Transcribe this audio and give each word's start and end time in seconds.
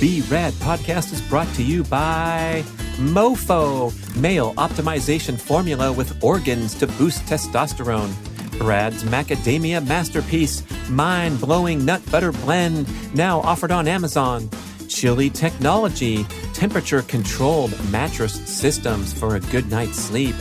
B.Rad 0.00 0.54
podcast 0.54 1.12
is 1.12 1.20
brought 1.20 1.52
to 1.56 1.62
you 1.62 1.84
by 1.84 2.64
MoFo, 2.96 3.92
male 4.16 4.54
optimization 4.54 5.38
formula 5.38 5.92
with 5.92 6.24
organs 6.24 6.74
to 6.76 6.86
boost 6.86 7.26
testosterone. 7.26 8.10
Brad's 8.58 9.04
Macadamia 9.04 9.86
Masterpiece, 9.86 10.64
mind 10.88 11.38
blowing 11.38 11.84
nut 11.84 12.00
butter 12.10 12.32
blend, 12.32 12.88
now 13.14 13.40
offered 13.40 13.70
on 13.70 13.86
Amazon. 13.86 14.48
Chili 14.88 15.28
Technology, 15.28 16.24
temperature 16.54 17.02
controlled 17.02 17.78
mattress 17.90 18.40
systems 18.48 19.12
for 19.12 19.36
a 19.36 19.40
good 19.40 19.70
night's 19.70 19.98
sleep. 19.98 20.34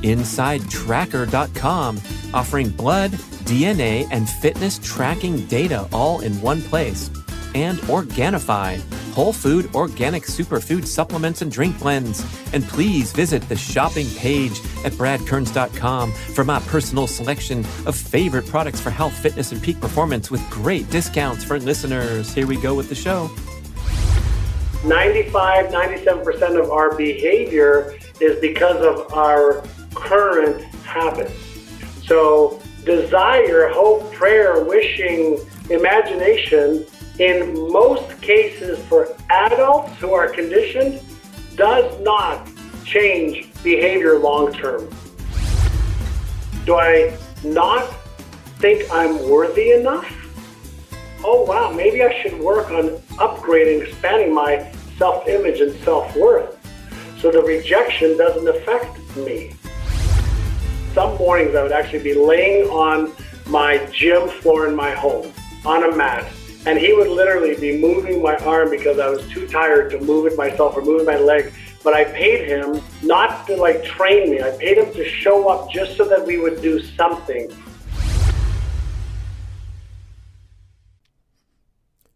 InsideTracker.com, 0.00 2.00
offering 2.32 2.70
blood, 2.70 3.10
DNA, 3.44 4.08
and 4.10 4.26
fitness 4.26 4.80
tracking 4.82 5.44
data 5.48 5.86
all 5.92 6.20
in 6.20 6.40
one 6.40 6.62
place. 6.62 7.10
And 7.54 7.76
Organifi, 7.80 8.80
whole 9.12 9.32
food 9.32 9.72
organic 9.74 10.24
superfood 10.24 10.86
supplements 10.86 11.42
and 11.42 11.52
drink 11.52 11.78
blends. 11.78 12.24
And 12.52 12.64
please 12.64 13.12
visit 13.12 13.46
the 13.48 13.56
shopping 13.56 14.08
page 14.16 14.58
at 14.84 14.92
bradkearns.com 14.92 16.12
for 16.12 16.44
my 16.44 16.58
personal 16.60 17.06
selection 17.06 17.60
of 17.86 17.94
favorite 17.94 18.46
products 18.46 18.80
for 18.80 18.90
health, 18.90 19.12
fitness, 19.12 19.52
and 19.52 19.62
peak 19.62 19.80
performance 19.80 20.30
with 20.30 20.40
great 20.50 20.88
discounts 20.90 21.44
for 21.44 21.60
listeners. 21.60 22.32
Here 22.32 22.46
we 22.46 22.56
go 22.56 22.74
with 22.74 22.88
the 22.88 22.94
show. 22.94 23.30
95, 24.84 25.66
97% 25.66 26.60
of 26.60 26.70
our 26.70 26.96
behavior 26.96 27.96
is 28.20 28.40
because 28.40 28.84
of 28.84 29.12
our 29.12 29.64
current 29.94 30.62
habits. 30.84 31.32
So, 32.06 32.60
desire, 32.84 33.68
hope, 33.68 34.12
prayer, 34.12 34.64
wishing, 34.64 35.38
imagination, 35.70 36.84
in 37.18 37.54
most 37.70 38.20
cases 38.20 38.78
for 38.86 39.14
adults 39.30 39.92
who 39.98 40.12
are 40.12 40.28
conditioned, 40.28 41.00
does 41.56 42.00
not 42.00 42.48
change 42.84 43.52
behavior 43.62 44.18
long 44.18 44.52
term. 44.52 44.88
Do 46.64 46.76
I 46.76 47.16
not 47.44 47.92
think 48.58 48.90
I'm 48.90 49.28
worthy 49.28 49.72
enough? 49.72 50.10
Oh, 51.24 51.42
wow, 51.42 51.70
maybe 51.70 52.02
I 52.02 52.22
should 52.22 52.38
work 52.40 52.70
on 52.70 52.98
upgrading, 53.18 53.86
expanding 53.86 54.34
my 54.34 54.72
self 54.98 55.28
image 55.28 55.60
and 55.60 55.74
self 55.84 56.14
worth 56.16 56.58
so 57.22 57.30
the 57.30 57.40
rejection 57.40 58.18
doesn't 58.18 58.48
affect 58.48 58.98
me. 59.16 59.54
Some 60.92 61.16
mornings 61.18 61.54
I 61.54 61.62
would 61.62 61.72
actually 61.72 62.02
be 62.02 62.14
laying 62.14 62.68
on 62.68 63.12
my 63.46 63.78
gym 63.92 64.28
floor 64.28 64.66
in 64.66 64.74
my 64.74 64.90
home 64.90 65.32
on 65.64 65.84
a 65.84 65.96
mat, 65.96 66.28
and 66.66 66.78
he 66.78 66.92
would 66.92 67.08
literally 67.08 67.56
be 67.56 67.78
moving 67.78 68.22
my 68.22 68.36
arm 68.36 68.70
because 68.70 68.98
I 68.98 69.08
was 69.08 69.26
too 69.28 69.46
tired 69.48 69.90
to 69.90 70.00
move 70.00 70.26
it 70.26 70.36
myself 70.36 70.76
or 70.76 70.82
move 70.82 71.04
my 71.04 71.16
leg. 71.16 71.52
But 71.82 71.94
I 71.94 72.04
paid 72.04 72.48
him 72.48 72.80
not 73.02 73.46
to 73.48 73.56
like 73.56 73.84
train 73.84 74.30
me. 74.30 74.40
I 74.40 74.50
paid 74.52 74.78
him 74.78 74.92
to 74.92 75.04
show 75.04 75.48
up 75.48 75.70
just 75.70 75.96
so 75.96 76.04
that 76.04 76.24
we 76.24 76.38
would 76.38 76.62
do 76.62 76.80
something. 76.80 77.50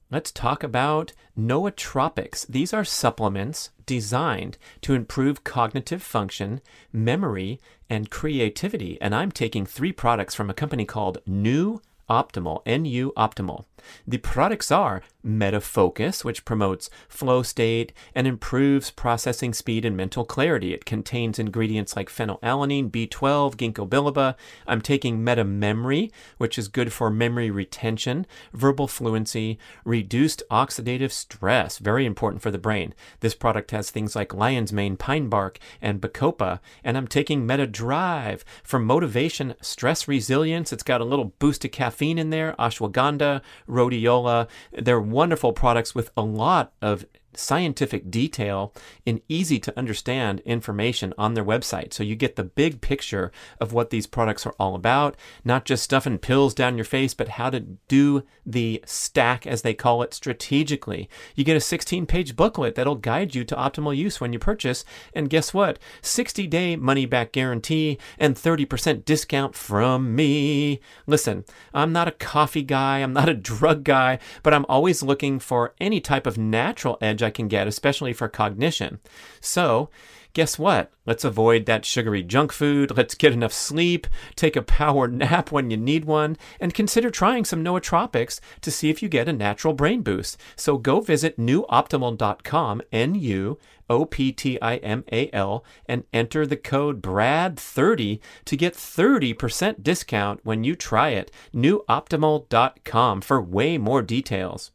Let's 0.09 0.31
talk 0.31 0.63
about 0.63 1.13
nootropics. 1.37 2.47
These 2.47 2.73
are 2.73 2.85
supplements 2.85 3.71
designed 3.87 4.57
to 4.83 4.95
improve 4.95 5.43
cognitive 5.43 6.01
function, 6.01 6.61
memory, 6.93 7.61
and 7.91 8.09
creativity. 8.09 8.99
And 9.01 9.17
I'm 9.17 9.33
taking 9.33 9.67
three 9.67 9.93
products 9.93 10.37
from 10.37 10.49
a 10.49 10.55
company 10.55 10.85
called 10.85 11.19
New 11.27 11.81
Optimal, 12.09 12.65
NU 12.67 13.13
Optimal. 13.17 13.65
The 14.07 14.19
products 14.19 14.71
are 14.71 15.03
MetaFocus, 15.25 16.25
which 16.25 16.45
promotes 16.45 16.89
flow 17.09 17.43
state 17.43 17.93
and 18.15 18.27
improves 18.27 18.91
processing 18.91 19.53
speed 19.53 19.85
and 19.85 19.97
mental 19.97 20.25
clarity. 20.25 20.73
It 20.73 20.85
contains 20.85 21.39
ingredients 21.39 21.97
like 21.97 22.09
phenylalanine, 22.09 22.91
B12, 22.91 23.57
ginkgo 23.57 23.89
biloba. 23.89 24.37
I'm 24.67 24.81
taking 24.81 25.21
MetaMemory, 25.21 26.11
which 26.39 26.59
is 26.59 26.69
good 26.69 26.93
for 26.93 27.11
memory 27.11 27.51
retention, 27.51 28.27
verbal 28.53 28.89
fluency, 28.89 29.59
reduced 29.85 30.43
oxidative 30.51 31.13
stress, 31.13 31.79
very 31.79 32.07
important 32.07 32.43
for 32.43 32.51
the 32.51 32.59
brain. 32.59 32.95
This 33.21 33.35
product 33.35 33.73
has 33.73 33.91
things 33.91 34.15
like 34.15 34.35
lion's 34.35 34.73
mane, 34.73 34.97
pine 34.97 35.29
bark, 35.29 35.59
and 35.83 36.01
bacopa. 36.01 36.61
And 36.85 36.97
I'm 36.97 37.09
taking 37.09 37.47
MetaDrive 37.47 38.43
for 38.63 38.79
motivation, 38.79 39.55
stress 39.61 40.07
resilience. 40.07 40.73
It's 40.73 40.83
got 40.83 41.01
a 41.01 41.05
little 41.05 41.33
boost 41.39 41.65
of 41.65 41.73
caffeine 41.73 41.96
in 42.03 42.31
there, 42.31 42.55
ashwagandha, 42.59 43.43
rhodiola. 43.69 44.49
They're 44.73 45.01
wonderful 45.01 45.53
products 45.53 45.95
with 45.95 46.11
a 46.17 46.23
lot 46.23 46.73
of 46.81 47.07
scientific 47.37 48.11
detail 48.11 48.73
and 49.07 49.21
easy 49.29 49.59
to 49.61 49.79
understand 49.79 50.41
information 50.41 51.15
on 51.19 51.35
their 51.35 51.45
website. 51.45 51.93
So 51.93 52.03
you 52.03 52.17
get 52.17 52.37
the 52.37 52.45
big 52.45 52.81
picture 52.81 53.31
of 53.61 53.73
what 53.73 53.91
these 53.91 54.07
products 54.07 54.47
are 54.47 54.55
all 54.59 54.75
about, 54.75 55.17
not 55.45 55.65
just 55.65 55.85
stuffing 55.85 56.19
pills 56.19 56.55
down 56.55 56.77
your 56.77 56.85
face, 56.85 57.15
but 57.15 57.29
how 57.29 57.51
to 57.51 57.61
do 57.61 58.23
the 58.45 58.83
stack, 58.87 59.47
as 59.47 59.63
they 59.63 59.75
call 59.75 60.03
it, 60.03 60.15
strategically. 60.15 61.09
You 61.35 61.45
get 61.45 61.57
a 61.57 61.61
16 61.61 62.07
page 62.07 62.37
booklet 62.37 62.75
that'll 62.75 62.97
guide 62.97 63.35
you 63.35 63.45
to 63.45 63.55
optimal 63.57 63.97
use 63.97 64.21
when 64.21 64.33
you 64.33 64.39
purchase. 64.39 64.85
And 65.15 65.31
guess 65.31 65.53
what? 65.53 65.79
60 66.03 66.47
day 66.47 66.77
money 66.77 67.07
back 67.07 67.33
guarantee 67.33 67.99
and 68.19 68.35
30% 68.35 69.05
discount 69.05 69.55
from 69.55 70.15
me. 70.15 70.81
Listen, 71.07 71.45
I'm 71.75 71.93
not 71.93 72.09
a 72.09 72.13
coffee 72.13 72.63
guy, 72.63 72.99
I'm 72.99 73.13
not 73.13 73.29
a 73.29 73.35
drug 73.35 73.85
guy, 73.85 74.19
but 74.43 74.55
I'm 74.55 74.67
always 74.69 75.03
looking 75.03 75.39
for 75.39 75.75
any 75.81 76.01
type 76.01 76.27
of 76.27 76.39
natural 76.39 76.99
edge 77.01 77.23
I 77.27 77.31
can 77.31 77.49
get, 77.49 77.67
especially 77.67 78.13
for 78.13 78.29
cognition. 78.29 79.01
So, 79.41 79.91
guess 80.37 80.59
what? 80.59 80.93
Let's 81.07 81.25
avoid 81.25 81.65
that 81.65 81.87
sugary 81.87 82.23
junk 82.23 82.53
food. 82.53 82.95
Let's 82.95 83.15
get 83.15 83.33
enough 83.33 83.55
sleep, 83.55 84.07
take 84.35 84.55
a 84.55 84.61
power 84.61 85.09
nap 85.23 85.51
when 85.51 85.71
you 85.71 85.79
need 85.79 86.05
one, 86.05 86.37
and 86.61 86.75
consider 86.75 87.11
trying 87.11 87.47
some 87.47 87.65
nootropics 87.65 88.39
to 88.61 88.71
see 88.71 88.91
if 88.91 89.03
you 89.03 89.09
get 89.09 89.29
a 89.29 89.33
natural 89.33 89.73
brain 89.73 90.03
boost. 90.03 90.39
So 90.55 90.77
go 90.77 91.01
visit 91.01 91.39
nuoptimal.com, 91.39 92.83
N 92.93 93.15
U 93.15 93.59
O 93.89 94.05
P 94.05 94.31
T 94.31 94.61
I 94.61 94.77
M 94.77 95.05
A 95.11 95.31
L, 95.33 95.65
and 95.87 96.05
enter 96.13 96.47
the 96.47 96.57
code 96.57 97.01
BRAD30 97.01 98.21
to 98.45 98.57
get 98.57 98.75
30% 98.75 99.83
discount 99.83 100.41
when 100.45 100.65
you 100.65 100.77
try 100.77 101.11
it. 101.11 101.31
Nuoptimal.com 101.55 103.21
for 103.23 103.41
way 103.41 103.79
more 103.79 104.03
details. 104.03 104.71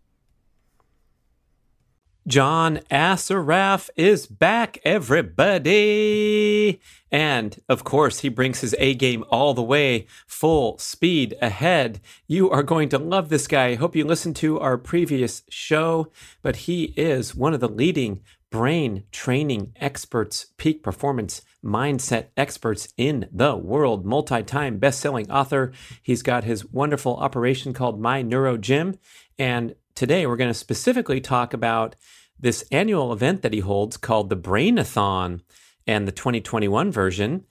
John 2.27 2.81
Assaraf 2.91 3.89
is 3.95 4.27
back, 4.27 4.77
everybody. 4.85 6.79
And 7.11 7.59
of 7.67 7.83
course, 7.83 8.19
he 8.19 8.29
brings 8.29 8.61
his 8.61 8.75
A 8.77 8.93
game 8.93 9.25
all 9.29 9.55
the 9.55 9.63
way, 9.63 10.05
full 10.27 10.77
speed 10.77 11.35
ahead. 11.41 11.99
You 12.27 12.51
are 12.51 12.61
going 12.61 12.89
to 12.89 12.99
love 12.99 13.29
this 13.29 13.47
guy. 13.47 13.69
I 13.69 13.75
hope 13.75 13.95
you 13.95 14.05
listened 14.05 14.35
to 14.37 14.59
our 14.59 14.77
previous 14.77 15.41
show, 15.49 16.11
but 16.43 16.57
he 16.57 16.93
is 16.95 17.33
one 17.33 17.55
of 17.55 17.59
the 17.59 17.67
leading 17.67 18.21
brain 18.51 19.05
training 19.11 19.73
experts, 19.77 20.47
peak 20.57 20.83
performance 20.83 21.41
mindset 21.65 22.27
experts 22.37 22.89
in 22.97 23.29
the 23.31 23.55
world, 23.55 24.05
multi 24.05 24.43
time 24.43 24.77
best 24.77 24.99
selling 24.99 25.31
author. 25.31 25.71
He's 26.03 26.21
got 26.21 26.43
his 26.43 26.71
wonderful 26.71 27.17
operation 27.17 27.73
called 27.73 27.99
My 27.99 28.21
Neuro 28.21 28.57
Gym. 28.57 28.99
And 29.39 29.73
today 30.01 30.25
we're 30.25 30.35
going 30.35 30.49
to 30.49 30.53
specifically 30.55 31.21
talk 31.21 31.53
about 31.53 31.95
this 32.39 32.65
annual 32.71 33.13
event 33.13 33.43
that 33.43 33.53
he 33.53 33.59
holds 33.59 33.97
called 33.97 34.31
the 34.31 34.35
Brainathon. 34.35 35.41
And 35.85 36.07
the 36.07 36.11
2021 36.11 36.91
version 36.91 37.45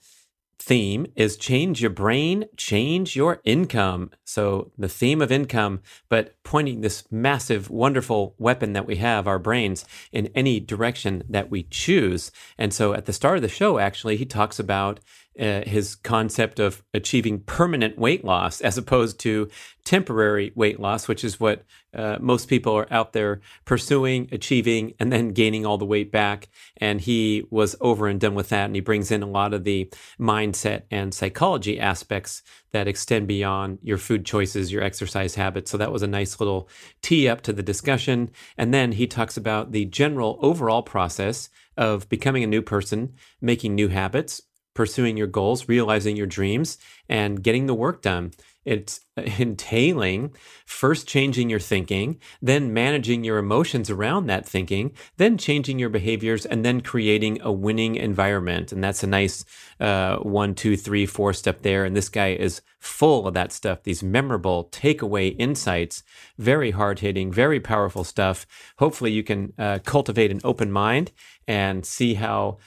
theme 0.59 1.07
is 1.15 1.37
change 1.37 1.79
your 1.79 1.91
brain, 1.91 2.43
change 2.57 3.15
your 3.15 3.39
income. 3.45 4.11
So 4.25 4.73
the 4.77 4.89
theme 4.89 5.21
of 5.21 5.31
income, 5.31 5.81
but 6.09 6.35
pointing 6.43 6.81
this 6.81 7.09
massive, 7.09 7.69
wonderful 7.69 8.35
weapon 8.37 8.73
that 8.73 8.85
we 8.85 8.97
have, 8.97 9.29
our 9.29 9.39
brains, 9.39 9.85
in 10.11 10.27
any 10.35 10.59
direction 10.59 11.23
that 11.29 11.49
we 11.49 11.63
choose. 11.63 12.33
And 12.57 12.73
so 12.73 12.93
at 12.93 13.05
the 13.05 13.13
start 13.13 13.37
of 13.37 13.43
the 13.43 13.47
show, 13.47 13.79
actually, 13.79 14.17
he 14.17 14.25
talks 14.25 14.59
about 14.59 14.99
uh, 15.39 15.61
his 15.65 15.95
concept 15.95 16.59
of 16.59 16.83
achieving 16.93 17.39
permanent 17.39 17.97
weight 17.97 18.25
loss 18.25 18.59
as 18.61 18.77
opposed 18.77 19.19
to 19.19 19.49
temporary 19.85 20.51
weight 20.55 20.79
loss, 20.79 21.07
which 21.07 21.23
is 21.23 21.39
what 21.39 21.63
uh, 21.93 22.17
most 22.19 22.47
people 22.47 22.73
are 22.73 22.91
out 22.91 23.13
there 23.13 23.41
pursuing, 23.65 24.27
achieving, 24.31 24.93
and 24.99 25.11
then 25.11 25.29
gaining 25.29 25.65
all 25.65 25.77
the 25.77 25.85
weight 25.85 26.11
back. 26.11 26.49
And 26.77 26.99
he 27.01 27.45
was 27.49 27.75
over 27.81 28.07
and 28.07 28.19
done 28.19 28.35
with 28.35 28.49
that. 28.49 28.65
And 28.65 28.75
he 28.75 28.81
brings 28.81 29.09
in 29.09 29.23
a 29.23 29.27
lot 29.27 29.53
of 29.53 29.63
the 29.63 29.89
mindset 30.19 30.83
and 30.91 31.13
psychology 31.13 31.79
aspects 31.79 32.43
that 32.71 32.87
extend 32.87 33.27
beyond 33.27 33.79
your 33.81 33.97
food 33.97 34.25
choices, 34.25 34.71
your 34.71 34.83
exercise 34.83 35.35
habits. 35.35 35.71
So 35.71 35.77
that 35.77 35.91
was 35.91 36.03
a 36.03 36.07
nice 36.07 36.39
little 36.39 36.69
tee 37.01 37.27
up 37.27 37.41
to 37.41 37.53
the 37.53 37.63
discussion. 37.63 38.31
And 38.57 38.73
then 38.73 38.93
he 38.93 39.07
talks 39.07 39.37
about 39.37 39.71
the 39.71 39.85
general 39.85 40.39
overall 40.41 40.83
process 40.83 41.49
of 41.77 42.07
becoming 42.09 42.43
a 42.43 42.47
new 42.47 42.61
person, 42.61 43.13
making 43.41 43.75
new 43.75 43.87
habits, 43.87 44.41
pursuing 44.73 45.17
your 45.17 45.27
goals, 45.27 45.67
realizing 45.67 46.15
your 46.15 46.27
dreams, 46.27 46.77
and 47.09 47.43
getting 47.43 47.65
the 47.65 47.73
work 47.73 48.01
done. 48.01 48.31
It's 48.63 49.01
entailing 49.17 50.35
first 50.65 51.07
changing 51.07 51.49
your 51.49 51.59
thinking, 51.59 52.19
then 52.41 52.73
managing 52.73 53.23
your 53.23 53.37
emotions 53.37 53.89
around 53.89 54.27
that 54.27 54.45
thinking, 54.45 54.91
then 55.17 55.37
changing 55.37 55.79
your 55.79 55.89
behaviors, 55.89 56.45
and 56.45 56.63
then 56.63 56.81
creating 56.81 57.41
a 57.41 57.51
winning 57.51 57.95
environment. 57.95 58.71
And 58.71 58.83
that's 58.83 59.03
a 59.03 59.07
nice 59.07 59.43
uh, 59.79 60.17
one, 60.17 60.55
two, 60.55 60.77
three, 60.77 61.05
four 61.05 61.33
step 61.33 61.61
there. 61.61 61.85
And 61.85 61.95
this 61.95 62.09
guy 62.09 62.33
is 62.33 62.61
full 62.79 63.27
of 63.27 63.33
that 63.33 63.51
stuff, 63.51 63.83
these 63.83 64.01
memorable 64.01 64.69
takeaway 64.71 65.35
insights, 65.37 66.03
very 66.37 66.71
hard 66.71 66.99
hitting, 66.99 67.31
very 67.31 67.59
powerful 67.59 68.03
stuff. 68.03 68.45
Hopefully, 68.77 69.11
you 69.11 69.23
can 69.23 69.53
uh, 69.57 69.79
cultivate 69.85 70.31
an 70.31 70.41
open 70.43 70.71
mind 70.71 71.11
and 71.51 71.85
see 71.85 72.13
how 72.13 72.57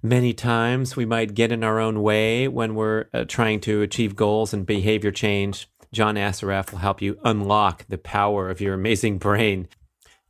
many 0.00 0.32
times 0.32 0.94
we 0.94 1.04
might 1.04 1.34
get 1.34 1.50
in 1.50 1.64
our 1.64 1.80
own 1.80 2.02
way 2.02 2.46
when 2.46 2.76
we're 2.76 3.06
uh, 3.12 3.24
trying 3.24 3.60
to 3.60 3.82
achieve 3.82 4.14
goals 4.14 4.54
and 4.54 4.64
behavior 4.64 5.10
change. 5.10 5.68
John 5.92 6.14
Assaraf 6.14 6.70
will 6.70 6.78
help 6.78 7.02
you 7.02 7.18
unlock 7.24 7.84
the 7.88 7.98
power 7.98 8.48
of 8.48 8.60
your 8.60 8.74
amazing 8.74 9.18
brain. 9.18 9.66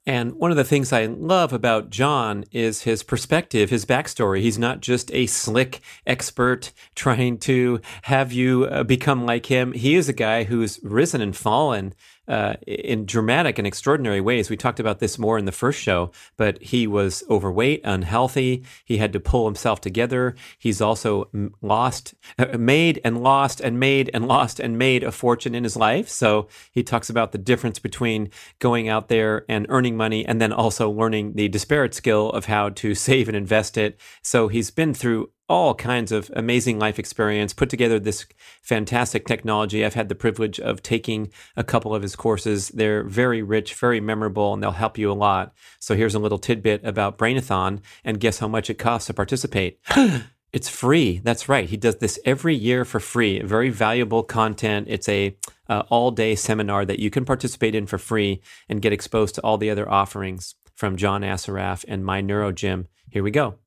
And 0.07 0.33
one 0.37 0.51
of 0.51 0.57
the 0.57 0.65
things 0.65 0.91
I 0.91 1.05
love 1.05 1.53
about 1.53 1.91
John 1.91 2.47
is 2.51 2.85
his 2.85 3.03
perspective, 3.03 3.69
his 3.69 3.85
backstory. 3.85 4.41
He's 4.41 4.59
not 4.59 4.81
just 4.81 5.13
a 5.13 5.27
slick 5.27 5.83
expert 6.07 6.73
trying 6.95 7.37
to 7.41 7.83
have 8.05 8.33
you 8.33 8.65
uh, 8.65 8.85
become 8.85 9.27
like 9.27 9.47
him. 9.47 9.73
He 9.73 9.97
is 9.97 10.09
a 10.09 10.15
guy 10.15 10.45
who's 10.45 10.81
risen 10.83 11.21
and 11.21 11.37
fallen 11.37 11.93
uh, 12.31 12.55
in 12.65 13.05
dramatic 13.07 13.59
and 13.59 13.67
extraordinary 13.67 14.21
ways. 14.21 14.49
We 14.49 14.57
talked 14.57 14.79
about 14.79 15.01
this 15.01 15.19
more 15.19 15.37
in 15.37 15.47
the 15.47 15.53
first 15.53 15.81
show, 15.81 16.13
but 16.37 16.63
he 16.63 16.87
was 16.87 17.25
overweight, 17.29 17.81
unhealthy. 17.83 18.65
He 18.85 18.99
had 18.99 19.13
to 19.15 19.21
pull 19.21 19.47
himself 19.47 19.81
together. 19.81 20.37
He's 20.57 20.81
also 20.81 21.29
lost, 21.61 22.15
uh, 22.39 22.57
made 22.57 23.01
and 23.05 23.21
lost 23.21 23.61
and 23.61 23.81
made 23.81 24.11
and 24.15 24.29
lost 24.29 24.61
and 24.61 24.79
made 24.79 25.03
a 25.03 25.11
fortune 25.11 25.57
in 25.57 25.65
his 25.65 25.77
life. 25.77 26.09
So 26.09 26.47
he 26.71 26.85
talks 26.85 27.11
about 27.11 27.33
the 27.33 27.39
difference 27.39 27.81
between 27.81 28.31
going 28.61 28.89
out 28.89 29.09
there 29.09 29.45
and 29.49 29.67
earning 29.69 29.97
money 29.97 30.25
and 30.25 30.41
then 30.41 30.53
also 30.53 30.89
learning 30.89 31.33
the 31.33 31.49
disparate 31.49 31.95
skill 31.95 32.31
of 32.31 32.45
how 32.45 32.69
to 32.69 32.95
save 33.11 33.27
and 33.27 33.37
invest 33.37 33.77
it. 33.77 33.99
So 34.23 34.47
he's 34.47 34.71
been 34.71 34.95
through 34.95 35.31
all 35.51 35.75
kinds 35.75 36.13
of 36.13 36.31
amazing 36.37 36.79
life 36.79 36.97
experience, 36.97 37.53
put 37.53 37.69
together 37.69 37.99
this 37.99 38.25
fantastic 38.63 39.27
technology. 39.27 39.85
I've 39.85 39.95
had 39.95 40.09
the 40.09 40.15
privilege 40.15 40.61
of 40.61 40.81
taking 40.81 41.33
a 41.57 41.65
couple 41.65 41.93
of 41.93 42.03
his 42.03 42.15
courses. 42.15 42.69
They're 42.69 43.03
very 43.03 43.43
rich, 43.43 43.75
very 43.75 44.01
memorable, 44.01 44.55
and 44.55 44.63
they'll 44.63 44.71
help 44.71 44.97
you 44.97 45.11
a 45.11 45.13
lot. 45.13 45.53
So 45.81 45.97
here's 45.97 46.15
a 46.15 46.21
little 46.21 46.39
tidbit 46.39 46.85
about 46.85 47.19
Brainathon, 47.19 47.81
and 48.05 48.21
guess 48.21 48.39
how 48.39 48.47
much 48.47 48.71
it 48.71 48.79
costs 48.79 49.09
to 49.09 49.15
participate? 49.15 49.81
it's 50.53 50.69
free. 50.69 51.21
That's 51.25 51.49
right. 51.49 51.69
He 51.69 51.77
does 51.77 51.97
this 51.97 52.21
every 52.25 52.55
year 52.55 52.85
for 52.85 53.01
free. 53.01 53.43
Very 53.43 53.71
valuable 53.71 54.23
content. 54.23 54.87
It's 54.89 55.09
a 55.09 55.37
uh, 55.69 55.83
all-day 55.89 56.37
seminar 56.37 56.85
that 56.85 57.01
you 57.01 57.11
can 57.11 57.25
participate 57.25 57.75
in 57.75 57.87
for 57.87 57.99
free 57.99 58.41
and 58.69 58.81
get 58.81 58.93
exposed 58.93 59.35
to 59.35 59.41
all 59.41 59.59
the 59.59 59.71
other 59.71 59.91
offerings 59.91 60.55
from 60.77 60.97
John 60.97 61.23
Assaraf 61.23 61.85
and 61.89 62.05
My 62.05 62.21
Neuro 62.21 62.53
Gym. 62.53 62.87
Here 63.11 63.25
we 63.25 63.33
go 63.33 63.60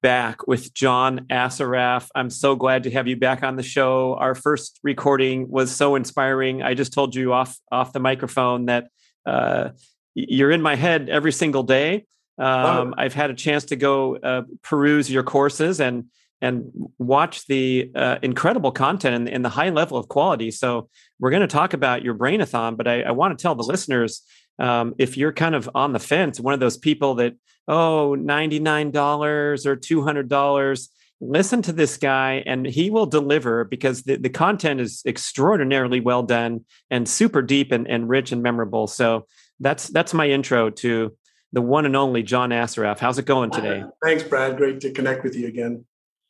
back 0.00 0.46
with 0.46 0.72
John 0.72 1.26
Assaraf. 1.30 2.08
I'm 2.14 2.30
so 2.30 2.56
glad 2.56 2.84
to 2.84 2.90
have 2.90 3.08
you 3.08 3.16
back 3.16 3.42
on 3.42 3.56
the 3.56 3.62
show. 3.62 4.14
Our 4.14 4.34
first 4.34 4.78
recording 4.82 5.50
was 5.50 5.74
so 5.74 5.94
inspiring. 5.94 6.62
I 6.62 6.74
just 6.74 6.92
told 6.92 7.14
you 7.14 7.32
off 7.32 7.58
off 7.70 7.92
the 7.92 8.00
microphone 8.00 8.66
that 8.66 8.88
uh, 9.26 9.70
you're 10.14 10.50
in 10.50 10.62
my 10.62 10.76
head 10.76 11.08
every 11.08 11.32
single 11.32 11.62
day. 11.62 12.06
Um, 12.38 12.94
I've 12.96 13.14
had 13.14 13.30
a 13.30 13.34
chance 13.34 13.64
to 13.66 13.76
go 13.76 14.16
uh, 14.16 14.42
peruse 14.62 15.10
your 15.10 15.24
courses 15.24 15.80
and 15.80 16.04
and 16.40 16.70
watch 16.98 17.46
the 17.48 17.90
uh, 17.96 18.18
incredible 18.22 18.70
content 18.70 19.14
and, 19.14 19.28
and, 19.28 19.44
the 19.44 19.48
high 19.48 19.70
level 19.70 19.98
of 19.98 20.06
quality. 20.06 20.52
So 20.52 20.88
we're 21.18 21.30
going 21.30 21.40
to 21.42 21.48
talk 21.48 21.72
about 21.72 22.04
your 22.04 22.14
brainathon, 22.14 22.76
but 22.76 22.86
I, 22.86 23.02
I 23.02 23.10
want 23.10 23.36
to 23.36 23.42
tell 23.42 23.56
the 23.56 23.64
listeners 23.64 24.22
um, 24.58 24.94
if 24.98 25.16
you're 25.16 25.32
kind 25.32 25.54
of 25.54 25.68
on 25.74 25.92
the 25.92 25.98
fence, 25.98 26.40
one 26.40 26.54
of 26.54 26.60
those 26.60 26.76
people 26.76 27.14
that 27.16 27.34
oh, 27.68 28.16
$99 28.18 29.66
or 29.66 29.76
$200. 29.76 30.88
Listen 31.20 31.62
to 31.62 31.72
this 31.72 31.96
guy 31.96 32.44
and 32.46 32.64
he 32.64 32.90
will 32.90 33.06
deliver 33.06 33.64
because 33.64 34.04
the, 34.04 34.16
the 34.16 34.28
content 34.28 34.80
is 34.80 35.02
extraordinarily 35.04 36.00
well 36.00 36.22
done 36.22 36.64
and 36.90 37.08
super 37.08 37.42
deep 37.42 37.72
and, 37.72 37.88
and 37.88 38.08
rich 38.08 38.32
and 38.32 38.42
memorable. 38.42 38.86
So 38.86 39.26
that's 39.60 39.88
that's 39.88 40.14
my 40.14 40.28
intro 40.28 40.70
to 40.70 41.16
the 41.52 41.60
one 41.60 41.86
and 41.86 41.96
only 41.96 42.22
John 42.22 42.50
Assaraf. 42.50 42.98
How's 42.98 43.18
it 43.18 43.24
going 43.24 43.50
today? 43.50 43.82
Thanks, 44.04 44.22
Brad. 44.22 44.56
Great 44.56 44.80
to 44.82 44.92
connect 44.92 45.24
with 45.24 45.34
you 45.34 45.48
again. 45.48 45.84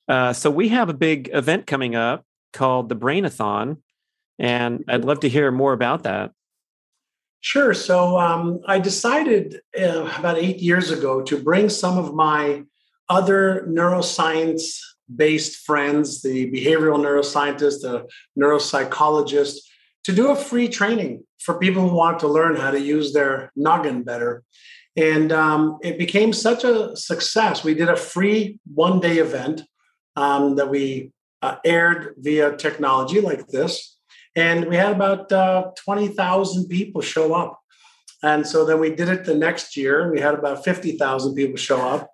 Uh, 0.09 0.33
so 0.33 0.51
we 0.51 0.69
have 0.69 0.89
a 0.89 0.95
big 0.95 1.29
event 1.35 1.67
coming 1.67 1.95
up 1.95 2.25
called 2.55 2.89
the 2.89 2.97
Brainathon, 2.97 3.77
and 4.39 4.85
I'd 4.89 5.05
love 5.05 5.21
to 5.21 5.29
hear 5.29 5.51
more 5.51 5.75
about 5.75 6.05
that. 6.05 6.31
Sure. 7.41 7.73
So 7.73 8.19
um, 8.19 8.61
I 8.67 8.79
decided 8.79 9.61
uh, 9.79 10.13
about 10.19 10.39
eight 10.39 10.59
years 10.59 10.91
ago 10.91 11.23
to 11.23 11.43
bring 11.43 11.69
some 11.69 11.97
of 11.97 12.15
my 12.15 12.65
other 13.09 13.65
neuroscience 13.69 14.81
based 15.15 15.65
friends, 15.65 16.21
the 16.23 16.51
behavioral 16.51 16.99
neuroscientist, 16.99 17.81
the 17.81 18.07
neuropsychologist, 18.39 19.59
to 20.05 20.13
do 20.13 20.31
a 20.31 20.37
free 20.37 20.69
training 20.69 21.25
for 21.39 21.59
people 21.59 21.89
who 21.89 21.97
want 21.97 22.19
to 22.21 22.29
learn 22.29 22.57
how 22.57 22.71
to 22.71 22.81
use 22.81 23.13
their 23.13 23.53
noggin 23.57 24.03
better. 24.03 24.43
And 24.97 25.31
um, 25.33 25.79
it 25.83 25.97
became 25.97 26.33
such 26.33 26.65
a 26.65 26.97
success. 26.97 27.63
We 27.63 27.75
did 27.75 27.89
a 27.89 27.97
free 27.97 28.59
one 28.75 29.01
day 29.01 29.19
event 29.19 29.63
um, 30.17 30.57
that 30.57 30.69
we 30.69 31.13
uh, 31.41 31.57
aired 31.65 32.15
via 32.19 32.57
technology 32.57 33.21
like 33.21 33.47
this. 33.47 33.98
And 34.37 34.67
we 34.67 34.77
had 34.77 34.93
about 34.93 35.31
uh, 35.33 35.71
20,000 35.85 36.69
people 36.69 37.01
show 37.01 37.35
up. 37.35 37.61
And 38.23 38.47
so 38.47 38.65
then 38.65 38.81
we 38.81 38.95
did 38.95 39.09
it 39.09 39.25
the 39.25 39.35
next 39.35 39.77
year, 39.77 40.03
and 40.03 40.11
we 40.11 40.21
had 40.21 40.35
about 40.35 40.65
50,000 40.65 41.35
people 41.35 41.57
show 41.57 41.81
up. 41.81 42.11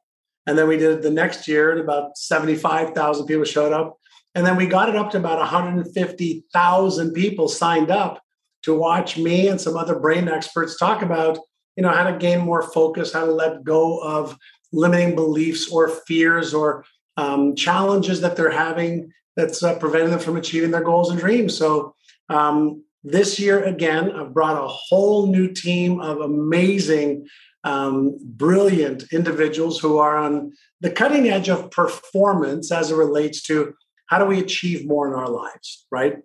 And 0.47 0.59
then 0.59 0.69
we 0.69 0.77
did 0.77 0.99
it 0.99 1.03
the 1.03 1.11
next 1.11 1.49
year, 1.49 1.71
and 1.71 1.81
about 1.81 2.19
75,000 2.19 3.27
people 3.27 3.45
showed 3.45 3.73
up. 3.73 3.99
And 4.35 4.45
then 4.47 4.57
we 4.57 4.67
got 4.67 4.89
it 4.89 4.97
up 4.97 5.11
to 5.13 5.19
about 5.19 5.39
150,000 5.39 7.13
people 7.13 7.49
signed 7.49 7.91
up 7.91 8.21
to 8.65 8.75
watch 8.75 9.17
me 9.17 9.49
and 9.49 9.61
some 9.61 9.77
other 9.77 9.99
brain 9.99 10.29
experts 10.29 10.77
talk 10.77 11.03
about, 11.03 11.39
you 11.77 11.83
know, 11.83 11.91
how 11.91 12.11
to 12.11 12.19
gain 12.19 12.41
more 12.41 12.63
focus, 12.63 13.13
how 13.13 13.25
to 13.25 13.31
let 13.31 13.63
go 13.63 13.99
of 13.99 14.37
limiting 14.73 15.15
beliefs 15.15 15.71
or 15.71 15.89
fears 15.89 16.53
or 16.53 16.85
um, 17.17 17.55
challenges 17.55 18.21
that 18.23 18.37
they're 18.37 18.51
having 18.51 19.13
that's 19.37 19.63
uh, 19.63 19.79
preventing 19.79 20.11
them 20.11 20.19
from 20.19 20.37
achieving 20.37 20.71
their 20.71 20.83
goals 20.83 21.11
and 21.11 21.21
dreams. 21.21 21.57
So 21.57 21.95
um, 22.29 22.85
this 23.03 23.39
year, 23.39 23.63
again, 23.63 24.11
I've 24.11 24.33
brought 24.33 24.63
a 24.63 24.67
whole 24.67 25.27
new 25.27 25.53
team 25.53 26.01
of 26.01 26.21
amazing, 26.21 27.27
um, 27.63 28.17
brilliant 28.23 29.13
individuals 29.13 29.79
who 29.79 29.99
are 29.99 30.17
on 30.17 30.53
the 30.81 30.91
cutting 30.91 31.29
edge 31.29 31.49
of 31.49 31.71
performance 31.71 32.73
as 32.73 32.91
it 32.91 32.97
relates 32.97 33.43
to 33.43 33.75
how 34.07 34.19
do 34.19 34.25
we 34.25 34.41
achieve 34.41 34.87
more 34.87 35.07
in 35.07 35.15
our 35.15 35.29
lives, 35.29 35.87
right? 35.91 36.19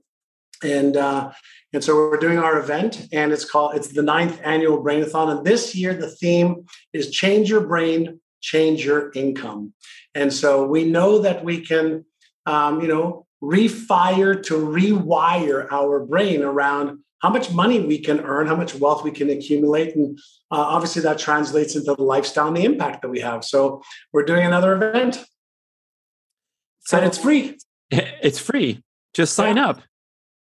And 0.64 0.98
uh, 0.98 1.32
and 1.72 1.84
so 1.84 1.96
we're 1.96 2.18
doing 2.18 2.40
our 2.40 2.60
event, 2.60 3.08
and 3.14 3.32
it's 3.32 3.46
called 3.46 3.76
it's 3.76 3.90
the 3.90 4.02
ninth 4.02 4.42
annual 4.44 4.84
Brainathon. 4.84 5.38
And 5.38 5.46
this 5.46 5.76
year, 5.76 5.94
the 5.94 6.10
theme 6.10 6.66
is 6.92 7.12
change 7.12 7.50
your 7.50 7.66
brain, 7.66 8.20
change 8.42 8.84
your 8.84 9.12
income. 9.14 9.74
And 10.16 10.34
so 10.34 10.66
we 10.66 10.84
know 10.84 11.20
that 11.20 11.46
we 11.46 11.62
can, 11.66 12.06
um, 12.46 12.82
you 12.82 12.88
know, 12.88 13.26
refire 13.42 14.42
to 14.44 14.54
rewire 14.54 15.72
our 15.72 16.00
brain 16.06 16.42
around 16.42 17.00
how 17.22 17.30
much 17.30 17.52
money 17.52 17.80
we 17.80 18.00
can 18.00 18.22
earn, 18.22 18.48
how 18.48 18.56
much 18.56 18.76
wealth 18.76 19.04
we 19.04 19.12
can 19.12 19.30
accumulate. 19.30 19.96
And 19.96 20.18
uh, 20.52 20.56
obviously, 20.56 21.02
that 21.04 21.20
translates 21.20 21.76
into 21.76 21.94
the 21.94 22.02
lifestyle 22.02 22.48
and 22.48 22.58
the 22.58 22.64
impact 22.64 23.02
that 23.02 23.10
we 23.10 23.20
have. 23.20 23.44
So, 23.44 23.82
we're 24.14 24.26
doing 24.26 24.46
another 24.46 24.74
event. 24.74 25.24
So, 26.82 26.98
and 26.98 27.06
it's 27.06 27.18
free. 27.18 27.58
It's 28.22 28.40
free. 28.40 28.84
Just 29.14 29.34
sign 29.34 29.58
yeah. 29.58 29.70
up. 29.70 29.82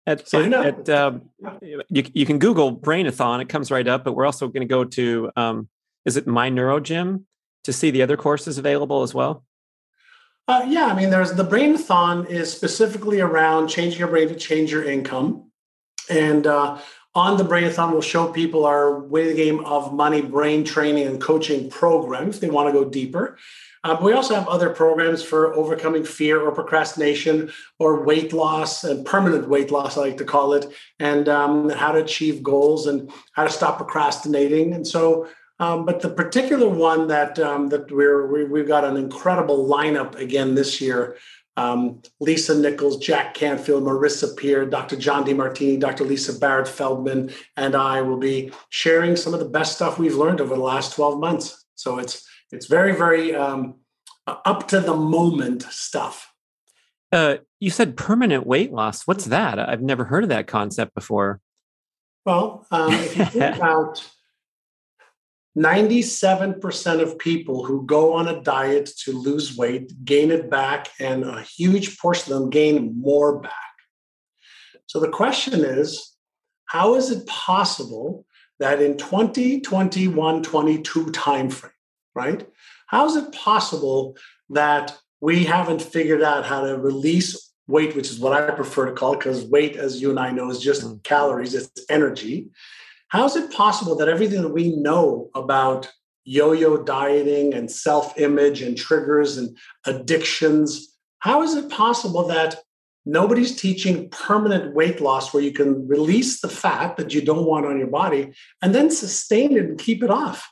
At, 0.07 0.27
sign 0.27 0.53
up. 0.53 0.65
At, 0.65 0.89
um, 0.89 1.29
you, 1.61 2.03
you 2.13 2.25
can 2.25 2.39
Google 2.39 2.75
Brainathon, 2.75 3.41
it 3.41 3.49
comes 3.49 3.69
right 3.69 3.87
up. 3.87 4.03
But 4.03 4.13
we're 4.13 4.25
also 4.25 4.47
going 4.47 4.61
to 4.61 4.71
go 4.71 4.83
to, 4.83 5.31
um, 5.35 5.69
is 6.05 6.17
it 6.17 6.25
My 6.25 6.49
Neuro 6.49 6.79
Gym 6.79 7.27
to 7.65 7.73
see 7.73 7.91
the 7.91 8.01
other 8.01 8.17
courses 8.17 8.57
available 8.57 9.03
as 9.03 9.13
well? 9.13 9.43
Uh, 10.47 10.63
yeah, 10.67 10.85
I 10.85 10.93
mean, 10.93 11.09
there's 11.09 11.33
the 11.33 11.43
Brainathon 11.43 12.29
is 12.29 12.51
specifically 12.51 13.19
around 13.19 13.67
changing 13.67 13.99
your 13.99 14.09
brain 14.09 14.27
to 14.27 14.35
change 14.35 14.71
your 14.71 14.83
income. 14.83 15.49
And 16.07 16.45
uh, 16.45 16.79
on 17.15 17.37
the 17.37 17.43
Brainathon, 17.43 17.91
we'll 17.91 18.01
show 18.01 18.31
people 18.31 18.65
our 18.65 18.99
way 18.99 19.27
the 19.27 19.35
game 19.35 19.65
of 19.65 19.91
money 19.91 20.21
brain 20.21 20.63
training 20.63 21.07
and 21.07 21.19
coaching 21.19 21.69
programs. 21.71 22.39
They 22.39 22.49
want 22.49 22.69
to 22.69 22.73
go 22.73 22.87
deeper. 22.87 23.39
Uh, 23.83 23.93
but 23.93 24.03
we 24.03 24.13
also 24.13 24.35
have 24.35 24.47
other 24.47 24.69
programs 24.69 25.23
for 25.23 25.53
overcoming 25.55 26.03
fear 26.03 26.41
or 26.41 26.51
procrastination 26.51 27.51
or 27.79 28.03
weight 28.03 28.33
loss 28.33 28.83
and 28.83 29.05
permanent 29.05 29.47
weight 29.47 29.71
loss, 29.71 29.97
I 29.97 30.01
like 30.01 30.17
to 30.17 30.25
call 30.25 30.53
it, 30.53 30.71
and 30.99 31.29
um, 31.29 31.69
how 31.69 31.91
to 31.91 32.03
achieve 32.03 32.41
goals 32.43 32.87
and 32.87 33.11
how 33.33 33.43
to 33.43 33.49
stop 33.49 33.77
procrastinating. 33.77 34.73
And 34.73 34.87
so 34.87 35.27
um, 35.59 35.85
but 35.85 36.01
the 36.01 36.09
particular 36.09 36.67
one 36.67 37.07
that 37.07 37.39
um, 37.39 37.69
that 37.69 37.91
we're 37.91 38.47
we, 38.47 38.59
have 38.59 38.67
got 38.67 38.83
an 38.83 38.97
incredible 38.97 39.67
lineup 39.67 40.15
again 40.15 40.55
this 40.55 40.81
year 40.81 41.17
um, 41.57 42.01
Lisa 42.19 42.57
Nichols, 42.57 42.97
Jack 42.97 43.33
Canfield, 43.33 43.83
Marissa 43.83 44.35
Peer, 44.35 44.65
Dr. 44.65 44.97
John 44.97 45.25
DeMartini, 45.25 45.79
Dr. 45.79 46.03
Lisa 46.03 46.37
Barrett 46.37 46.67
Feldman, 46.67 47.31
and 47.55 47.75
I 47.75 48.01
will 48.01 48.17
be 48.17 48.51
sharing 48.69 49.15
some 49.15 49.33
of 49.33 49.39
the 49.39 49.47
best 49.47 49.75
stuff 49.75 49.97
we've 49.97 50.15
learned 50.15 50.41
over 50.41 50.55
the 50.55 50.61
last 50.61 50.93
12 50.95 51.19
months. 51.19 51.65
So 51.75 51.97
it's 51.97 52.27
it's 52.51 52.67
very, 52.67 52.95
very 52.95 53.33
um, 53.33 53.75
up 54.27 54.67
to 54.69 54.79
the 54.79 54.95
moment 54.95 55.63
stuff. 55.63 56.31
Uh, 57.11 57.37
you 57.59 57.69
said 57.69 57.95
permanent 57.95 58.45
weight 58.45 58.73
loss. 58.73 59.03
What's 59.07 59.25
that? 59.25 59.57
I've 59.57 59.81
never 59.81 60.05
heard 60.05 60.23
of 60.23 60.29
that 60.29 60.47
concept 60.47 60.93
before. 60.93 61.39
Well, 62.25 62.65
um, 62.71 62.93
if 62.93 63.17
you 63.17 63.25
think 63.25 63.55
about 63.57 64.05
97% 65.57 67.01
of 67.01 67.17
people 67.17 67.63
who 67.63 67.85
go 67.85 68.13
on 68.13 68.27
a 68.27 68.41
diet 68.41 68.89
to 69.03 69.13
lose 69.13 69.55
weight 69.55 69.91
gain 70.03 70.31
it 70.31 70.49
back, 70.49 70.89
and 70.99 71.23
a 71.23 71.41
huge 71.41 71.97
portion 71.97 72.33
of 72.33 72.39
them 72.39 72.49
gain 72.49 72.99
more 72.99 73.39
back. 73.39 73.53
So 74.87 74.99
the 74.99 75.09
question 75.09 75.63
is 75.63 76.15
how 76.65 76.95
is 76.95 77.11
it 77.11 77.25
possible 77.27 78.25
that 78.59 78.81
in 78.81 78.97
2021 78.97 80.43
22 80.43 81.05
timeframe, 81.07 81.69
right? 82.13 82.47
How 82.87 83.05
is 83.05 83.15
it 83.15 83.31
possible 83.33 84.17
that 84.49 84.97
we 85.21 85.45
haven't 85.45 85.81
figured 85.81 86.21
out 86.21 86.45
how 86.45 86.65
to 86.65 86.77
release 86.77 87.53
weight, 87.67 87.95
which 87.95 88.09
is 88.09 88.19
what 88.19 88.33
I 88.33 88.51
prefer 88.51 88.85
to 88.85 88.91
call 88.91 89.13
it, 89.13 89.19
because 89.19 89.43
weight, 89.45 89.75
as 89.75 90.01
you 90.01 90.09
and 90.09 90.19
I 90.19 90.31
know, 90.31 90.49
is 90.49 90.59
just 90.59 90.83
mm. 90.83 91.01
calories, 91.03 91.55
it's 91.55 91.85
energy. 91.89 92.49
How 93.15 93.23
is 93.23 93.37
it 93.37 93.49
possible 93.49 93.95
that 93.95 94.09
everything 94.09 94.41
that 94.41 94.49
we 94.49 94.75
know 94.75 95.29
about 95.35 95.89
yo 96.25 96.51
yo 96.51 96.83
dieting 96.83 97.53
and 97.53 97.71
self 97.71 98.19
image 98.19 98.61
and 98.61 98.77
triggers 98.77 99.37
and 99.37 99.57
addictions, 99.85 100.93
how 101.19 101.41
is 101.41 101.55
it 101.55 101.69
possible 101.69 102.27
that 102.27 102.57
nobody's 103.05 103.55
teaching 103.55 104.09
permanent 104.09 104.75
weight 104.75 104.99
loss 104.99 105.33
where 105.33 105.41
you 105.41 105.53
can 105.53 105.87
release 105.87 106.41
the 106.41 106.49
fat 106.49 106.97
that 106.97 107.13
you 107.13 107.21
don't 107.21 107.45
want 107.45 107.65
on 107.65 107.79
your 107.79 107.87
body 107.87 108.33
and 108.61 108.75
then 108.75 108.91
sustain 108.91 109.53
it 109.55 109.63
and 109.63 109.79
keep 109.79 110.03
it 110.03 110.09
off? 110.09 110.51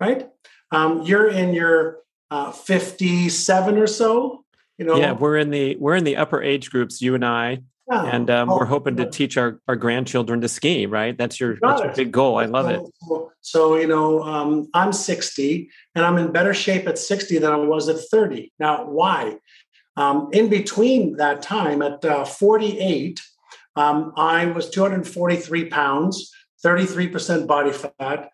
Right? 0.00 0.30
Um, 0.70 1.02
you're 1.02 1.28
in 1.28 1.52
your 1.52 1.98
uh, 2.30 2.50
57 2.50 3.76
or 3.76 3.86
so. 3.86 4.42
You 4.78 4.86
know, 4.86 4.96
yeah, 4.96 5.12
we're 5.12 5.36
in 5.36 5.50
the 5.50 5.76
we're 5.76 5.96
in 5.96 6.04
the 6.04 6.16
upper 6.16 6.42
age 6.42 6.70
groups. 6.70 7.02
You 7.02 7.14
and 7.14 7.26
I, 7.26 7.60
yeah. 7.88 8.04
and 8.04 8.30
um, 8.30 8.50
oh, 8.50 8.58
we're 8.58 8.64
hoping 8.64 8.96
to 8.96 9.08
teach 9.08 9.36
our, 9.36 9.60
our 9.68 9.76
grandchildren 9.76 10.40
to 10.40 10.48
ski 10.48 10.86
right? 10.86 11.16
That's 11.16 11.38
your 11.38 11.58
that's 11.60 11.82
your 11.82 11.92
big 11.94 12.12
goal. 12.12 12.38
I 12.38 12.46
love 12.46 12.68
it. 12.68 12.80
so 13.40 13.76
you 13.76 13.86
know 13.86 14.22
um, 14.22 14.68
i'm 14.74 14.92
60 14.92 15.70
and 15.94 16.04
i'm 16.04 16.18
in 16.18 16.32
better 16.32 16.52
shape 16.52 16.86
at 16.88 16.98
60 16.98 17.38
than 17.38 17.52
i 17.52 17.56
was 17.56 17.88
at 17.88 17.98
30 18.10 18.52
now 18.58 18.84
why? 18.84 19.36
Um, 19.96 20.28
in 20.32 20.50
between 20.50 21.16
that 21.16 21.40
time 21.40 21.80
at 21.80 22.04
uh, 22.04 22.24
48 22.24 23.20
um, 23.76 24.12
i 24.16 24.46
was 24.46 24.68
243 24.70 25.66
pounds 25.66 26.32
33% 26.64 27.46
body 27.46 27.72
fat 27.72 28.30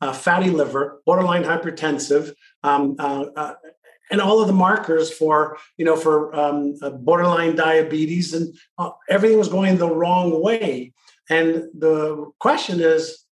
uh, 0.00 0.12
fatty 0.12 0.50
liver 0.50 1.00
borderline 1.06 1.44
hypertensive 1.44 2.34
um, 2.64 2.96
uh, 2.98 3.26
uh 3.36 3.54
and 4.12 4.20
all 4.20 4.40
of 4.40 4.46
the 4.46 4.52
markers 4.52 5.10
for 5.12 5.56
you 5.78 5.84
know 5.84 5.96
for 5.96 6.32
um, 6.36 6.74
uh, 6.82 6.90
borderline 6.90 7.56
diabetes 7.56 8.34
and 8.34 8.54
uh, 8.78 8.90
everything 9.08 9.38
was 9.38 9.48
going 9.48 9.76
the 9.76 9.88
wrong 9.88 10.40
way. 10.40 10.92
And 11.28 11.64
the 11.76 12.30
question 12.38 12.80
is 12.80 13.24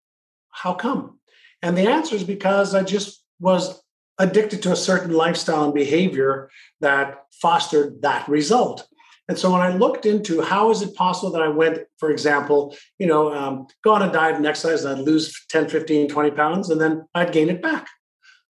how 0.50 0.74
come? 0.74 1.20
And 1.62 1.76
the 1.76 1.86
answer 1.86 2.16
is 2.16 2.24
because 2.24 2.74
i 2.74 2.82
just 2.82 3.22
was 3.38 3.82
addicted 4.18 4.62
to 4.62 4.72
a 4.72 4.76
certain 4.76 5.12
lifestyle 5.12 5.64
and 5.64 5.74
behavior 5.74 6.50
that 6.80 7.24
fostered 7.40 8.02
that 8.02 8.28
result. 8.28 8.86
And 9.28 9.38
so 9.38 9.52
when 9.52 9.60
i 9.60 9.76
looked 9.76 10.06
into 10.06 10.40
how 10.40 10.70
is 10.70 10.82
it 10.82 10.96
possible 10.96 11.30
that 11.32 11.42
i 11.42 11.48
went 11.48 11.78
for 11.98 12.10
example 12.10 12.74
you 12.98 13.06
know 13.06 13.32
um, 13.32 13.66
go 13.84 13.92
on 13.92 14.02
a 14.02 14.10
diet 14.10 14.36
and 14.36 14.46
exercise 14.46 14.84
and 14.84 14.98
i'd 14.98 15.06
lose 15.06 15.24
10 15.50 15.68
15 15.68 16.08
20 16.08 16.30
pounds 16.32 16.70
and 16.70 16.80
then 16.80 17.06
i'd 17.14 17.32
gain 17.32 17.48
it 17.48 17.62
back 17.62 17.86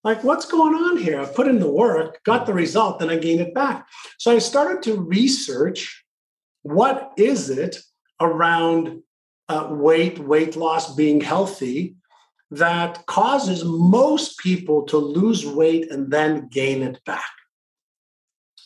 like 0.03 0.25
what's 0.25 0.47
going 0.47 0.75
on 0.75 0.97
here? 0.97 1.21
I 1.21 1.27
put 1.27 1.49
in 1.49 1.59
the 1.59 1.71
work 1.71 2.23
got 2.25 2.47
the 2.47 2.55
result 2.55 2.99
then 2.99 3.11
i 3.11 3.17
gain 3.17 3.41
it 3.41 3.55
back. 3.55 3.87
So 4.19 4.35
i 4.35 4.39
started 4.39 4.83
to 4.85 5.01
research 5.01 6.05
what 6.63 7.13
is 7.17 7.51
it 7.51 7.79
around 8.21 9.03
uh, 9.49 9.69
weight 9.71 10.19
weight 10.19 10.57
loss 10.57 10.95
being 10.95 11.21
healthy 11.21 11.97
that 12.51 13.07
causes 13.07 13.65
most 13.65 14.39
people 14.39 14.83
to 14.83 14.97
lose 14.99 15.47
weight 15.47 15.91
and 15.91 16.11
then 16.11 16.49
gain 16.49 16.83
it 16.83 17.03
back. 17.05 17.31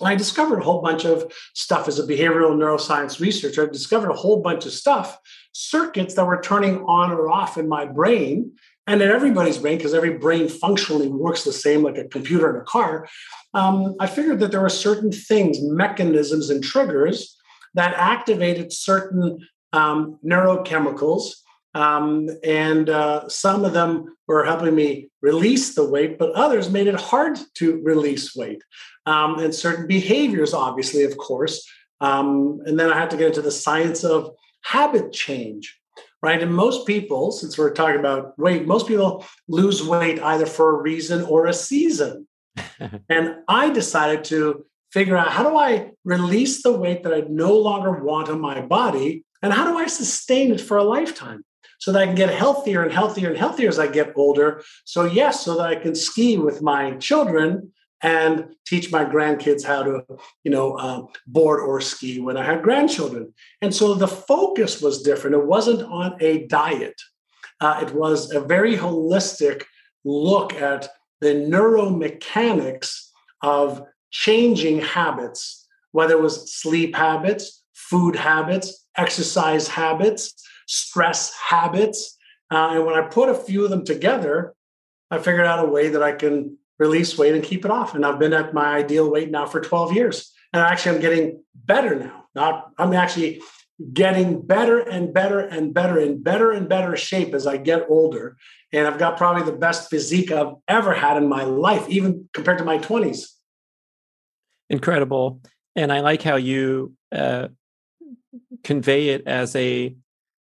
And 0.01 0.09
I 0.09 0.17
discovered 0.17 0.59
a 0.59 0.65
whole 0.65 0.83
bunch 0.83 1.05
of 1.05 1.33
stuff 1.55 1.87
as 1.87 1.99
a 1.99 2.07
behavioral 2.07 2.57
neuroscience 2.57 3.21
researcher. 3.21 3.67
I 3.67 3.71
discovered 3.71 4.11
a 4.11 4.17
whole 4.17 4.41
bunch 4.41 4.67
of 4.67 4.73
stuff, 4.73 5.19
circuits 5.53 6.15
that 6.15 6.27
were 6.27 6.41
turning 6.41 6.83
on 6.85 7.13
or 7.13 7.31
off 7.31 7.59
in 7.59 7.69
my 7.69 7.85
brain 7.85 8.53
and 8.87 9.01
in 9.01 9.11
everybody's 9.11 9.59
brain, 9.59 9.79
because 9.79 9.95
every 9.95 10.19
brain 10.19 10.49
functionally 10.49 11.09
works 11.09 11.45
the 11.45 11.53
same 11.53 11.83
like 11.83 11.97
a 11.97 12.05
computer 12.05 12.51
in 12.51 12.61
a 12.61 12.65
car, 12.65 13.09
um, 13.55 13.95
I 13.99 14.07
figured 14.07 14.41
that 14.41 14.51
there 14.51 14.61
were 14.61 14.69
certain 14.69 15.11
things, 15.11 15.59
mechanisms, 15.61 16.51
and 16.51 16.63
triggers 16.63 17.37
that 17.75 17.95
activated 17.95 18.73
certain 18.73 19.39
um, 19.73 20.19
neurochemicals. 20.25 21.33
Um, 21.75 22.29
and 22.45 22.89
uh, 22.89 23.29
some 23.29 23.65
of 23.65 23.73
them 23.73 24.17
were 24.29 24.45
helping 24.45 24.75
me 24.77 25.09
release 25.23 25.75
the 25.75 25.89
weight, 25.89 26.19
but 26.19 26.31
others 26.33 26.71
made 26.71 26.87
it 26.87 27.01
hard 27.01 27.39
to 27.55 27.81
release 27.83 28.37
weight. 28.37 28.63
Um, 29.07 29.41
and 29.41 29.53
certain 29.53 29.87
behaviors, 29.87 30.55
obviously, 30.55 31.03
of 31.03 31.17
course. 31.17 31.67
Um, 32.01 32.61
and 32.67 32.79
then 32.79 32.93
I 32.93 32.99
had 32.99 33.11
to 33.11 33.17
get 33.17 33.29
into 33.29 33.43
the 33.43 33.51
science 33.51 34.05
of 34.05 34.31
habit 34.63 35.13
change 35.13 35.77
right? 36.25 36.43
And 36.43 36.55
most 36.55 36.87
people, 36.87 37.31
since 37.33 37.59
we're 37.59 37.75
talking 37.75 38.01
about 38.01 38.39
weight, 38.39 38.67
most 38.67 38.89
people 38.89 39.27
lose 39.47 39.87
weight 39.87 40.19
either 40.21 40.47
for 40.47 40.71
a 40.71 40.83
reason 40.83 41.23
or 41.25 41.45
a 41.45 41.53
season. 41.53 42.27
and 43.11 43.37
I 43.47 43.69
decided 43.69 44.25
to 44.25 44.65
figure 44.91 45.19
out 45.19 45.33
how 45.33 45.43
do 45.43 45.59
I 45.59 45.91
release 46.03 46.63
the 46.63 46.73
weight 46.73 47.03
that 47.03 47.13
I 47.13 47.25
no 47.29 47.53
longer 47.53 48.03
want 48.03 48.31
on 48.31 48.41
my 48.41 48.63
body 48.63 49.23
and 49.43 49.53
how 49.53 49.71
do 49.71 49.77
I 49.77 49.87
sustain 49.87 50.51
it 50.51 50.63
for 50.63 50.79
a 50.79 50.83
lifetime 50.83 51.45
so 51.79 51.93
that 51.93 52.01
I 52.01 52.07
can 52.07 52.15
get 52.15 52.31
healthier 52.31 52.83
and 52.83 52.93
healthier 52.93 53.29
and 53.29 53.37
healthier 53.37 53.69
as 53.69 53.79
I 53.79 53.89
get 53.89 54.15
older. 54.17 54.63
So, 54.87 55.05
yes, 55.05 55.45
so 55.45 55.59
that 55.59 55.67
I 55.67 55.75
can 55.75 55.95
ski 55.95 56.39
with 56.39 56.63
my 56.63 56.93
children 56.93 57.71
and 58.05 58.55
teach 58.67 58.93
my 58.93 59.03
grandkids 59.03 59.65
how 59.65 59.83
to, 59.83 60.05
you 60.45 60.51
know, 60.51 60.75
uh, 60.75 61.07
board 61.27 61.61
or 61.61 61.81
ski 61.81 62.21
when 62.21 62.37
I 62.37 62.45
had 62.45 62.63
grandchildren. 62.63 63.33
And 63.63 63.75
so 63.75 63.95
the 63.95 64.07
focus 64.07 64.83
was 64.83 65.03
different. 65.03 65.35
It 65.35 65.47
wasn't 65.47 65.83
on 65.83 66.15
a 66.21 66.47
diet. 66.47 67.01
Uh, 67.63 67.81
it 67.83 67.95
was 67.95 68.31
a 68.31 68.41
very 68.41 68.77
holistic 68.77 69.65
look 70.05 70.53
at 70.53 70.91
the 71.23 71.29
neuromechanics 71.29 73.09
of 73.41 73.83
changing 74.11 74.81
habits, 74.81 75.67
whether 75.93 76.13
it 76.13 76.23
was 76.23 76.53
sleep 76.53 76.95
habits, 76.95 77.65
food 77.73 78.17
habits, 78.17 78.87
exercise 78.99 79.67
habits, 79.67 80.35
stress 80.67 81.35
habits. 81.49 82.19
Uh, 82.51 82.73
and 82.73 82.85
when 82.85 82.97
I 82.97 83.09
put 83.09 83.31
a 83.31 83.35
few 83.35 83.65
of 83.65 83.71
them 83.71 83.87
together, 83.87 84.55
I 85.11 85.17
figured 85.17 85.47
out 85.47 85.65
a 85.65 85.71
way 85.71 85.89
that 85.89 86.03
I 86.03 86.13
can 86.13 86.59
release 86.79 87.17
weight 87.17 87.35
and 87.35 87.45
keep 87.45 87.65
it 87.65 87.71
off. 87.71 87.95
And 87.95 88.05
I've 88.05 88.19
been 88.19 88.33
at 88.33 88.55
my 88.55 88.77
ideal 88.77 89.11
weight 89.11 89.31
now 89.31 89.47
for 89.47 89.61
12 89.61 89.93
years. 89.93 90.33
And 90.53 90.63
actually, 90.63 90.97
I'm 90.97 91.03
getting 91.03 91.43
better 91.55 91.95
now. 91.97 92.25
Not, 92.35 92.71
I'm 92.79 92.93
actually 92.93 93.41
getting 93.93 94.41
better 94.41 94.79
and 94.79 95.13
better 95.13 95.41
and 95.41 95.75
better 95.75 95.99
and 95.99 96.23
better 96.23 96.53
and 96.53 96.69
better 96.69 96.97
shape 96.97 97.35
as 97.35 97.47
I 97.47 97.57
get 97.57 97.87
older. 97.89 98.37
And 98.73 98.87
I've 98.87 98.99
got 98.99 99.17
probably 99.17 99.43
the 99.43 99.57
best 99.57 99.91
physique 99.91 100.31
I've 100.31 100.55
ever 100.69 100.95
had 100.95 101.17
in 101.17 101.29
my 101.29 101.45
life, 101.45 101.89
even 101.89 102.29
compared 102.33 102.59
to 102.59 102.65
my 102.65 102.79
20s. 102.79 103.27
Incredible. 104.71 105.41
And 105.77 105.93
I 105.93 106.01
like 106.01 106.23
how 106.23 106.37
you 106.37 106.95
uh, 107.13 107.49
convey 108.63 109.11
it 109.11 109.27
as 109.27 109.55
a, 109.57 109.95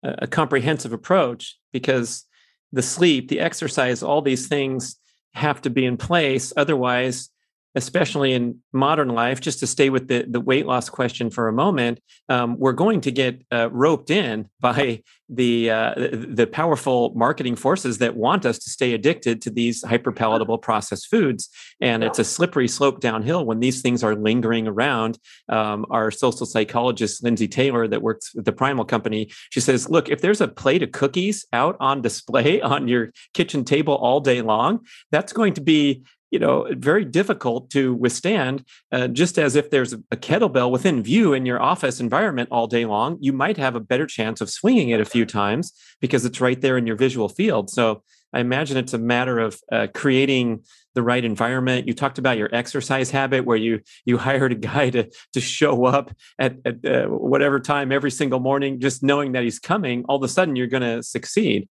a 0.03 0.27
comprehensive 0.27 0.93
approach 0.93 1.59
because 1.73 2.25
the 2.73 2.83
sleep, 2.83 3.29
the 3.29 3.41
exercise, 3.41 4.03
all 4.03 4.23
these 4.23 4.49
things 4.49 4.97
have 5.39 5.63
to 5.63 5.71
be 5.71 5.85
in 5.87 5.97
place. 5.97 6.53
Otherwise, 6.57 7.31
especially 7.79 8.33
in 8.33 8.59
modern 8.73 9.09
life, 9.09 9.41
just 9.41 9.61
to 9.61 9.67
stay 9.67 9.89
with 9.89 10.09
the, 10.09 10.27
the 10.29 10.41
weight 10.41 10.67
loss 10.67 10.91
question 10.91 11.31
for 11.31 11.49
a 11.49 11.53
moment, 11.53 12.01
um, 12.29 12.59
we're 12.59 12.73
going 12.73 13.01
to 13.01 13.11
get 13.13 13.41
uh, 13.53 13.71
roped 13.71 14.11
in 14.11 14.49
by 14.61 15.03
the, 15.31 15.71
uh, 15.71 15.95
the 15.97 16.49
powerful 16.51 17.13
marketing 17.15 17.55
forces 17.55 17.99
that 17.99 18.17
want 18.17 18.45
us 18.45 18.59
to 18.59 18.71
stay 18.71 18.95
addicted 18.95 19.41
to 19.43 19.51
these 19.51 19.85
hyperpalatable 19.85 20.61
processed 20.61 21.07
foods. 21.09 21.51
And 21.81 22.03
it's 22.03 22.19
a 22.19 22.25
slippery 22.25 22.67
slope 22.67 23.01
downhill 23.01 23.45
when 23.45 23.61
these 23.61 23.81
things 23.81 24.03
are 24.03 24.17
lingering 24.17 24.67
around. 24.67 25.19
Um, 25.49 25.87
our 25.91 26.11
social 26.11 26.47
psychologist, 26.47 27.23
Lindsay 27.23 27.47
Taylor, 27.47 27.87
that 27.87 28.03
works 28.03 28.33
at 28.37 28.45
the 28.45 28.53
Primal 28.53 28.85
Company, 28.85 29.31
she 29.51 29.61
says, 29.61 29.89
look, 29.89 30.09
if 30.09 30.21
there's 30.21 30.41
a 30.41 30.49
plate 30.49 30.83
of 30.83 30.93
cookies 30.93 31.47
out 31.53 31.77
on 31.79 32.03
display 32.03 32.61
on 32.63 32.89
your 32.89 33.13
kitchen 33.35 33.65
table 33.65 33.95
all 33.95 34.21
day 34.21 34.43
long, 34.43 34.81
that's 35.13 35.33
going 35.33 35.55
to 35.55 35.61
be 35.61 36.03
you 36.31 36.39
know 36.39 36.67
very 36.77 37.05
difficult 37.05 37.71
to 37.71 37.95
withstand 37.95 38.65
uh, 38.93 39.09
just 39.09 39.39
as 39.39 39.57
if 39.57 39.71
there's 39.71 39.93
a 39.93 40.17
kettlebell 40.17 40.71
within 40.71 41.03
view 41.03 41.33
in 41.33 41.47
your 41.47 41.61
office 41.61 42.01
environment 42.01 42.49
all 42.53 42.67
day 42.67 42.85
long 42.85 43.17
you 43.21 43.33
might 43.33 43.57
have 43.57 43.75
a 43.75 43.81
better 43.81 44.07
chance 44.07 44.41
of 44.41 44.51
swinging 44.51 44.91
it 44.91 45.01
a 45.01 45.05
few 45.05 45.25
times 45.25 45.73
because 46.01 46.25
it's 46.25 46.41
right 46.41 46.61
there 46.61 46.77
in 46.77 46.87
your 46.87 46.97
visual 46.97 47.29
field. 47.29 47.71
So 47.71 48.03
i 48.33 48.41
imagine 48.41 48.77
it's 48.77 48.93
a 48.93 48.99
matter 48.99 49.39
of 49.39 49.59
uh, 49.73 49.87
creating 49.95 50.63
the 50.95 51.03
right 51.03 51.25
environment. 51.25 51.87
You 51.87 51.95
talked 51.95 52.19
about 52.19 52.37
your 52.37 52.55
exercise 52.55 53.11
habit 53.11 53.45
where 53.47 53.57
you 53.57 53.81
you 54.05 54.19
hired 54.29 54.53
a 54.53 54.57
guy 54.57 54.91
to 54.91 55.11
to 55.33 55.41
show 55.41 55.87
up 55.87 56.15
at, 56.39 56.57
at 56.65 56.85
uh, 56.85 57.07
whatever 57.07 57.59
time 57.61 57.91
every 57.93 58.11
single 58.11 58.41
morning 58.41 58.81
just 58.81 59.03
knowing 59.03 59.33
that 59.33 59.45
he's 59.45 59.59
coming 59.59 60.05
all 60.09 60.17
of 60.17 60.23
a 60.23 60.29
sudden 60.29 60.57
you're 60.57 60.67
going 60.67 60.83
to 60.83 61.03
succeed. 61.03 61.69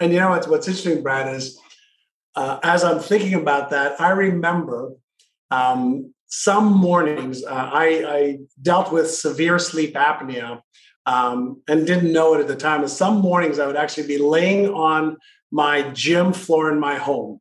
And 0.00 0.12
you 0.12 0.20
know 0.20 0.30
what's 0.30 0.46
what's 0.46 0.68
interesting 0.68 1.02
brad 1.02 1.34
is 1.34 1.58
uh, 2.38 2.60
as 2.62 2.84
I'm 2.84 3.00
thinking 3.00 3.34
about 3.34 3.70
that, 3.70 4.00
I 4.00 4.10
remember 4.10 4.92
um, 5.50 6.14
some 6.28 6.72
mornings 6.72 7.42
uh, 7.44 7.48
I, 7.52 7.86
I, 8.06 8.38
dealt 8.62 8.92
with 8.92 9.10
severe 9.10 9.58
sleep 9.58 9.94
apnea 9.94 10.60
um, 11.04 11.62
and 11.66 11.84
didn't 11.84 12.12
know 12.12 12.34
it 12.34 12.40
at 12.40 12.46
the 12.46 12.54
time. 12.54 12.82
And 12.82 12.90
some 12.90 13.16
mornings 13.18 13.58
I 13.58 13.66
would 13.66 13.74
actually 13.74 14.06
be 14.06 14.18
laying 14.18 14.68
on 14.68 15.16
my 15.50 15.90
gym 15.90 16.32
floor 16.32 16.70
in 16.70 16.78
my 16.78 16.94
home 16.94 17.40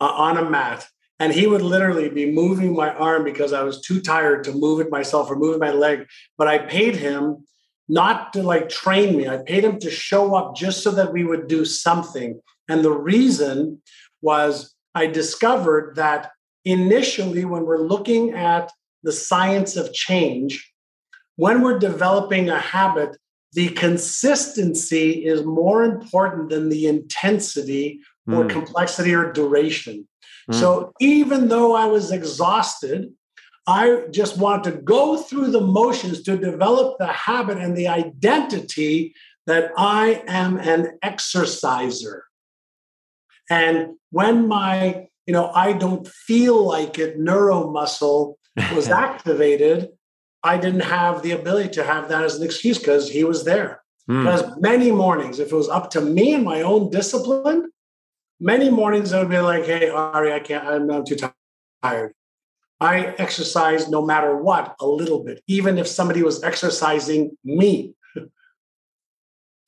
uh, 0.00 0.06
on 0.06 0.36
a 0.38 0.50
mat. 0.50 0.88
And 1.20 1.32
he 1.32 1.46
would 1.46 1.62
literally 1.62 2.08
be 2.08 2.32
moving 2.32 2.74
my 2.74 2.92
arm 2.92 3.22
because 3.22 3.52
I 3.52 3.62
was 3.62 3.80
too 3.80 4.00
tired 4.00 4.42
to 4.44 4.52
move 4.52 4.80
it 4.80 4.90
myself 4.90 5.30
or 5.30 5.36
move 5.36 5.60
my 5.60 5.70
leg. 5.70 6.08
But 6.36 6.48
I 6.48 6.58
paid 6.58 6.96
him 6.96 7.46
not 7.88 8.32
to 8.32 8.42
like 8.42 8.68
train 8.68 9.16
me. 9.16 9.28
I 9.28 9.36
paid 9.36 9.62
him 9.62 9.78
to 9.78 9.90
show 9.90 10.34
up 10.34 10.56
just 10.56 10.82
so 10.82 10.90
that 10.92 11.12
we 11.12 11.22
would 11.22 11.46
do 11.46 11.64
something. 11.64 12.40
And 12.68 12.84
the 12.84 12.90
reason 12.90 13.82
was 14.22 14.74
I 14.94 15.06
discovered 15.06 15.96
that 15.96 16.30
initially, 16.64 17.44
when 17.44 17.64
we're 17.64 17.78
looking 17.82 18.32
at 18.32 18.70
the 19.02 19.12
science 19.12 19.76
of 19.76 19.92
change, 19.92 20.72
when 21.36 21.62
we're 21.62 21.78
developing 21.78 22.48
a 22.48 22.58
habit, 22.58 23.16
the 23.52 23.68
consistency 23.70 25.24
is 25.24 25.44
more 25.44 25.82
important 25.84 26.50
than 26.50 26.68
the 26.68 26.86
intensity 26.86 28.00
or 28.28 28.44
mm. 28.44 28.50
complexity 28.50 29.14
or 29.14 29.32
duration. 29.32 30.08
Mm. 30.50 30.54
So 30.54 30.92
even 31.00 31.48
though 31.48 31.74
I 31.74 31.86
was 31.86 32.12
exhausted, 32.12 33.12
I 33.66 34.04
just 34.10 34.38
wanted 34.38 34.70
to 34.70 34.82
go 34.82 35.18
through 35.18 35.50
the 35.50 35.60
motions 35.60 36.22
to 36.24 36.36
develop 36.36 36.98
the 36.98 37.06
habit 37.06 37.58
and 37.58 37.76
the 37.76 37.88
identity 37.88 39.14
that 39.46 39.70
I 39.76 40.22
am 40.26 40.58
an 40.58 40.98
exerciser. 41.02 42.24
And 43.52 43.96
when 44.10 44.48
my, 44.48 45.08
you 45.26 45.34
know, 45.34 45.50
I 45.54 45.74
don't 45.74 46.08
feel 46.08 46.64
like 46.64 46.98
it 46.98 47.20
neuromuscle 47.20 48.34
was 48.74 48.88
activated, 49.06 49.90
I 50.42 50.56
didn't 50.56 50.80
have 50.80 51.20
the 51.22 51.32
ability 51.32 51.68
to 51.74 51.84
have 51.84 52.08
that 52.08 52.24
as 52.24 52.36
an 52.36 52.44
excuse 52.44 52.78
because 52.78 53.10
he 53.10 53.24
was 53.24 53.44
there. 53.44 53.82
Mm. 54.08 54.24
Because 54.24 54.58
many 54.58 54.90
mornings, 54.90 55.38
if 55.38 55.52
it 55.52 55.54
was 55.54 55.68
up 55.68 55.90
to 55.90 56.00
me 56.00 56.32
and 56.32 56.44
my 56.44 56.62
own 56.62 56.88
discipline, 56.88 57.70
many 58.40 58.70
mornings 58.70 59.12
I 59.12 59.18
would 59.18 59.28
be 59.28 59.38
like, 59.38 59.66
hey, 59.66 59.90
Ari, 59.90 60.32
I 60.32 60.40
can't, 60.40 60.66
I'm, 60.66 60.90
I'm 60.90 61.04
too 61.04 61.18
tired. 61.82 62.14
I 62.80 63.14
exercise 63.18 63.86
no 63.90 64.00
matter 64.02 64.34
what, 64.34 64.74
a 64.80 64.86
little 64.86 65.22
bit, 65.22 65.42
even 65.46 65.76
if 65.76 65.86
somebody 65.86 66.22
was 66.22 66.42
exercising 66.42 67.36
me. 67.44 67.94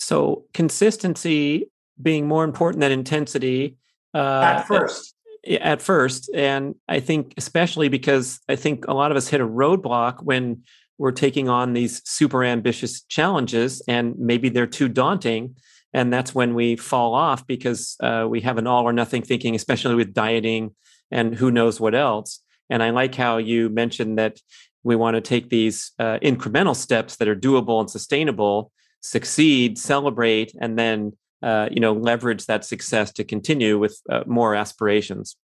so 0.00 0.46
consistency 0.54 1.70
being 2.00 2.26
more 2.26 2.44
important 2.44 2.80
than 2.80 2.92
intensity 2.92 3.76
uh, 4.14 4.58
at 4.58 4.62
first. 4.66 5.14
At 5.60 5.82
first, 5.82 6.30
and 6.34 6.74
I 6.88 7.00
think 7.00 7.34
especially 7.36 7.88
because 7.88 8.40
I 8.48 8.56
think 8.56 8.86
a 8.88 8.94
lot 8.94 9.10
of 9.10 9.16
us 9.18 9.28
hit 9.28 9.42
a 9.42 9.46
roadblock 9.46 10.22
when 10.22 10.62
we're 10.96 11.12
taking 11.12 11.50
on 11.50 11.74
these 11.74 12.00
super 12.08 12.42
ambitious 12.44 13.02
challenges, 13.02 13.82
and 13.86 14.14
maybe 14.18 14.48
they're 14.48 14.66
too 14.66 14.88
daunting, 14.88 15.56
and 15.92 16.10
that's 16.10 16.34
when 16.34 16.54
we 16.54 16.76
fall 16.76 17.14
off 17.14 17.46
because 17.46 17.96
uh, 18.00 18.26
we 18.28 18.40
have 18.40 18.56
an 18.56 18.66
all 18.66 18.84
or 18.84 18.92
nothing 18.92 19.22
thinking, 19.22 19.54
especially 19.54 19.94
with 19.94 20.14
dieting 20.14 20.74
and 21.10 21.34
who 21.34 21.50
knows 21.50 21.78
what 21.78 21.94
else. 21.94 22.40
And 22.70 22.82
I 22.82 22.90
like 22.90 23.14
how 23.14 23.36
you 23.36 23.68
mentioned 23.68 24.18
that 24.18 24.40
we 24.82 24.96
want 24.96 25.14
to 25.14 25.20
take 25.20 25.48
these 25.48 25.92
uh, 25.98 26.18
incremental 26.22 26.76
steps 26.76 27.16
that 27.16 27.28
are 27.28 27.36
doable 27.36 27.80
and 27.80 27.90
sustainable, 27.90 28.72
succeed, 29.00 29.78
celebrate, 29.78 30.54
and 30.60 30.78
then 30.78 31.12
uh, 31.44 31.68
you 31.70 31.80
know 31.80 31.92
leverage 31.92 32.46
that 32.46 32.64
success 32.64 33.12
to 33.12 33.22
continue 33.22 33.78
with 33.78 34.00
uh, 34.10 34.24
more 34.26 34.54
aspirations. 34.54 35.36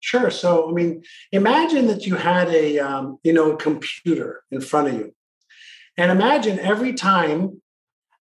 Sure. 0.00 0.30
So 0.30 0.68
i 0.68 0.72
mean 0.72 1.02
imagine 1.32 1.86
that 1.88 2.06
you 2.06 2.14
had 2.16 2.48
a 2.48 2.78
um, 2.78 3.18
you 3.24 3.32
know 3.32 3.52
a 3.52 3.56
computer 3.56 4.42
in 4.50 4.60
front 4.60 4.88
of 4.88 4.94
you. 4.94 5.14
And 5.96 6.12
imagine 6.12 6.60
every 6.60 6.92
time 6.92 7.60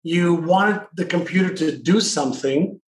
you 0.02 0.34
wanted 0.34 0.80
the 0.96 1.06
computer 1.06 1.54
to 1.62 1.78
do 1.78 2.00
something 2.00 2.80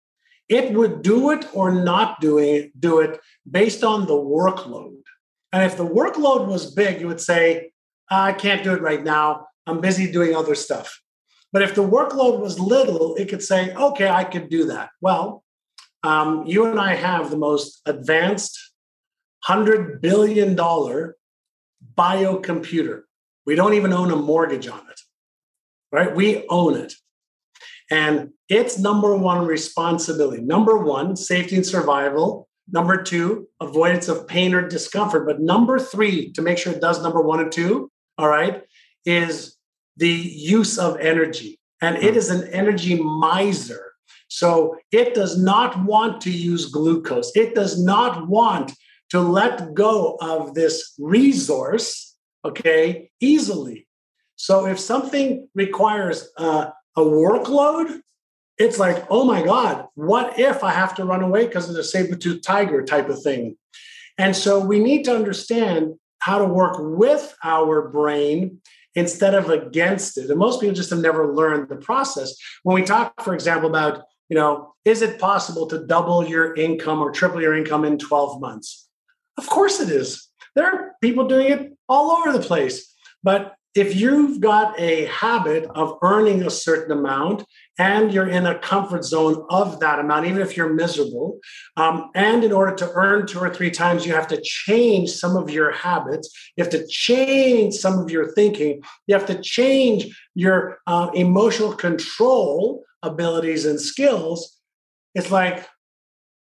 it 0.48 0.72
would 0.72 1.02
do 1.02 1.30
it 1.30 1.46
or 1.54 1.70
not 1.70 2.20
do 2.20 2.38
it 2.38 2.62
do 2.80 2.98
it 2.98 3.20
based 3.48 3.84
on 3.84 4.06
the 4.06 4.20
workload. 4.36 5.02
And 5.52 5.62
if 5.64 5.76
the 5.76 5.86
workload 5.86 6.46
was 6.46 6.74
big 6.74 7.00
you 7.00 7.08
would 7.08 7.20
say 7.20 7.72
i 8.10 8.32
can't 8.32 8.64
do 8.64 8.72
it 8.72 8.82
right 8.90 9.04
now. 9.04 9.26
I'm 9.66 9.80
busy 9.80 10.10
doing 10.10 10.34
other 10.34 10.56
stuff 10.66 10.88
but 11.52 11.62
if 11.62 11.74
the 11.74 11.86
workload 11.86 12.40
was 12.40 12.60
little, 12.60 13.14
it 13.16 13.28
could 13.28 13.42
say, 13.42 13.74
okay, 13.74 14.08
I 14.08 14.24
could 14.24 14.48
do 14.48 14.66
that. 14.66 14.90
Well, 15.00 15.44
um, 16.02 16.46
you 16.46 16.66
and 16.66 16.80
I 16.80 16.94
have 16.94 17.30
the 17.30 17.36
most 17.36 17.82
advanced 17.86 18.58
$100 19.46 20.00
billion 20.00 20.56
biocomputer. 21.96 23.02
We 23.46 23.54
don't 23.54 23.74
even 23.74 23.92
own 23.92 24.10
a 24.10 24.16
mortgage 24.16 24.68
on 24.68 24.80
it, 24.90 25.00
right? 25.92 26.14
We 26.14 26.46
own 26.48 26.76
it. 26.76 26.94
And 27.90 28.30
its 28.48 28.78
number 28.78 29.16
one 29.16 29.46
responsibility 29.46 30.42
number 30.42 30.78
one, 30.78 31.16
safety 31.16 31.56
and 31.56 31.66
survival. 31.66 32.48
Number 32.72 33.02
two, 33.02 33.48
avoidance 33.60 34.06
of 34.06 34.28
pain 34.28 34.54
or 34.54 34.68
discomfort. 34.68 35.26
But 35.26 35.40
number 35.40 35.80
three, 35.80 36.30
to 36.32 36.42
make 36.42 36.56
sure 36.56 36.72
it 36.72 36.80
does 36.80 37.02
number 37.02 37.20
one 37.20 37.40
and 37.40 37.50
two, 37.50 37.90
all 38.16 38.28
right, 38.28 38.62
is 39.04 39.56
the 40.00 40.08
use 40.08 40.78
of 40.78 40.98
energy. 40.98 41.60
And 41.80 41.96
it 41.96 42.14
hmm. 42.14 42.18
an 42.30 42.48
energy 42.52 43.00
miser. 43.00 43.92
So 44.28 44.76
it 44.92 45.14
does 45.14 45.38
not 45.38 45.84
want 45.84 46.20
to 46.22 46.30
use 46.30 46.66
glucose. 46.66 47.32
It 47.34 47.54
does 47.54 47.82
not 47.82 48.28
want 48.28 48.72
to 49.10 49.20
let 49.20 49.74
go 49.74 50.16
of 50.20 50.54
this 50.54 50.94
resource, 50.98 52.16
okay, 52.44 53.10
easily. 53.20 53.88
So 54.36 54.66
if 54.66 54.78
something 54.78 55.48
requires 55.54 56.30
uh, 56.36 56.70
a 56.96 57.00
workload, 57.00 58.00
it's 58.56 58.78
like, 58.78 59.04
oh 59.10 59.24
my 59.24 59.42
God, 59.42 59.86
what 59.94 60.38
if 60.38 60.62
I 60.62 60.70
have 60.70 60.94
to 60.96 61.04
run 61.04 61.22
away 61.22 61.46
because 61.46 61.68
of 61.68 61.74
the 61.74 61.84
saber-tooth 61.84 62.42
tiger 62.42 62.84
type 62.84 63.08
of 63.08 63.22
thing? 63.22 63.56
And 64.16 64.36
so 64.36 64.60
we 64.60 64.78
need 64.78 65.04
to 65.04 65.14
understand 65.14 65.94
how 66.20 66.38
to 66.38 66.44
work 66.44 66.76
with 66.78 67.34
our 67.42 67.88
brain 67.88 68.60
instead 68.94 69.34
of 69.34 69.50
against 69.50 70.18
it. 70.18 70.30
And 70.30 70.38
most 70.38 70.60
people 70.60 70.74
just 70.74 70.90
have 70.90 71.00
never 71.00 71.34
learned 71.34 71.68
the 71.68 71.76
process. 71.76 72.34
When 72.62 72.74
we 72.74 72.82
talk, 72.82 73.22
for 73.22 73.34
example, 73.34 73.68
about, 73.68 74.02
you 74.28 74.36
know, 74.36 74.74
is 74.84 75.02
it 75.02 75.20
possible 75.20 75.66
to 75.68 75.86
double 75.86 76.26
your 76.26 76.54
income 76.54 77.00
or 77.00 77.10
triple 77.10 77.40
your 77.40 77.56
income 77.56 77.84
in 77.84 77.98
12 77.98 78.40
months? 78.40 78.88
Of 79.38 79.48
course 79.48 79.80
it 79.80 79.90
is. 79.90 80.28
There 80.54 80.66
are 80.66 80.92
people 81.00 81.28
doing 81.28 81.52
it 81.52 81.72
all 81.88 82.10
over 82.12 82.32
the 82.32 82.44
place. 82.44 82.94
But 83.22 83.54
if 83.74 83.94
you've 83.94 84.40
got 84.40 84.78
a 84.80 85.04
habit 85.06 85.64
of 85.76 85.96
earning 86.02 86.42
a 86.42 86.50
certain 86.50 86.90
amount 86.90 87.44
and 87.78 88.12
you're 88.12 88.28
in 88.28 88.46
a 88.46 88.58
comfort 88.58 89.04
zone 89.04 89.46
of 89.48 89.78
that 89.78 90.00
amount, 90.00 90.26
even 90.26 90.42
if 90.42 90.56
you're 90.56 90.72
miserable, 90.72 91.38
um, 91.76 92.10
and 92.16 92.42
in 92.42 92.52
order 92.52 92.74
to 92.74 92.90
earn 92.94 93.26
two 93.26 93.38
or 93.38 93.48
three 93.48 93.70
times, 93.70 94.04
you 94.04 94.12
have 94.12 94.26
to 94.26 94.40
change 94.42 95.10
some 95.10 95.36
of 95.36 95.50
your 95.50 95.70
habits, 95.70 96.30
you 96.56 96.64
have 96.64 96.72
to 96.72 96.84
change 96.88 97.74
some 97.74 97.98
of 97.98 98.10
your 98.10 98.32
thinking, 98.32 98.82
you 99.06 99.14
have 99.14 99.26
to 99.26 99.40
change 99.40 100.20
your 100.34 100.78
uh, 100.88 101.10
emotional 101.14 101.72
control 101.72 102.82
abilities 103.02 103.66
and 103.66 103.80
skills. 103.80 104.58
It's 105.14 105.30
like, 105.30 105.66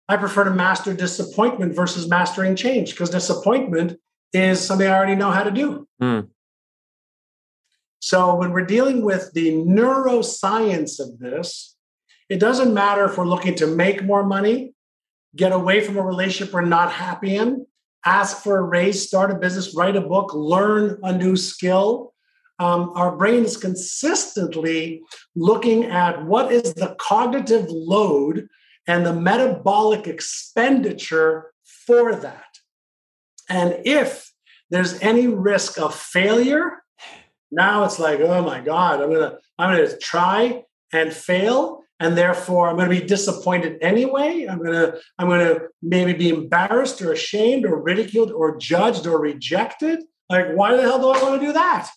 I 0.10 0.17
prefer 0.17 0.43
to 0.45 0.51
master 0.51 0.93
disappointment 0.93 1.75
versus 1.75 2.10
mastering 2.10 2.55
change 2.55 2.91
because 2.91 3.12
disappointment 3.12 3.97
is 4.34 4.60
something 4.60 4.88
I 4.88 4.97
already 4.97 5.15
know 5.15 5.31
how 5.31 5.43
to 5.43 5.51
do. 5.51 5.88
Mm. 6.01 6.27
So 8.01 8.33
when 8.35 8.51
we're 8.51 8.65
dealing 8.65 9.03
with 9.03 9.31
the 9.33 9.53
neuroscience 9.53 10.99
of 10.99 11.19
this, 11.19 11.77
it 12.29 12.39
doesn't 12.39 12.73
matter 12.73 13.05
if 13.05 13.15
we're 13.15 13.27
looking 13.27 13.53
to 13.55 13.67
make 13.67 14.03
more 14.03 14.25
money, 14.25 14.73
get 15.35 15.51
away 15.51 15.81
from 15.81 15.97
a 15.97 16.01
relationship 16.01 16.51
we're 16.51 16.61
not 16.61 16.91
happy 16.91 17.35
in, 17.35 17.67
ask 18.03 18.41
for 18.41 18.57
a 18.57 18.63
raise, 18.63 19.07
start 19.07 19.29
a 19.29 19.35
business, 19.35 19.75
write 19.75 19.95
a 19.95 20.01
book, 20.01 20.33
learn 20.33 20.99
a 21.03 21.15
new 21.15 21.35
skill. 21.35 22.13
Um, 22.57 22.91
our 22.95 23.15
brain 23.15 23.45
is 23.45 23.55
consistently 23.55 25.03
looking 25.35 25.85
at 25.85 26.25
what 26.25 26.51
is 26.51 26.73
the 26.73 26.95
cognitive 26.99 27.67
load 27.69 28.47
and 28.87 29.05
the 29.05 29.13
metabolic 29.13 30.07
expenditure 30.07 31.51
for 31.63 32.15
that. 32.15 32.45
And 33.47 33.79
if 33.85 34.31
there's 34.71 34.99
any 35.01 35.27
risk 35.27 35.79
of 35.79 35.93
failure, 35.93 36.80
now 37.51 37.83
it's 37.83 37.99
like, 37.99 38.19
oh 38.19 38.41
my 38.41 38.61
God, 38.61 39.01
I'm 39.01 39.11
gonna, 39.11 39.37
I'm 39.57 39.75
gonna 39.75 39.97
try 39.97 40.63
and 40.93 41.13
fail. 41.13 41.79
And 41.99 42.17
therefore 42.17 42.67
I'm 42.67 42.77
gonna 42.77 42.89
be 42.89 43.01
disappointed 43.01 43.77
anyway. 43.81 44.47
I'm 44.49 44.63
gonna, 44.63 44.95
I'm 45.19 45.29
gonna 45.29 45.59
maybe 45.83 46.13
be 46.13 46.29
embarrassed 46.29 47.01
or 47.01 47.11
ashamed 47.11 47.65
or 47.65 47.79
ridiculed 47.79 48.31
or 48.31 48.57
judged 48.57 49.05
or 49.05 49.19
rejected. 49.19 49.99
Like, 50.29 50.53
why 50.53 50.75
the 50.75 50.81
hell 50.81 50.99
do 50.99 51.09
I 51.09 51.21
want 51.21 51.39
to 51.39 51.45
do 51.45 51.53
that? 51.53 51.91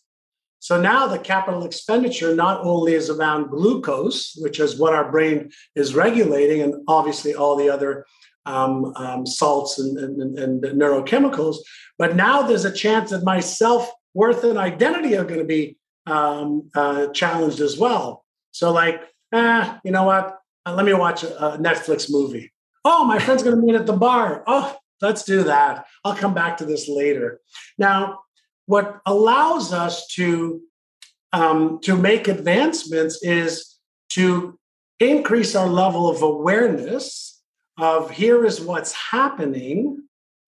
So 0.64 0.80
now 0.80 1.06
the 1.06 1.18
capital 1.18 1.64
expenditure 1.64 2.34
not 2.34 2.64
only 2.64 2.94
is 2.94 3.10
around 3.10 3.50
glucose, 3.50 4.34
which 4.38 4.58
is 4.58 4.78
what 4.78 4.94
our 4.94 5.10
brain 5.10 5.50
is 5.74 5.94
regulating, 5.94 6.62
and 6.62 6.82
obviously 6.88 7.34
all 7.34 7.56
the 7.56 7.68
other 7.68 8.06
um, 8.46 8.92
um, 8.96 9.26
salts 9.26 9.78
and, 9.78 9.98
and, 9.98 10.38
and, 10.38 10.62
neurochemicals, 10.62 11.56
but 11.98 12.16
now 12.16 12.42
there's 12.42 12.64
a 12.64 12.72
chance 12.72 13.10
that 13.10 13.24
my 13.24 13.40
self 13.40 13.90
worth 14.14 14.44
and 14.44 14.58
identity 14.58 15.16
are 15.16 15.24
going 15.24 15.40
to 15.40 15.46
be 15.46 15.76
um, 16.06 16.70
uh, 16.74 17.08
challenged 17.08 17.60
as 17.60 17.78
well. 17.78 18.24
So, 18.52 18.72
like, 18.72 19.02
ah, 19.32 19.80
you 19.84 19.90
know 19.90 20.04
what? 20.04 20.38
Uh, 20.64 20.74
let 20.74 20.86
me 20.86 20.94
watch 20.94 21.24
a, 21.24 21.54
a 21.54 21.58
Netflix 21.58 22.10
movie. 22.10 22.52
Oh, 22.84 23.04
my 23.04 23.18
friend's 23.18 23.42
going 23.42 23.56
to 23.56 23.62
meet 23.62 23.74
at 23.74 23.86
the 23.86 23.96
bar. 23.96 24.44
Oh, 24.46 24.76
let's 25.00 25.24
do 25.24 25.42
that. 25.44 25.86
I'll 26.04 26.14
come 26.14 26.34
back 26.34 26.56
to 26.58 26.64
this 26.64 26.88
later. 26.88 27.40
Now, 27.78 28.20
what 28.66 29.00
allows 29.06 29.72
us 29.72 30.06
to 30.14 30.62
um, 31.32 31.80
to 31.82 31.96
make 31.96 32.28
advancements 32.28 33.22
is 33.22 33.78
to 34.10 34.56
increase 35.00 35.56
our 35.56 35.66
level 35.66 36.08
of 36.08 36.22
awareness 36.22 37.42
of 37.76 38.12
here 38.12 38.44
is 38.44 38.60
what's 38.60 38.92
happening 38.92 40.04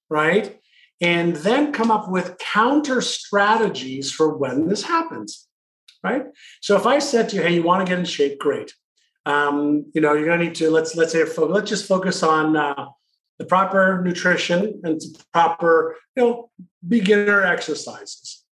right 0.09 0.56
and 1.01 1.37
then 1.37 1.73
come 1.73 1.91
up 1.91 2.09
with 2.09 2.39
counter 2.39 3.01
strategies 3.01 4.11
for 4.11 4.37
when 4.37 4.69
this 4.69 4.83
happens 4.83 5.47
right 6.03 6.25
so 6.61 6.77
if 6.77 6.87
i 6.87 6.99
said 6.99 7.29
to 7.29 7.37
you 7.37 7.43
hey 7.43 7.55
you 7.55 7.63
want 7.63 7.85
to 7.85 7.91
get 7.91 7.99
in 7.99 8.05
shape 8.05 8.39
great 8.39 8.73
um, 9.27 9.87
you 9.93 10.01
know 10.01 10.15
you're 10.15 10.27
going 10.27 10.39
to 10.39 10.45
need 10.45 10.55
to 10.55 10.71
let's 10.71 10.95
let's 10.95 11.13
say 11.13 11.25
let's 11.25 11.69
just 11.69 11.89
focus 11.89 12.23
on 12.23 12.57
uh, 12.57 12.87
the 13.39 13.45
proper 13.45 14.03
nutrition 14.03 14.81
and 14.85 15.01
proper, 15.33 15.97
you 16.17 16.23
know, 16.23 16.51
beginner 16.87 17.43
exercises. 17.43 18.45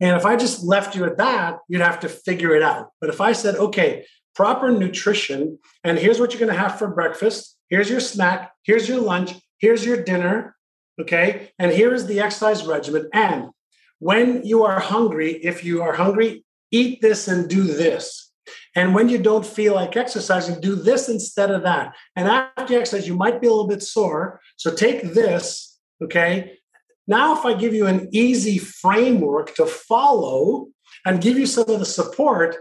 And 0.00 0.16
if 0.16 0.24
I 0.24 0.36
just 0.36 0.62
left 0.64 0.94
you 0.94 1.04
at 1.04 1.18
that, 1.18 1.58
you'd 1.68 1.80
have 1.80 2.00
to 2.00 2.08
figure 2.08 2.54
it 2.54 2.62
out. 2.62 2.90
But 3.00 3.10
if 3.10 3.20
I 3.20 3.32
said, 3.32 3.56
okay, 3.56 4.06
proper 4.34 4.70
nutrition, 4.70 5.58
and 5.82 5.98
here's 5.98 6.20
what 6.20 6.32
you're 6.32 6.40
going 6.40 6.52
to 6.52 6.58
have 6.58 6.78
for 6.78 6.88
breakfast, 6.88 7.56
here's 7.68 7.90
your 7.90 8.00
snack, 8.00 8.52
here's 8.62 8.88
your 8.88 9.00
lunch, 9.00 9.34
here's 9.58 9.84
your 9.84 10.02
dinner, 10.02 10.56
okay, 11.00 11.50
and 11.58 11.72
here 11.72 11.94
is 11.94 12.06
the 12.06 12.20
exercise 12.20 12.66
regimen. 12.66 13.08
And 13.12 13.50
when 13.98 14.44
you 14.44 14.64
are 14.64 14.80
hungry, 14.80 15.32
if 15.44 15.64
you 15.64 15.82
are 15.82 15.94
hungry, 15.94 16.44
eat 16.70 17.00
this 17.00 17.28
and 17.28 17.48
do 17.48 17.62
this. 17.62 18.30
And 18.76 18.94
when 18.94 19.08
you 19.08 19.18
don't 19.18 19.44
feel 19.44 19.74
like 19.74 19.96
exercising, 19.96 20.60
do 20.60 20.76
this 20.76 21.08
instead 21.08 21.50
of 21.50 21.62
that. 21.62 21.94
And 22.14 22.28
after 22.28 22.74
you 22.74 22.80
exercise, 22.80 23.08
you 23.08 23.16
might 23.16 23.40
be 23.40 23.46
a 23.46 23.50
little 23.50 23.66
bit 23.66 23.82
sore. 23.82 24.40
So 24.56 24.72
take 24.72 25.02
this, 25.02 25.78
okay? 26.02 26.58
Now, 27.06 27.36
if 27.36 27.44
I 27.44 27.54
give 27.54 27.74
you 27.74 27.86
an 27.86 28.08
easy 28.12 28.58
framework 28.58 29.54
to 29.56 29.66
follow 29.66 30.68
and 31.04 31.20
give 31.20 31.38
you 31.38 31.46
some 31.46 31.68
of 31.68 31.80
the 31.80 31.86
support, 31.86 32.56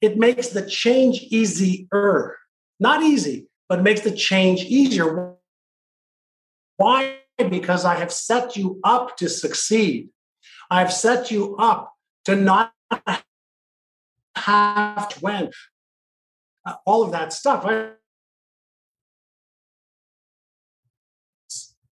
it 0.00 0.16
makes 0.16 0.48
the 0.48 0.66
change 0.66 1.20
easier. 1.30 2.36
Not 2.80 3.02
easy, 3.02 3.46
but 3.68 3.82
makes 3.82 4.00
the 4.00 4.10
change 4.10 4.62
easier. 4.64 5.34
Why? 6.78 7.19
Because 7.48 7.84
I 7.84 7.94
have 7.94 8.12
set 8.12 8.56
you 8.56 8.80
up 8.84 9.16
to 9.18 9.28
succeed. 9.28 10.10
I've 10.70 10.92
set 10.92 11.30
you 11.30 11.56
up 11.56 11.94
to 12.24 12.36
not 12.36 12.72
have 14.36 15.08
to 15.08 15.20
win. 15.20 15.50
uh, 16.64 16.74
all 16.86 17.02
of 17.02 17.12
that 17.12 17.32
stuff. 17.32 17.64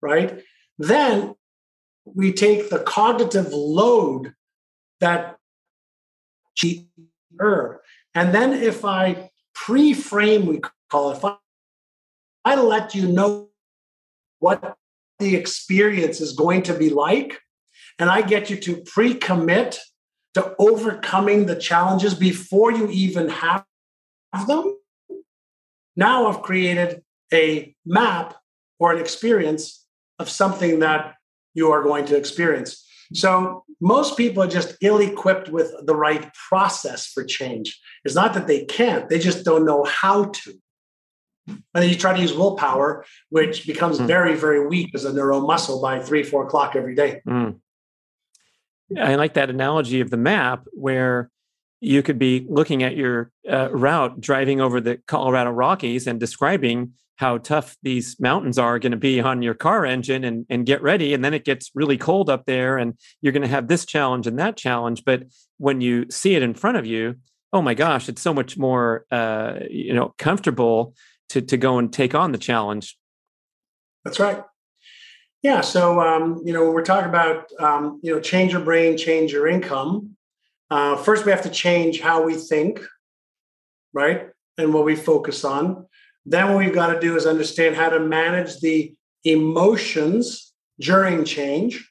Right? 0.00 0.42
Then 0.78 1.34
we 2.04 2.32
take 2.32 2.70
the 2.70 2.80
cognitive 2.80 3.52
load 3.52 4.34
that 5.00 5.38
cheaper. 6.54 7.82
And 8.14 8.34
then 8.34 8.52
if 8.52 8.84
I 8.84 9.30
pre-frame, 9.54 10.46
we 10.46 10.60
call 10.90 11.10
it, 11.10 11.16
if 11.18 11.24
I, 11.24 11.36
I 12.44 12.54
let 12.56 12.94
you 12.94 13.08
know 13.08 13.48
what 14.38 14.76
the 15.18 15.34
experience 15.34 16.20
is 16.20 16.32
going 16.32 16.62
to 16.64 16.74
be 16.74 16.90
like, 16.90 17.40
and 17.98 18.10
I 18.10 18.22
get 18.22 18.50
you 18.50 18.56
to 18.58 18.82
pre-commit 18.84 19.78
to 20.34 20.54
overcoming 20.58 21.46
the 21.46 21.56
challenges 21.56 22.14
before 22.14 22.70
you 22.70 22.88
even 22.90 23.28
have 23.30 23.64
them. 24.46 24.76
Now 25.96 26.26
I've 26.26 26.42
created 26.42 27.02
a 27.32 27.74
map 27.86 28.36
or 28.78 28.92
an 28.92 29.00
experience 29.00 29.86
of 30.18 30.28
something 30.28 30.80
that 30.80 31.14
you 31.54 31.72
are 31.72 31.82
going 31.82 32.04
to 32.06 32.16
experience. 32.16 32.86
So 33.14 33.64
most 33.80 34.16
people 34.16 34.42
are 34.42 34.48
just 34.48 34.76
ill 34.82 35.00
equipped 35.00 35.48
with 35.48 35.72
the 35.86 35.96
right 35.96 36.30
process 36.48 37.06
for 37.06 37.24
change. 37.24 37.80
It's 38.04 38.14
not 38.14 38.34
that 38.34 38.46
they 38.46 38.64
can't, 38.66 39.08
they 39.08 39.18
just 39.18 39.44
don't 39.44 39.64
know 39.64 39.84
how 39.84 40.24
to. 40.24 40.54
And 41.46 41.62
then 41.74 41.88
you 41.88 41.94
try 41.94 42.14
to 42.14 42.20
use 42.20 42.32
willpower, 42.32 43.04
which 43.30 43.66
becomes 43.66 43.98
mm. 43.98 44.06
very, 44.06 44.34
very 44.34 44.66
weak 44.66 44.90
as 44.94 45.04
a 45.04 45.12
neuromuscle 45.12 45.80
by 45.80 46.00
three, 46.00 46.22
four 46.22 46.46
o'clock 46.46 46.74
every 46.74 46.94
day. 46.94 47.22
Mm. 47.26 47.60
I 48.98 49.16
like 49.16 49.34
that 49.34 49.50
analogy 49.50 50.00
of 50.00 50.10
the 50.10 50.16
map 50.16 50.64
where 50.72 51.30
you 51.80 52.02
could 52.02 52.18
be 52.18 52.46
looking 52.48 52.82
at 52.82 52.96
your 52.96 53.30
uh, 53.50 53.70
route 53.70 54.20
driving 54.20 54.60
over 54.60 54.80
the 54.80 54.98
Colorado 55.06 55.50
Rockies 55.50 56.06
and 56.06 56.18
describing 56.18 56.92
how 57.16 57.38
tough 57.38 57.76
these 57.82 58.18
mountains 58.20 58.58
are 58.58 58.78
going 58.78 58.92
to 58.92 58.98
be 58.98 59.20
on 59.20 59.42
your 59.42 59.54
car 59.54 59.86
engine 59.86 60.22
and, 60.24 60.46
and 60.50 60.66
get 60.66 60.82
ready. 60.82 61.14
And 61.14 61.24
then 61.24 61.34
it 61.34 61.44
gets 61.44 61.70
really 61.74 61.96
cold 61.96 62.28
up 62.28 62.44
there 62.44 62.76
and 62.76 62.94
you're 63.20 63.32
going 63.32 63.42
to 63.42 63.48
have 63.48 63.68
this 63.68 63.86
challenge 63.86 64.26
and 64.26 64.38
that 64.38 64.56
challenge. 64.56 65.02
But 65.04 65.24
when 65.58 65.80
you 65.80 66.06
see 66.10 66.34
it 66.34 66.42
in 66.42 66.54
front 66.54 66.76
of 66.76 66.86
you, 66.86 67.16
oh 67.52 67.62
my 67.62 67.74
gosh, 67.74 68.08
it's 68.08 68.20
so 68.20 68.34
much 68.34 68.58
more, 68.58 69.06
uh, 69.10 69.60
you 69.70 69.94
know, 69.94 70.14
comfortable 70.18 70.94
to, 71.30 71.42
to 71.42 71.56
go 71.56 71.78
and 71.78 71.92
take 71.92 72.14
on 72.14 72.32
the 72.32 72.38
challenge. 72.38 72.96
That's 74.04 74.20
right. 74.20 74.42
Yeah. 75.42 75.60
So, 75.60 76.00
um, 76.00 76.42
you 76.44 76.52
know, 76.52 76.64
when 76.64 76.74
we're 76.74 76.84
talking 76.84 77.08
about, 77.08 77.50
um, 77.60 78.00
you 78.02 78.12
know, 78.12 78.20
change 78.20 78.52
your 78.52 78.62
brain, 78.62 78.96
change 78.96 79.32
your 79.32 79.46
income, 79.46 80.16
uh, 80.70 80.96
first 80.96 81.24
we 81.24 81.30
have 81.30 81.42
to 81.42 81.50
change 81.50 82.00
how 82.00 82.22
we 82.22 82.34
think, 82.34 82.80
right? 83.92 84.28
And 84.58 84.72
what 84.74 84.84
we 84.84 84.96
focus 84.96 85.44
on. 85.44 85.86
Then 86.24 86.48
what 86.48 86.58
we've 86.58 86.74
got 86.74 86.92
to 86.92 87.00
do 87.00 87.16
is 87.16 87.26
understand 87.26 87.76
how 87.76 87.88
to 87.90 88.00
manage 88.00 88.58
the 88.60 88.94
emotions 89.24 90.52
during 90.80 91.24
change. 91.24 91.88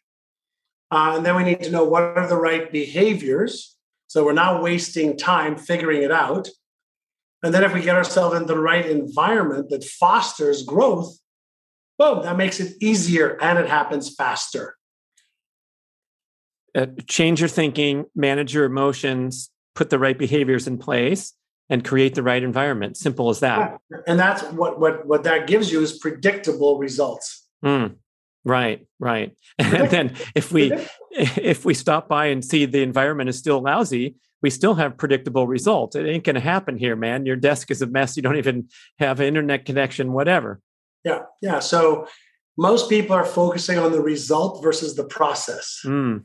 Uh, 0.92 1.14
and 1.18 1.26
then 1.26 1.36
we 1.36 1.44
need 1.44 1.64
to 1.64 1.72
know 1.72 1.86
what 1.86 2.04
are 2.04 2.28
the 2.28 2.38
right 2.38 2.72
behaviors. 2.72 3.78
So 4.08 4.26
we're 4.26 4.34
not 4.34 4.62
wasting 4.62 5.18
time 5.18 5.58
figuring 5.58 6.04
it 6.04 6.12
out. 6.12 6.50
And 7.46 7.54
then 7.54 7.64
if 7.64 7.76
we 7.76 7.82
get 7.82 7.96
ourselves 7.96 8.36
in 8.36 8.48
the 8.48 8.58
right 8.58 8.84
environment 8.84 9.70
that 9.70 9.84
fosters 9.84 10.64
growth, 10.64 11.16
boom, 12.00 12.24
that 12.24 12.38
makes 12.38 12.60
it 12.60 12.74
easier 12.82 13.38
and 13.40 13.60
it 13.60 13.70
happens 13.70 14.16
faster. 14.16 14.76
Uh, 16.74 16.88
change 17.08 17.40
your 17.40 17.48
thinking, 17.48 18.06
manage 18.16 18.52
your 18.52 18.66
emotions, 18.66 19.52
put 19.76 19.92
the 19.92 20.00
right 20.00 20.18
behaviors 20.18 20.66
in 20.66 20.80
place, 20.80 21.34
and 21.70 21.86
create 21.86 22.16
the 22.16 22.24
right 22.24 22.42
environment. 22.42 22.98
Simple 22.98 23.30
as 23.30 23.42
that. 23.42 23.78
And 24.08 24.20
that's 24.20 24.42
what 24.52 24.80
what 24.80 25.06
what 25.06 25.24
that 25.24 25.46
gives 25.46 25.72
you 25.72 25.82
is 25.82 26.00
predictable 26.00 26.80
results. 26.80 27.48
Mm, 27.64 27.98
right, 28.44 28.88
right. 29.00 29.38
and 29.60 29.90
then 29.92 30.16
if 30.34 30.52
we 30.52 30.74
if 31.12 31.64
we 31.64 31.76
stop 31.76 32.10
by 32.10 32.26
and 32.26 32.44
see 32.44 32.66
the 32.66 32.82
environment 32.82 33.30
is 33.30 33.38
still 33.38 33.62
lousy, 33.62 34.16
we 34.42 34.50
still 34.50 34.76
have 34.76 34.98
predictable 34.98 35.48
results. 35.48 35.96
It 35.96 36.06
ain't 36.06 36.24
going 36.24 36.36
to 36.36 36.42
happen 36.42 36.78
here, 36.78 36.96
man. 36.96 37.26
Your 37.26 37.36
desk 37.36 37.72
is 37.72 37.82
a 37.82 37.88
mess. 37.88 38.16
You 38.16 38.24
don't 38.24 38.38
even 38.38 38.68
have 39.00 39.20
an 39.20 39.28
internet 39.28 39.66
connection, 39.66 40.14
whatever. 40.14 40.60
Yeah, 41.04 41.24
yeah. 41.42 41.60
So 41.60 42.08
most 42.58 42.90
people 42.90 43.16
are 43.16 43.26
focusing 43.26 43.78
on 43.78 43.92
the 43.92 44.02
result 44.02 44.64
versus 44.64 44.96
the 44.96 45.04
process. 45.04 45.82
Mm. 45.86 46.24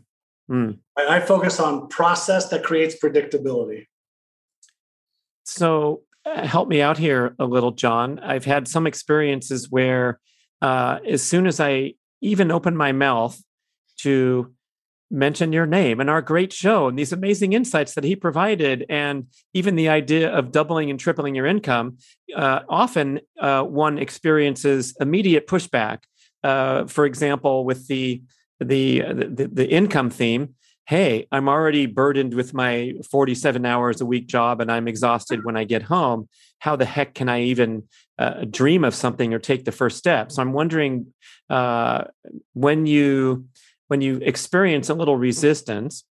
Mm. 0.50 0.78
I, 0.96 1.16
I 1.16 1.20
focus 1.20 1.60
on 1.60 1.88
process 1.88 2.48
that 2.48 2.64
creates 2.64 2.96
predictability. 3.02 3.86
So 5.44 6.02
uh, 6.24 6.46
help 6.46 6.68
me 6.68 6.82
out 6.82 6.98
here 6.98 7.34
a 7.38 7.44
little, 7.44 7.72
John. 7.72 8.18
I've 8.20 8.44
had 8.44 8.68
some 8.68 8.86
experiences 8.86 9.70
where 9.70 10.20
uh, 10.62 10.98
as 11.08 11.22
soon 11.22 11.46
as 11.46 11.60
I 11.60 11.94
even 12.20 12.50
open 12.50 12.76
my 12.76 12.92
mouth 12.92 13.40
to 13.98 14.52
mention 15.10 15.52
your 15.52 15.66
name 15.66 16.00
and 16.00 16.08
our 16.08 16.22
great 16.22 16.52
show 16.52 16.88
and 16.88 16.98
these 16.98 17.12
amazing 17.12 17.52
insights 17.52 17.94
that 17.94 18.04
he 18.04 18.14
provided, 18.14 18.86
and 18.88 19.26
even 19.54 19.74
the 19.74 19.88
idea 19.88 20.30
of 20.30 20.52
doubling 20.52 20.90
and 20.90 21.00
tripling 21.00 21.34
your 21.34 21.46
income, 21.46 21.98
uh, 22.36 22.60
often 22.68 23.20
uh, 23.40 23.62
one 23.62 23.98
experiences 23.98 24.94
immediate 25.00 25.46
pushback. 25.46 25.98
uh, 26.42 26.86
for 26.86 27.04
example, 27.04 27.64
with 27.64 27.86
the, 27.88 28.22
the 28.60 29.00
the 29.00 29.50
the 29.52 29.68
income 29.68 30.10
theme, 30.10 30.54
hey, 30.86 31.26
I'm 31.30 31.48
already 31.48 31.86
burdened 31.86 32.34
with 32.34 32.52
my 32.52 32.94
47 33.10 33.64
hours 33.64 34.00
a 34.00 34.06
week 34.06 34.26
job 34.26 34.60
and 34.60 34.72
I'm 34.72 34.88
exhausted 34.88 35.44
when 35.44 35.56
I 35.56 35.62
get 35.62 35.82
home. 35.82 36.28
How 36.58 36.74
the 36.74 36.84
heck 36.84 37.14
can 37.14 37.28
I 37.28 37.42
even 37.42 37.84
uh, 38.18 38.44
dream 38.50 38.82
of 38.84 38.94
something 38.94 39.32
or 39.32 39.38
take 39.38 39.64
the 39.64 39.72
first 39.72 39.98
step? 39.98 40.32
So 40.32 40.42
I'm 40.42 40.52
wondering 40.52 41.14
uh, 41.48 42.04
when 42.54 42.86
you 42.86 43.46
when 43.90 44.00
you 44.00 44.18
experience 44.22 44.88
a 44.88 44.94
little 44.94 45.16
resistance. 45.16 46.04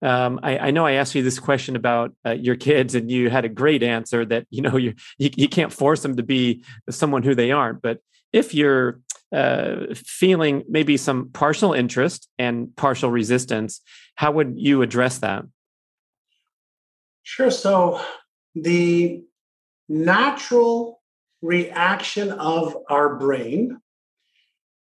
Um, 0.00 0.40
I, 0.42 0.58
I, 0.58 0.70
know 0.70 0.86
I 0.86 0.92
asked 0.92 1.14
you 1.14 1.22
this 1.22 1.38
question 1.38 1.76
about 1.76 2.14
uh, 2.24 2.30
your 2.30 2.56
kids, 2.56 2.94
and 2.94 3.10
you 3.10 3.28
had 3.28 3.44
a 3.44 3.50
great 3.50 3.82
answer 3.82 4.24
that 4.24 4.46
you 4.48 4.62
know 4.62 4.76
you, 4.78 4.94
you 5.18 5.30
you 5.36 5.48
can't 5.48 5.72
force 5.72 6.00
them 6.00 6.16
to 6.16 6.22
be 6.22 6.64
someone 6.88 7.22
who 7.22 7.34
they 7.34 7.52
aren't. 7.52 7.82
But 7.82 8.00
if 8.32 8.54
you're 8.54 9.00
uh, 9.32 9.86
feeling 9.94 10.64
maybe 10.66 10.96
some 10.96 11.28
partial 11.30 11.74
interest 11.74 12.26
and 12.38 12.74
partial 12.74 13.10
resistance, 13.10 13.82
how 14.14 14.32
would 14.32 14.54
you 14.56 14.80
address 14.80 15.18
that? 15.18 15.44
Sure. 17.22 17.50
So 17.50 18.00
the 18.54 19.24
natural 19.90 21.02
reaction 21.42 22.32
of 22.32 22.76
our 22.88 23.16
brain 23.16 23.78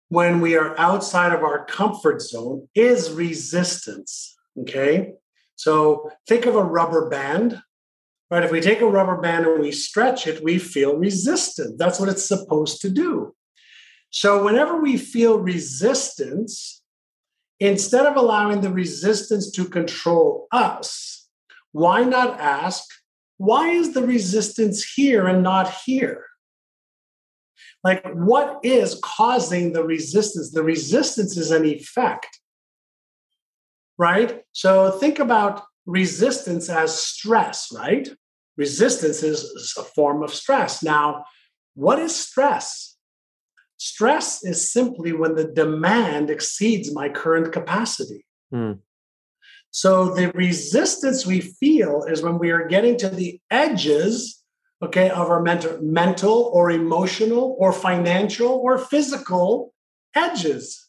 when 0.09 0.41
we 0.41 0.55
are 0.55 0.77
outside 0.79 1.31
of 1.33 1.43
our 1.43 1.65
comfort 1.65 2.21
zone 2.21 2.67
is 2.75 3.11
resistance. 3.11 4.35
Okay. 4.59 5.13
So 5.55 6.09
think 6.27 6.45
of 6.45 6.55
a 6.55 6.63
rubber 6.63 7.09
band, 7.09 7.61
right? 8.29 8.43
If 8.43 8.51
we 8.51 8.61
take 8.61 8.81
a 8.81 8.87
rubber 8.87 9.19
band 9.19 9.45
and 9.45 9.61
we 9.61 9.71
stretch 9.71 10.27
it, 10.27 10.43
we 10.43 10.59
feel 10.59 10.97
resistant. 10.97 11.77
That's 11.77 11.99
what 11.99 12.09
it's 12.09 12.25
supposed 12.25 12.81
to 12.81 12.89
do. 12.89 13.33
So, 14.11 14.45
whenever 14.45 14.79
we 14.79 14.95
feel 14.95 15.39
resistance, 15.39 16.81
instead 17.59 18.05
of 18.05 18.15
allowing 18.15 18.61
the 18.61 18.71
resistance 18.71 19.51
to 19.51 19.65
control 19.65 20.47
us, 20.53 21.27
why 21.73 22.05
not 22.05 22.39
ask, 22.39 22.85
why 23.37 23.69
is 23.71 23.93
the 23.93 24.05
resistance 24.05 24.89
here 24.95 25.27
and 25.27 25.43
not 25.43 25.73
here? 25.85 26.23
Like, 27.85 28.03
what 28.13 28.59
is 28.63 28.99
causing 29.03 29.73
the 29.73 29.83
resistance? 29.83 30.51
The 30.51 30.63
resistance 30.63 31.37
is 31.37 31.51
an 31.51 31.65
effect, 31.65 32.39
right? 33.99 34.41
So, 34.53 34.91
think 34.91 35.19
about 35.19 35.61
resistance 35.85 36.67
as 36.67 36.97
stress, 36.97 37.71
right? 37.71 38.09
Resistance 38.57 39.21
is 39.21 39.75
a 39.77 39.83
form 39.83 40.23
of 40.23 40.33
stress. 40.33 40.81
Now, 40.81 41.25
what 41.75 41.99
is 41.99 42.15
stress? 42.15 42.97
Stress 43.77 44.43
is 44.43 44.71
simply 44.71 45.11
when 45.13 45.35
the 45.35 45.43
demand 45.43 46.29
exceeds 46.29 46.93
my 46.93 47.07
current 47.09 47.53
capacity. 47.53 48.25
Mm. 48.53 48.79
So 49.71 50.15
the 50.15 50.31
resistance 50.31 51.25
we 51.25 51.41
feel 51.41 52.05
is 52.05 52.21
when 52.21 52.39
we 52.39 52.51
are 52.51 52.65
getting 52.65 52.97
to 52.99 53.09
the 53.09 53.41
edges, 53.51 54.44
okay, 54.85 55.09
of 55.09 55.29
our 55.29 55.41
mental, 55.41 55.77
mental 55.81 56.51
or 56.53 56.71
emotional 56.71 57.55
or 57.59 57.71
financial 57.71 58.49
or 58.49 58.77
physical 58.77 59.73
edges. 60.15 60.81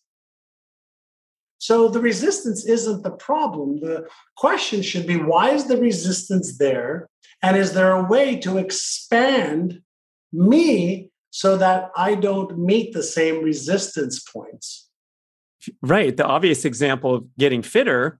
So 1.58 1.88
the 1.88 2.00
resistance 2.00 2.64
isn't 2.66 3.02
the 3.02 3.10
problem. 3.10 3.80
The 3.80 4.06
question 4.36 4.82
should 4.82 5.06
be 5.06 5.16
why 5.16 5.50
is 5.50 5.66
the 5.66 5.78
resistance 5.78 6.58
there? 6.58 7.08
And 7.42 7.56
is 7.56 7.72
there 7.72 7.92
a 7.92 8.04
way 8.04 8.36
to 8.40 8.58
expand 8.58 9.80
me 10.32 11.10
so 11.30 11.56
that 11.58 11.90
I 11.96 12.14
don't 12.14 12.58
meet 12.58 12.94
the 12.94 13.02
same 13.02 13.42
resistance 13.42 14.20
points. 14.22 14.88
Right. 15.82 16.16
The 16.16 16.24
obvious 16.24 16.64
example 16.64 17.14
of 17.16 17.36
getting 17.36 17.60
fitter, 17.60 18.18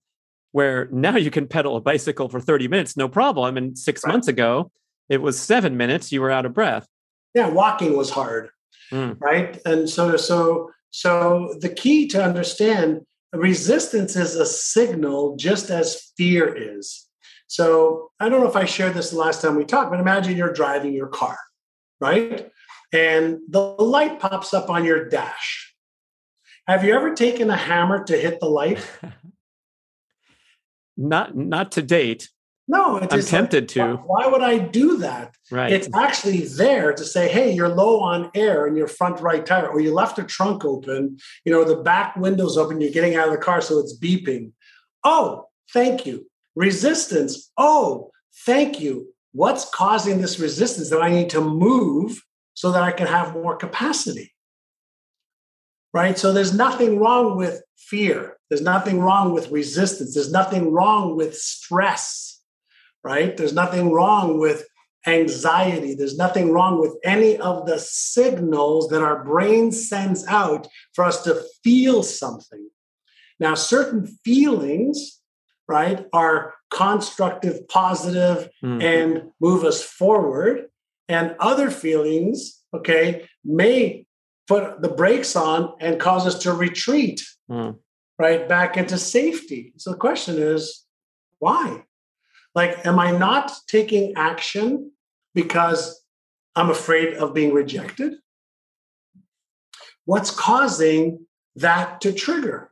where 0.52 0.88
now 0.92 1.16
you 1.16 1.30
can 1.30 1.46
pedal 1.46 1.76
a 1.76 1.80
bicycle 1.80 2.28
for 2.28 2.40
30 2.40 2.68
minutes, 2.68 2.94
no 2.94 3.08
problem. 3.08 3.56
And 3.56 3.78
six 3.78 4.02
right. 4.04 4.12
months 4.12 4.28
ago, 4.28 4.70
it 5.08 5.22
was 5.22 5.38
seven 5.38 5.76
minutes, 5.76 6.12
you 6.12 6.20
were 6.20 6.30
out 6.30 6.46
of 6.46 6.54
breath. 6.54 6.86
Yeah, 7.34 7.48
walking 7.48 7.96
was 7.96 8.10
hard. 8.10 8.50
Mm. 8.90 9.20
Right. 9.20 9.60
And 9.64 9.88
so, 9.90 10.16
so, 10.16 10.70
so 10.90 11.56
the 11.60 11.68
key 11.68 12.06
to 12.08 12.22
understand 12.22 13.02
resistance 13.32 14.16
is 14.16 14.36
a 14.36 14.46
signal 14.46 15.36
just 15.36 15.70
as 15.70 16.12
fear 16.16 16.54
is. 16.54 17.06
So 17.48 18.10
I 18.18 18.28
don't 18.28 18.40
know 18.40 18.48
if 18.48 18.56
I 18.56 18.64
shared 18.64 18.94
this 18.94 19.10
the 19.10 19.18
last 19.18 19.42
time 19.42 19.56
we 19.56 19.64
talked, 19.64 19.90
but 19.90 20.00
imagine 20.00 20.36
you're 20.36 20.52
driving 20.52 20.92
your 20.92 21.08
car, 21.08 21.38
right? 22.00 22.50
and 22.92 23.40
the 23.48 23.60
light 23.60 24.20
pops 24.20 24.54
up 24.54 24.70
on 24.70 24.84
your 24.84 25.08
dash. 25.08 25.74
Have 26.66 26.84
you 26.84 26.94
ever 26.94 27.14
taken 27.14 27.50
a 27.50 27.56
hammer 27.56 28.04
to 28.04 28.16
hit 28.16 28.40
the 28.40 28.46
light? 28.46 28.84
not 30.96 31.36
not 31.36 31.72
to 31.72 31.82
date. 31.82 32.30
No, 32.68 32.98
I'm 32.98 33.08
tempted 33.22 33.64
like, 33.64 33.68
to. 33.68 33.96
Why, 34.04 34.26
why, 34.26 34.26
would 34.26 34.42
I 34.42 34.58
do 34.58 34.96
that? 34.98 35.36
Right. 35.52 35.72
It's 35.72 35.88
actually 35.94 36.40
there 36.46 36.92
to 36.92 37.04
say, 37.04 37.28
hey, 37.28 37.52
you're 37.52 37.68
low 37.68 38.00
on 38.00 38.30
air 38.34 38.66
in 38.66 38.76
your 38.76 38.88
front 38.88 39.20
right 39.20 39.46
tire, 39.46 39.68
or 39.68 39.80
you 39.80 39.94
left 39.94 40.16
the 40.16 40.24
trunk 40.24 40.64
open, 40.64 41.18
you 41.44 41.52
know, 41.52 41.62
the 41.62 41.76
back 41.76 42.16
window's 42.16 42.56
open, 42.56 42.80
you're 42.80 42.90
getting 42.90 43.14
out 43.14 43.28
of 43.28 43.34
the 43.34 43.40
car, 43.40 43.60
so 43.60 43.78
it's 43.78 43.96
beeping. 43.96 44.50
Oh, 45.04 45.46
thank 45.72 46.06
you. 46.06 46.26
Resistance. 46.56 47.52
Oh, 47.56 48.10
thank 48.44 48.80
you. 48.80 49.14
What's 49.32 49.68
causing 49.70 50.20
this 50.20 50.40
resistance 50.40 50.90
that 50.90 51.02
I 51.02 51.10
need 51.10 51.30
to 51.30 51.40
move 51.40 52.20
so 52.56 52.72
that 52.72 52.82
I 52.82 52.90
can 52.90 53.06
have 53.06 53.34
more 53.34 53.54
capacity. 53.54 54.32
Right? 55.92 56.18
So 56.18 56.32
there's 56.32 56.54
nothing 56.54 56.98
wrong 56.98 57.36
with 57.36 57.62
fear. 57.76 58.38
There's 58.48 58.62
nothing 58.62 59.00
wrong 59.00 59.32
with 59.32 59.50
resistance. 59.50 60.14
There's 60.14 60.32
nothing 60.32 60.72
wrong 60.72 61.16
with 61.16 61.36
stress. 61.36 62.25
Right? 63.06 63.36
There's 63.36 63.52
nothing 63.52 63.92
wrong 63.92 64.40
with 64.40 64.66
anxiety. 65.06 65.94
There's 65.94 66.18
nothing 66.18 66.50
wrong 66.50 66.80
with 66.80 66.96
any 67.04 67.38
of 67.38 67.64
the 67.64 67.78
signals 67.78 68.88
that 68.88 69.00
our 69.00 69.22
brain 69.22 69.70
sends 69.70 70.26
out 70.26 70.66
for 70.92 71.04
us 71.04 71.22
to 71.22 71.40
feel 71.62 72.02
something. 72.02 72.68
Now, 73.38 73.54
certain 73.54 74.08
feelings, 74.24 75.20
right, 75.68 76.04
are 76.12 76.54
constructive, 76.70 77.68
positive, 77.68 78.50
mm-hmm. 78.60 78.82
and 78.82 79.30
move 79.40 79.62
us 79.62 79.84
forward 79.84 80.66
and 81.08 81.36
other 81.38 81.70
feelings, 81.70 82.60
okay, 82.74 83.28
may 83.44 84.04
put 84.48 84.82
the 84.82 84.88
brakes 84.88 85.36
on 85.36 85.74
and 85.78 86.00
cause 86.00 86.26
us 86.26 86.40
to 86.40 86.52
retreat, 86.52 87.22
mm. 87.48 87.78
right, 88.18 88.48
back 88.48 88.76
into 88.76 88.98
safety. 88.98 89.74
So 89.76 89.92
the 89.92 89.96
question 89.96 90.38
is, 90.38 90.84
why? 91.38 91.84
Like, 92.56 92.84
am 92.84 92.98
I 92.98 93.12
not 93.12 93.52
taking 93.68 94.14
action 94.16 94.90
because 95.34 96.02
I'm 96.56 96.70
afraid 96.70 97.14
of 97.14 97.34
being 97.34 97.52
rejected? 97.52 98.14
What's 100.06 100.30
causing 100.30 101.26
that 101.54 102.00
to 102.00 102.12
trigger? 102.12 102.70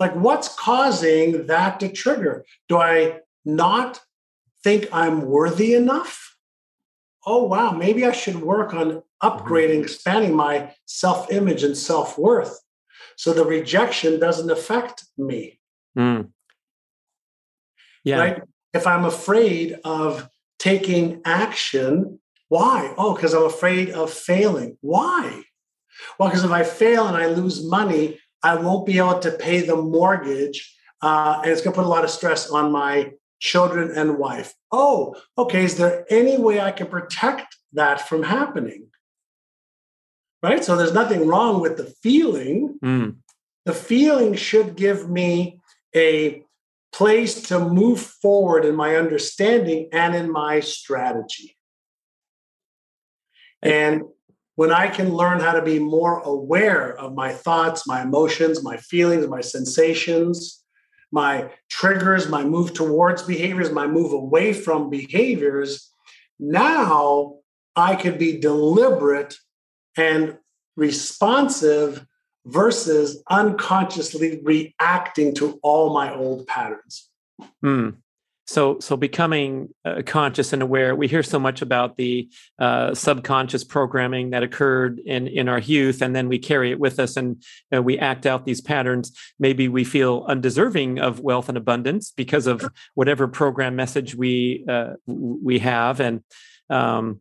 Like, 0.00 0.14
what's 0.14 0.48
causing 0.48 1.46
that 1.46 1.78
to 1.80 1.88
trigger? 1.88 2.44
Do 2.68 2.78
I 2.78 3.20
not 3.44 4.00
think 4.64 4.88
I'm 4.92 5.22
worthy 5.22 5.74
enough? 5.74 6.36
oh, 7.26 7.42
wow, 7.42 7.72
maybe 7.72 8.06
I 8.06 8.12
should 8.12 8.36
work 8.36 8.72
on 8.72 9.02
upgrading, 9.22 9.70
mm-hmm. 9.70 9.82
expanding 9.82 10.34
my 10.34 10.72
self 10.86 11.30
image 11.32 11.64
and 11.64 11.76
self 11.76 12.16
worth 12.16 12.60
so 13.16 13.32
the 13.32 13.44
rejection 13.44 14.20
doesn't 14.20 14.50
affect 14.50 15.04
me. 15.18 15.58
Mm. 15.98 16.30
Yeah. 18.06 18.18
Right? 18.18 18.42
If 18.72 18.86
I'm 18.86 19.04
afraid 19.04 19.78
of 19.84 20.28
taking 20.60 21.20
action, 21.24 22.20
why? 22.48 22.94
Oh, 22.96 23.14
because 23.14 23.34
I'm 23.34 23.44
afraid 23.44 23.90
of 23.90 24.12
failing. 24.12 24.78
Why? 24.80 25.42
Well, 26.18 26.28
because 26.28 26.44
if 26.44 26.52
I 26.52 26.62
fail 26.62 27.08
and 27.08 27.16
I 27.16 27.26
lose 27.26 27.68
money, 27.68 28.20
I 28.44 28.54
won't 28.54 28.86
be 28.86 28.98
able 28.98 29.18
to 29.18 29.32
pay 29.32 29.60
the 29.60 29.74
mortgage. 29.74 30.72
Uh, 31.02 31.40
and 31.42 31.50
it's 31.50 31.62
going 31.62 31.74
to 31.74 31.80
put 31.80 31.86
a 31.86 31.90
lot 31.90 32.04
of 32.04 32.10
stress 32.10 32.48
on 32.48 32.70
my 32.70 33.12
children 33.40 33.90
and 33.90 34.18
wife. 34.18 34.54
Oh, 34.70 35.16
okay. 35.36 35.64
Is 35.64 35.76
there 35.76 36.06
any 36.08 36.38
way 36.38 36.60
I 36.60 36.70
can 36.70 36.86
protect 36.86 37.56
that 37.72 38.08
from 38.08 38.22
happening? 38.22 38.86
Right. 40.44 40.64
So 40.64 40.76
there's 40.76 40.94
nothing 40.94 41.26
wrong 41.26 41.60
with 41.60 41.76
the 41.76 41.92
feeling. 42.04 42.78
Mm. 42.84 43.16
The 43.64 43.74
feeling 43.74 44.34
should 44.34 44.76
give 44.76 45.10
me 45.10 45.60
a 45.94 46.45
place 46.96 47.42
to 47.42 47.60
move 47.60 48.00
forward 48.00 48.64
in 48.64 48.74
my 48.74 48.96
understanding 48.96 49.86
and 49.92 50.14
in 50.14 50.32
my 50.32 50.60
strategy. 50.60 51.54
And 53.60 54.04
when 54.54 54.72
I 54.72 54.88
can 54.88 55.12
learn 55.12 55.40
how 55.40 55.52
to 55.52 55.62
be 55.62 55.78
more 55.78 56.20
aware 56.20 56.96
of 56.96 57.14
my 57.14 57.32
thoughts, 57.32 57.86
my 57.86 58.00
emotions, 58.00 58.62
my 58.62 58.78
feelings, 58.78 59.28
my 59.28 59.42
sensations, 59.42 60.64
my 61.12 61.50
triggers, 61.68 62.30
my 62.30 62.42
move 62.42 62.72
towards 62.72 63.22
behaviors, 63.22 63.70
my 63.70 63.86
move 63.86 64.12
away 64.12 64.54
from 64.54 64.88
behaviors. 64.88 65.92
Now 66.40 67.40
I 67.76 67.94
could 67.96 68.18
be 68.18 68.40
deliberate 68.40 69.36
and 69.98 70.38
responsive 70.76 72.06
versus 72.46 73.22
unconsciously 73.28 74.40
reacting 74.42 75.34
to 75.34 75.58
all 75.62 75.92
my 75.92 76.14
old 76.14 76.46
patterns. 76.46 77.10
Hmm. 77.60 77.90
So 78.48 78.78
so 78.78 78.96
becoming 78.96 79.74
uh, 79.84 80.02
conscious 80.06 80.52
and 80.52 80.62
aware 80.62 80.94
we 80.94 81.08
hear 81.08 81.24
so 81.24 81.40
much 81.40 81.62
about 81.62 81.96
the 81.96 82.30
uh, 82.60 82.94
subconscious 82.94 83.64
programming 83.64 84.30
that 84.30 84.44
occurred 84.44 85.00
in 85.00 85.26
in 85.26 85.48
our 85.48 85.58
youth 85.58 86.00
and 86.00 86.14
then 86.14 86.28
we 86.28 86.38
carry 86.38 86.70
it 86.70 86.78
with 86.78 87.00
us 87.00 87.16
and 87.16 87.42
we 87.82 87.98
act 87.98 88.24
out 88.24 88.46
these 88.46 88.60
patterns. 88.60 89.10
Maybe 89.40 89.66
we 89.66 89.82
feel 89.82 90.24
undeserving 90.28 91.00
of 91.00 91.18
wealth 91.18 91.48
and 91.48 91.58
abundance 91.58 92.12
because 92.12 92.46
of 92.46 92.64
whatever 92.94 93.26
program 93.26 93.74
message 93.74 94.14
we 94.14 94.64
uh, 94.68 94.92
we 95.08 95.58
have. 95.58 95.98
And 95.98 96.22
um, 96.70 97.20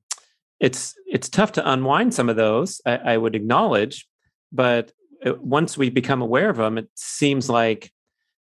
it's 0.59 0.93
it's 1.07 1.27
tough 1.27 1.53
to 1.53 1.67
unwind 1.67 2.13
some 2.13 2.29
of 2.29 2.35
those 2.35 2.81
I, 2.85 2.97
I 2.97 3.17
would 3.17 3.33
acknowledge 3.33 4.07
but 4.51 4.91
once 5.25 5.77
we 5.77 5.89
become 5.89 6.21
aware 6.21 6.49
of 6.49 6.57
them 6.57 6.77
it 6.77 6.89
seems 6.95 7.49
like 7.49 7.91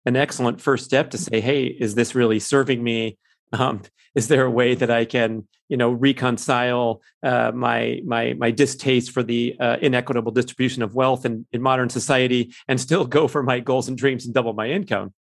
an 0.07 0.16
excellent 0.16 0.61
first 0.61 0.85
step 0.85 1.11
to 1.11 1.18
say, 1.18 1.40
hey, 1.40 1.64
is 1.64 1.94
this 1.94 2.14
really 2.14 2.38
serving 2.38 2.83
me? 2.83 3.18
Um, 3.53 3.83
is 4.14 4.29
there 4.29 4.44
a 4.44 4.51
way 4.51 4.75
that 4.75 4.90
I 4.90 5.05
can, 5.05 5.49
you 5.68 5.77
know, 5.77 5.90
reconcile 5.90 7.03
uh, 7.23 7.51
my 7.55 8.01
my 8.05 8.35
my 8.35 8.51
distaste 8.51 9.11
for 9.11 9.23
the 9.23 9.57
uh, 9.59 9.77
inequitable 9.81 10.31
distribution 10.31 10.83
of 10.83 10.94
wealth 10.94 11.25
in, 11.25 11.47
in 11.53 11.62
modern 11.62 11.88
society 11.88 12.55
and 12.68 12.81
still 12.81 13.05
go 13.07 13.27
for 13.27 13.42
my 13.42 13.61
goals 13.61 13.88
and 13.88 13.99
dreams 13.99 14.25
and 14.25 14.35
double 14.35 14.53
my 14.53 14.68
income? 14.68 15.12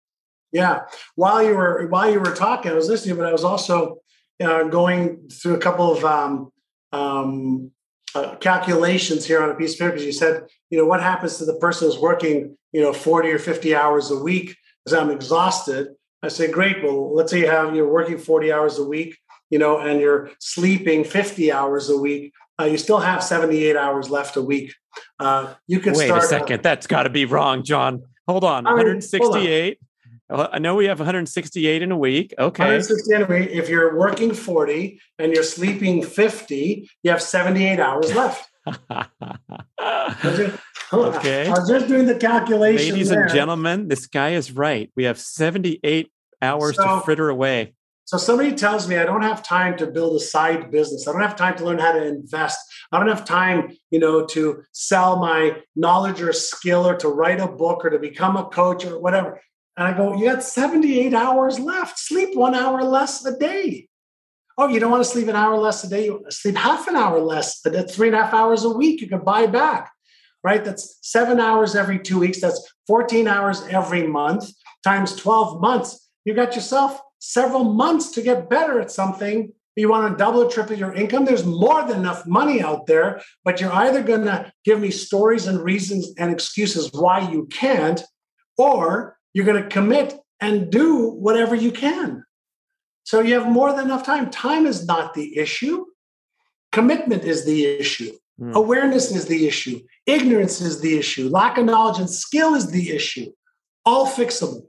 Yeah. 0.52 0.82
While 1.16 1.42
you 1.42 1.56
were 1.56 1.88
while 1.88 2.10
you 2.10 2.20
were 2.20 2.34
talking, 2.34 2.70
I 2.70 2.74
was 2.74 2.88
listening, 2.88 3.16
but 3.16 3.26
I 3.26 3.32
was 3.32 3.42
also 3.42 3.96
uh, 4.40 4.64
going 4.64 5.28
through 5.28 5.54
a 5.54 5.60
couple 5.60 5.92
of 5.92 6.04
um, 6.04 6.52
um, 6.92 7.72
uh, 8.14 8.36
calculations 8.36 9.26
here 9.26 9.42
on 9.42 9.50
a 9.50 9.54
piece 9.54 9.74
of 9.74 9.78
paper. 9.80 9.92
Because 9.92 10.06
you 10.06 10.12
said, 10.12 10.44
you 10.70 10.78
know, 10.78 10.86
what 10.86 11.00
happens 11.00 11.38
to 11.38 11.44
the 11.44 11.56
person 11.56 11.88
who's 11.88 11.98
working, 11.98 12.56
you 12.72 12.80
know, 12.80 12.92
forty 12.92 13.30
or 13.30 13.38
fifty 13.38 13.74
hours 13.74 14.10
a 14.10 14.18
week? 14.18 14.56
because 14.84 14.98
I'm 14.98 15.10
exhausted. 15.10 15.88
I 16.22 16.28
say, 16.28 16.50
great. 16.50 16.82
Well, 16.82 17.14
let's 17.14 17.30
say 17.30 17.40
you 17.40 17.48
have 17.48 17.74
you're 17.74 17.88
working 17.88 18.18
40 18.18 18.52
hours 18.52 18.78
a 18.78 18.84
week, 18.84 19.18
you 19.50 19.58
know, 19.58 19.78
and 19.78 20.00
you're 20.00 20.30
sleeping 20.38 21.04
50 21.04 21.52
hours 21.52 21.90
a 21.90 21.98
week. 21.98 22.32
Uh, 22.58 22.64
you 22.64 22.78
still 22.78 23.00
have 23.00 23.22
78 23.22 23.76
hours 23.76 24.10
left 24.10 24.36
a 24.36 24.42
week. 24.42 24.74
Uh, 25.18 25.54
you 25.66 25.80
can 25.80 25.94
wait 25.94 26.06
start, 26.06 26.22
a 26.22 26.26
second. 26.26 26.62
That's 26.62 26.86
got 26.86 27.02
to 27.02 27.10
be 27.10 27.24
wrong, 27.24 27.62
John. 27.62 28.04
Hold 28.28 28.44
on. 28.44 28.66
I 28.66 28.70
mean, 28.70 28.86
168. 28.86 29.20
Hold 29.22 29.36
on. 29.36 29.76
Uh, 30.30 30.48
I 30.52 30.58
know 30.58 30.74
we 30.74 30.86
have 30.86 30.98
168 30.98 31.82
in 31.82 31.92
a 31.92 31.98
week. 31.98 32.34
Okay. 32.38 32.62
168 32.64 33.22
a 33.22 33.26
week. 33.26 33.50
If 33.50 33.68
you're 33.68 33.96
working 33.96 34.32
40 34.32 35.00
and 35.18 35.32
you're 35.32 35.42
sleeping 35.42 36.02
50, 36.02 36.88
you 37.02 37.10
have 37.10 37.22
78 37.22 37.78
hours 37.78 38.14
left. 38.14 38.50
okay. 38.66 39.06
I 41.46 41.50
was 41.50 41.68
just 41.68 41.88
doing 41.88 42.06
the 42.06 42.16
calculation. 42.18 42.92
Ladies 42.92 43.10
there. 43.10 43.24
and 43.24 43.32
gentlemen, 43.32 43.88
this 43.88 44.06
guy 44.06 44.30
is 44.30 44.52
right. 44.52 44.90
We 44.96 45.04
have 45.04 45.18
78 45.18 46.10
hours 46.40 46.76
so, 46.76 46.84
to 46.84 47.00
fritter 47.02 47.28
away. 47.28 47.74
So 48.06 48.18
somebody 48.18 48.52
tells 48.52 48.86
me 48.86 48.96
I 48.96 49.04
don't 49.04 49.22
have 49.22 49.42
time 49.42 49.76
to 49.78 49.86
build 49.86 50.16
a 50.16 50.20
side 50.20 50.70
business. 50.70 51.08
I 51.08 51.12
don't 51.12 51.22
have 51.22 51.36
time 51.36 51.56
to 51.56 51.64
learn 51.64 51.78
how 51.78 51.92
to 51.92 52.04
invest. 52.04 52.58
I 52.92 52.98
don't 52.98 53.08
have 53.08 53.24
time, 53.24 53.76
you 53.90 53.98
know, 53.98 54.26
to 54.26 54.62
sell 54.72 55.16
my 55.16 55.62
knowledge 55.74 56.20
or 56.20 56.32
skill 56.32 56.86
or 56.86 56.96
to 56.96 57.08
write 57.08 57.40
a 57.40 57.48
book 57.48 57.84
or 57.84 57.90
to 57.90 57.98
become 57.98 58.36
a 58.36 58.44
coach 58.44 58.84
or 58.84 58.98
whatever. 58.98 59.40
And 59.76 59.88
I 59.88 59.96
go, 59.96 60.16
you 60.16 60.26
got 60.26 60.42
78 60.42 61.14
hours 61.14 61.58
left. 61.58 61.98
Sleep 61.98 62.36
one 62.36 62.54
hour 62.54 62.82
less 62.84 63.24
a 63.24 63.36
day. 63.36 63.88
Oh, 64.56 64.68
you 64.68 64.78
don't 64.78 64.90
want 64.90 65.02
to 65.02 65.10
sleep 65.10 65.26
an 65.26 65.34
hour 65.34 65.56
less 65.56 65.82
a 65.82 65.88
day? 65.88 66.04
You 66.04 66.12
want 66.12 66.30
to 66.30 66.36
sleep 66.36 66.56
half 66.56 66.86
an 66.86 66.94
hour 66.94 67.18
less. 67.18 67.60
That's 67.60 67.94
three 67.94 68.08
and 68.08 68.16
a 68.16 68.22
half 68.22 68.34
hours 68.34 68.64
a 68.64 68.70
week. 68.70 69.00
You 69.00 69.08
can 69.08 69.24
buy 69.24 69.46
back 69.46 69.90
right? 70.44 70.64
That's 70.64 70.98
seven 71.00 71.40
hours 71.40 71.74
every 71.74 71.98
two 71.98 72.20
weeks. 72.20 72.40
That's 72.40 72.70
14 72.86 73.26
hours 73.26 73.62
every 73.70 74.06
month 74.06 74.52
times 74.84 75.16
12 75.16 75.60
months. 75.60 76.10
You 76.24 76.34
got 76.34 76.54
yourself 76.54 77.00
several 77.18 77.64
months 77.64 78.10
to 78.12 78.22
get 78.22 78.50
better 78.50 78.78
at 78.80 78.90
something. 78.90 79.52
You 79.74 79.88
want 79.88 80.12
to 80.12 80.16
double 80.16 80.44
or 80.44 80.50
triple 80.50 80.76
your 80.76 80.92
income. 80.92 81.24
There's 81.24 81.44
more 81.44 81.82
than 81.84 81.98
enough 81.98 82.26
money 82.26 82.62
out 82.62 82.86
there, 82.86 83.22
but 83.44 83.60
you're 83.60 83.72
either 83.72 84.02
going 84.02 84.26
to 84.26 84.52
give 84.64 84.78
me 84.78 84.90
stories 84.90 85.46
and 85.46 85.58
reasons 85.58 86.12
and 86.18 86.30
excuses 86.30 86.92
why 86.92 87.28
you 87.30 87.46
can't, 87.46 88.00
or 88.56 89.16
you're 89.34 89.44
going 89.44 89.62
to 89.62 89.68
commit 89.68 90.14
and 90.40 90.70
do 90.70 91.10
whatever 91.10 91.54
you 91.54 91.72
can. 91.72 92.24
So 93.02 93.20
you 93.20 93.34
have 93.34 93.46
more 93.46 93.72
than 93.72 93.84
enough 93.84 94.06
time. 94.06 94.30
Time 94.30 94.64
is 94.64 94.86
not 94.86 95.12
the 95.12 95.36
issue, 95.36 95.84
commitment 96.72 97.24
is 97.24 97.44
the 97.44 97.66
issue. 97.66 98.12
Mm. 98.40 98.54
Awareness 98.54 99.14
is 99.14 99.26
the 99.26 99.46
issue. 99.46 99.80
Ignorance 100.06 100.60
is 100.60 100.80
the 100.80 100.98
issue. 100.98 101.28
Lack 101.28 101.58
of 101.58 101.66
knowledge 101.66 102.00
and 102.00 102.10
skill 102.10 102.54
is 102.54 102.70
the 102.70 102.90
issue. 102.90 103.30
All 103.84 104.06
fixable. 104.06 104.62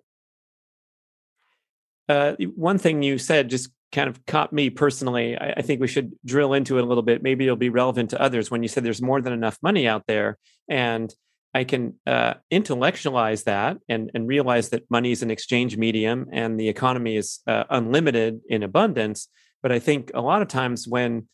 Uh, 2.07 2.33
one 2.55 2.77
thing 2.77 3.01
you 3.01 3.17
said 3.17 3.49
just 3.49 3.71
kind 3.91 4.07
of 4.07 4.23
caught 4.27 4.53
me 4.53 4.69
personally. 4.69 5.35
I, 5.35 5.53
I, 5.57 5.61
think 5.63 5.81
we 5.81 5.87
should 5.87 6.13
drill 6.23 6.53
into 6.53 6.77
it 6.77 6.83
a 6.83 6.85
little 6.85 7.01
bit. 7.01 7.23
Maybe 7.23 7.45
it'll 7.45 7.55
be 7.55 7.69
relevant 7.69 8.11
to 8.11 8.21
others 8.21 8.51
when 8.51 8.61
you 8.61 8.67
said 8.67 8.83
there's 8.83 9.01
more 9.01 9.21
than 9.21 9.33
enough 9.33 9.57
money 9.63 9.87
out 9.87 10.03
there. 10.05 10.37
And 10.69 11.11
I 11.55 11.63
can 11.63 11.93
uh, 12.05 12.33
intellectualize 12.51 13.43
that 13.43 13.77
and, 13.87 14.11
and 14.13 14.27
realize 14.27 14.69
that 14.69 14.91
money 14.91 15.13
is 15.13 15.23
an 15.23 15.31
exchange 15.31 15.77
medium 15.77 16.27
and 16.33 16.59
the 16.59 16.67
economy 16.67 17.15
is 17.15 17.39
uh, 17.47 17.63
unlimited 17.69 18.41
in 18.49 18.61
abundance. 18.61 19.29
But 19.63 19.71
I 19.71 19.79
think 19.79 20.11
a 20.13 20.19
lot 20.19 20.41
of 20.41 20.49
times 20.49 20.85
when 20.85 21.29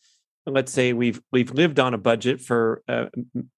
let's 0.46 0.72
say 0.72 0.92
we've 0.92 1.20
we've 1.32 1.50
lived 1.50 1.80
on 1.80 1.92
a 1.92 1.98
budget 1.98 2.40
for 2.40 2.82
uh, 2.88 3.06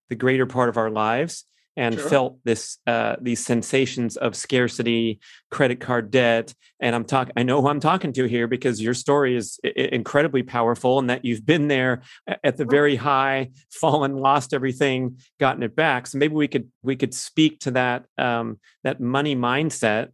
the 0.08 0.14
greater 0.14 0.46
part 0.46 0.70
of 0.70 0.78
our 0.78 0.90
lives 0.90 1.44
and 1.76 1.96
sure. 1.96 2.08
felt 2.08 2.38
this 2.44 2.78
uh, 2.86 3.16
these 3.20 3.44
sensations 3.44 4.16
of 4.16 4.36
scarcity, 4.36 5.20
credit 5.50 5.80
card 5.80 6.10
debt, 6.10 6.54
and 6.80 6.94
I'm 6.94 7.04
talking. 7.04 7.32
I 7.36 7.42
know 7.42 7.60
who 7.60 7.68
I'm 7.68 7.80
talking 7.80 8.12
to 8.14 8.24
here 8.24 8.46
because 8.46 8.80
your 8.80 8.94
story 8.94 9.36
is 9.36 9.58
I- 9.64 9.90
incredibly 9.92 10.42
powerful, 10.42 10.98
and 10.98 11.10
that 11.10 11.24
you've 11.24 11.44
been 11.44 11.68
there 11.68 12.02
at 12.42 12.56
the 12.56 12.64
very 12.64 12.96
high, 12.96 13.50
fallen, 13.70 14.16
lost 14.16 14.54
everything, 14.54 15.18
gotten 15.40 15.62
it 15.62 15.74
back. 15.74 16.06
So 16.06 16.18
maybe 16.18 16.34
we 16.34 16.48
could 16.48 16.70
we 16.82 16.96
could 16.96 17.14
speak 17.14 17.60
to 17.60 17.72
that 17.72 18.04
um, 18.18 18.60
that 18.84 19.00
money 19.00 19.34
mindset 19.34 20.08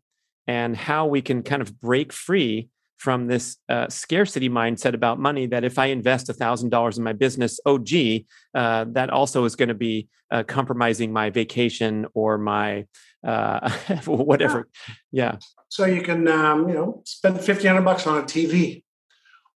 and 0.47 0.77
how 0.77 1.07
we 1.07 1.23
can 1.23 1.43
kind 1.43 1.63
of 1.63 1.81
break 1.81 2.13
free 2.13 2.69
from 3.01 3.29
this 3.29 3.57
uh, 3.71 3.89
scarcity 3.89 4.51
mindset 4.51 4.93
about 4.93 5.19
money 5.19 5.47
that 5.47 5.65
if 5.65 5.79
I 5.79 5.87
invest 5.87 6.27
$1,000 6.27 6.99
in 6.99 7.03
my 7.03 7.15
business, 7.15 7.59
oh, 7.65 7.79
gee, 7.79 8.27
uh, 8.55 8.85
that 8.89 9.09
also 9.09 9.47
is 9.47 9.57
going 9.57 9.71
to 9.71 9.75
be 9.75 10.09
uh, 10.31 10.43
compromising 10.43 11.11
my 11.11 11.31
vacation 11.31 12.07
or 12.13 12.37
my 12.37 12.85
uh, 13.27 13.71
whatever. 14.05 14.69
Yeah. 15.11 15.33
yeah. 15.33 15.39
So 15.71 15.87
you 15.87 16.03
can, 16.03 16.29
um, 16.29 16.69
you 16.69 16.75
know, 16.75 17.01
spend 17.07 17.37
1500 17.37 17.81
bucks 17.81 18.07
on 18.07 18.19
a 18.19 18.23
TV 18.23 18.83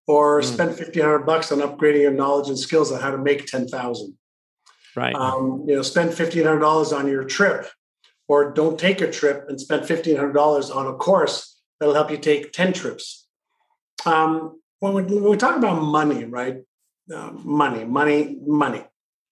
or 0.07 0.39
mm. 0.39 0.45
spend 0.45 0.69
1500 0.69 1.19
bucks 1.25 1.51
on 1.51 1.59
upgrading 1.59 2.03
your 2.03 2.11
knowledge 2.11 2.47
and 2.47 2.57
skills 2.57 2.93
on 2.93 3.01
how 3.01 3.11
to 3.11 3.17
make 3.17 3.45
10,000. 3.45 4.17
Right. 4.95 5.15
Um, 5.15 5.65
you 5.67 5.75
know, 5.75 5.81
spend 5.81 6.11
$1,500 6.11 6.97
on 6.97 7.07
your 7.09 7.25
trip 7.25 7.67
or 8.29 8.53
don't 8.53 8.79
take 8.79 9.01
a 9.01 9.11
trip 9.11 9.47
and 9.49 9.59
spend 9.59 9.83
$1,500 9.83 10.73
on 10.73 10.87
a 10.87 10.93
course 10.93 11.59
that'll 11.81 11.93
help 11.93 12.09
you 12.09 12.17
take 12.17 12.53
10 12.53 12.71
trips 12.71 13.22
um, 14.05 14.59
when, 14.79 14.93
we, 14.93 15.01
when 15.03 15.31
we 15.31 15.37
talk 15.37 15.55
about 15.55 15.81
money, 15.81 16.25
right? 16.25 16.57
Uh, 17.13 17.31
money, 17.43 17.83
money, 17.85 18.37
money. 18.45 18.83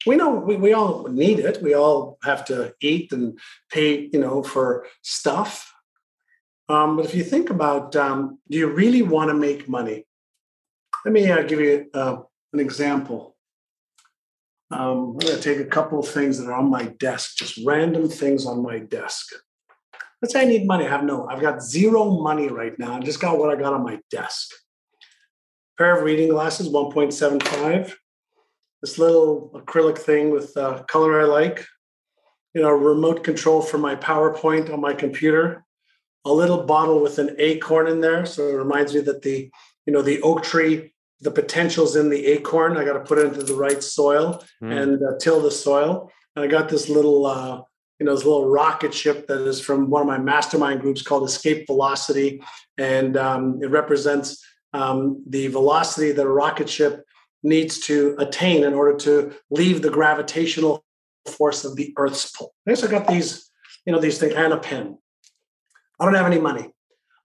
We 0.05 0.15
know 0.15 0.31
we, 0.31 0.55
we 0.55 0.73
all 0.73 1.07
need 1.07 1.39
it. 1.39 1.61
We 1.61 1.73
all 1.73 2.17
have 2.23 2.43
to 2.45 2.73
eat 2.81 3.11
and 3.11 3.37
pay, 3.71 4.09
you 4.11 4.19
know, 4.19 4.43
for 4.43 4.87
stuff. 5.03 5.73
Um, 6.69 6.95
but 6.95 7.05
if 7.05 7.13
you 7.13 7.23
think 7.23 7.49
about, 7.49 7.95
um, 7.95 8.39
do 8.49 8.57
you 8.57 8.67
really 8.67 9.01
want 9.01 9.29
to 9.29 9.33
make 9.33 9.69
money? 9.69 10.05
Let 11.05 11.13
me 11.13 11.29
uh, 11.29 11.43
give 11.43 11.59
you 11.59 11.87
uh, 11.93 12.17
an 12.53 12.59
example. 12.59 13.35
Um, 14.71 14.79
I'm 14.79 15.17
going 15.17 15.35
to 15.35 15.41
take 15.41 15.59
a 15.59 15.65
couple 15.65 15.99
of 15.99 16.07
things 16.07 16.37
that 16.37 16.47
are 16.47 16.53
on 16.53 16.69
my 16.69 16.85
desk, 16.85 17.35
just 17.37 17.59
random 17.65 18.07
things 18.07 18.45
on 18.45 18.63
my 18.63 18.79
desk. 18.79 19.33
Let's 20.21 20.33
say 20.33 20.41
I 20.41 20.45
need 20.45 20.67
money. 20.67 20.85
I 20.85 20.89
have 20.89 21.03
no, 21.03 21.27
I've 21.27 21.41
got 21.41 21.63
zero 21.63 22.21
money 22.21 22.47
right 22.47 22.77
now. 22.77 22.95
I 22.95 22.99
just 22.99 23.19
got 23.19 23.39
what 23.39 23.49
I 23.49 23.59
got 23.59 23.73
on 23.73 23.83
my 23.83 23.99
desk 24.11 24.51
pair 25.81 25.97
of 25.97 26.03
reading 26.03 26.29
glasses, 26.29 26.69
1.75. 26.69 27.91
This 28.83 28.99
little 28.99 29.49
acrylic 29.55 29.97
thing 29.97 30.29
with 30.29 30.55
uh, 30.55 30.83
color 30.83 31.19
I 31.19 31.23
like. 31.23 31.65
You 32.53 32.61
know, 32.61 32.69
remote 32.69 33.23
control 33.23 33.63
for 33.63 33.79
my 33.79 33.95
PowerPoint 33.95 34.71
on 34.71 34.79
my 34.79 34.93
computer. 34.93 35.65
A 36.25 36.31
little 36.31 36.65
bottle 36.65 37.01
with 37.01 37.17
an 37.17 37.35
acorn 37.39 37.87
in 37.87 37.99
there, 37.99 38.27
so 38.27 38.47
it 38.47 38.53
reminds 38.53 38.93
me 38.93 39.01
that 39.01 39.23
the 39.23 39.49
you 39.87 39.93
know 39.93 40.03
the 40.03 40.21
oak 40.21 40.43
tree, 40.43 40.93
the 41.21 41.31
potential's 41.31 41.95
in 41.95 42.11
the 42.11 42.27
acorn. 42.27 42.77
I 42.77 42.85
got 42.85 42.93
to 42.93 42.99
put 42.99 43.17
it 43.17 43.25
into 43.25 43.41
the 43.41 43.55
right 43.55 43.81
soil 43.81 44.43
mm. 44.61 44.71
and 44.71 45.01
uh, 45.01 45.17
till 45.19 45.41
the 45.41 45.49
soil. 45.49 46.11
And 46.35 46.45
I 46.45 46.47
got 46.47 46.69
this 46.69 46.89
little 46.89 47.25
uh, 47.25 47.61
you 48.01 48.05
know, 48.05 48.15
this 48.15 48.25
little 48.25 48.49
rocket 48.49 48.95
ship 48.95 49.27
that 49.27 49.47
is 49.47 49.61
from 49.61 49.91
one 49.91 50.01
of 50.01 50.07
my 50.07 50.17
mastermind 50.17 50.81
groups 50.81 51.03
called 51.03 51.23
Escape 51.23 51.67
Velocity, 51.67 52.41
and 52.79 53.15
um, 53.15 53.59
it 53.61 53.69
represents 53.69 54.43
um, 54.73 55.23
the 55.29 55.45
velocity 55.49 56.11
that 56.11 56.25
a 56.25 56.27
rocket 56.27 56.67
ship 56.67 57.05
needs 57.43 57.79
to 57.81 58.15
attain 58.17 58.63
in 58.63 58.73
order 58.73 58.97
to 58.97 59.31
leave 59.51 59.83
the 59.83 59.91
gravitational 59.91 60.83
force 61.27 61.63
of 61.63 61.75
the 61.75 61.93
Earth's 61.95 62.31
pull. 62.31 62.55
I 62.67 62.73
so 62.73 62.87
I 62.87 62.89
got 62.89 63.07
these, 63.07 63.51
you 63.85 63.93
know, 63.93 63.99
these 63.99 64.17
things 64.17 64.33
and 64.33 64.51
a 64.51 64.57
pen. 64.57 64.97
I 65.99 66.05
don't 66.05 66.15
have 66.15 66.25
any 66.25 66.39
money. 66.39 66.73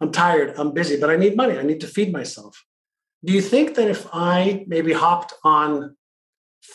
I'm 0.03 0.13
tired. 0.13 0.53
I'm 0.59 0.75
busy, 0.75 1.01
but 1.01 1.09
I 1.09 1.17
need 1.17 1.37
money. 1.37 1.57
I 1.57 1.63
need 1.63 1.81
to 1.81 1.87
feed 1.87 2.13
myself. 2.13 2.63
Do 3.25 3.33
you 3.33 3.41
think 3.41 3.77
that 3.77 3.89
if 3.89 4.07
I 4.13 4.67
maybe 4.67 4.93
hopped 4.93 5.33
on 5.43 5.97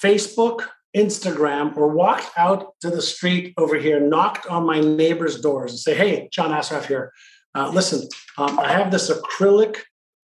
Facebook, 0.03 0.69
Instagram, 0.95 1.75
or 1.77 1.87
walked 1.87 2.29
out 2.37 2.73
to 2.81 2.89
the 2.89 3.01
street 3.01 3.53
over 3.57 3.77
here, 3.77 3.99
knocked 3.99 4.45
on 4.47 4.65
my 4.65 4.79
neighbor's 4.79 5.39
doors 5.39 5.71
and 5.71 5.79
say, 5.79 5.93
Hey, 5.93 6.29
John 6.31 6.51
Assaraf 6.51 6.85
here. 6.85 7.13
Uh, 7.55 7.69
listen, 7.69 8.07
um, 8.37 8.59
I 8.59 8.71
have 8.71 8.91
this 8.91 9.11
acrylic, 9.11 9.77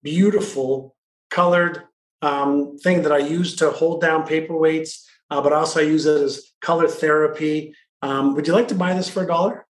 beautiful 0.04 0.96
colored 1.32 1.84
um, 2.22 2.78
thing 2.78 3.04
that 3.04 3.12
I 3.12 3.20
use 3.20 3.56
to 3.58 3.72
hold 3.72 4.02
down 4.02 4.28
paperweights, 4.28 5.04
uh, 5.30 5.42
but 5.42 5.54
also 5.54 5.80
I 5.80 5.84
use 5.84 6.06
it 6.06 6.22
as 6.22 6.52
color 6.62 6.88
therapy. 6.88 7.76
Um, 8.02 8.36
would 8.36 8.48
you 8.48 8.54
like 8.54 8.68
to 8.70 8.76
buy 8.76 8.94
this 8.94 9.10
for 9.10 9.24
a 9.24 9.28
dollar? 9.28 9.66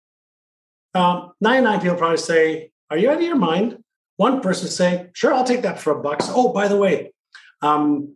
Um, 0.93 1.33
99 1.41 1.81
people 1.81 1.97
probably 1.97 2.17
say, 2.17 2.71
Are 2.89 2.97
you 2.97 3.09
out 3.09 3.17
of 3.17 3.23
your 3.23 3.35
mind? 3.35 3.83
One 4.17 4.41
person 4.41 4.69
say, 4.69 5.09
Sure, 5.13 5.33
I'll 5.33 5.43
take 5.43 5.63
that 5.63 5.79
for 5.79 5.91
a 5.91 6.01
buck. 6.01 6.19
Oh, 6.23 6.53
by 6.53 6.67
the 6.67 6.77
way, 6.77 7.13
um, 7.61 8.15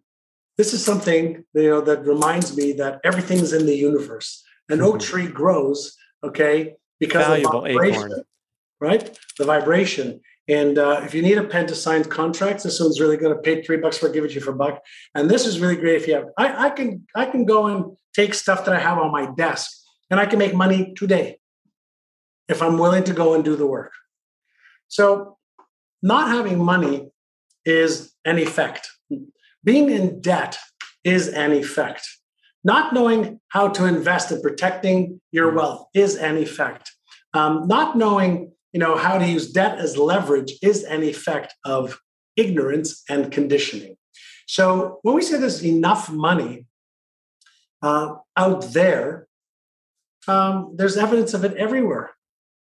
this 0.60 0.74
is 0.74 0.84
something 0.84 1.46
you 1.54 1.70
know 1.70 1.80
that 1.80 2.06
reminds 2.06 2.58
me 2.58 2.74
that 2.74 3.00
everything's 3.06 3.54
in 3.54 3.66
the 3.66 3.78
universe. 3.90 4.44
An 4.68 4.82
oak 4.82 4.96
mm-hmm. 4.96 5.10
tree 5.10 5.28
grows, 5.28 5.96
okay, 6.22 6.76
because 7.00 7.26
Valuable 7.28 7.66
of 7.66 7.72
vibration, 7.72 8.12
acorn. 8.12 8.24
right? 8.82 9.20
The 9.38 9.46
vibration. 9.46 10.20
And 10.50 10.78
uh, 10.78 11.00
if 11.06 11.14
you 11.14 11.22
need 11.22 11.38
a 11.38 11.46
pen 11.46 11.66
to 11.68 11.76
sign 11.76 12.04
contracts, 12.04 12.64
this 12.64 12.78
one's 12.82 13.00
really 13.00 13.16
good. 13.16 13.32
I 13.32 13.40
paid 13.42 13.66
three 13.66 13.78
bucks 13.78 13.98
for 14.00 14.08
it, 14.08 14.14
give 14.14 14.26
it 14.26 14.30
to 14.30 14.34
you 14.34 14.42
for 14.42 14.52
a 14.52 14.56
buck. 14.56 14.84
And 15.16 15.30
this 15.30 15.46
is 15.46 15.62
really 15.62 15.78
great 15.78 15.96
if 16.02 16.08
you 16.08 16.16
have. 16.16 16.26
I, 16.38 16.66
I 16.66 16.70
can 16.72 17.08
I 17.16 17.26
can 17.28 17.46
go 17.46 17.68
and 17.68 17.96
take 18.14 18.34
stuff 18.34 18.66
that 18.66 18.76
I 18.76 18.80
have 18.80 18.98
on 18.98 19.14
my 19.14 19.32
desk, 19.38 19.72
and 20.12 20.20
I 20.20 20.26
can 20.26 20.40
make 20.40 20.54
money 20.54 20.94
today 20.94 21.40
if 22.50 22.62
I'm 22.62 22.78
willing 22.78 23.06
to 23.06 23.14
go 23.14 23.34
and 23.34 23.46
do 23.46 23.56
the 23.56 23.66
work. 23.66 23.94
So, 24.90 25.38
not 26.04 26.28
having 26.28 26.60
money 26.60 27.12
is 27.64 28.14
an 28.26 28.38
effect. 28.40 28.90
Being 29.64 29.90
in 29.90 30.22
debt 30.22 30.58
is 31.04 31.28
an 31.28 31.52
effect. 31.52 32.08
Not 32.64 32.94
knowing 32.94 33.40
how 33.50 33.70
to 33.70 33.86
invest 33.86 34.32
in 34.32 34.42
protecting 34.42 35.22
your 35.32 35.54
wealth 35.54 35.88
is 35.94 36.16
an 36.16 36.38
effect. 36.38 36.92
Um, 37.34 37.68
not 37.68 37.98
knowing 37.98 38.52
you 38.72 38.80
know, 38.80 38.96
how 38.96 39.18
to 39.18 39.28
use 39.28 39.52
debt 39.52 39.80
as 39.80 39.98
leverage 39.98 40.54
is 40.62 40.84
an 40.84 41.04
effect 41.04 41.56
of 41.66 42.00
ignorance 42.36 43.04
and 43.10 43.32
conditioning. 43.32 43.96
So 44.48 45.00
when 45.02 45.16
we 45.16 45.22
say 45.22 45.38
there's 45.38 45.66
enough 45.66 46.10
money 46.10 46.66
uh, 47.82 48.16
out 48.38 48.62
there, 48.74 49.28
um, 50.28 50.76
there's 50.76 50.98
evidence 50.98 51.34
of 51.34 51.44
it 51.44 51.56
everywhere. 51.58 52.12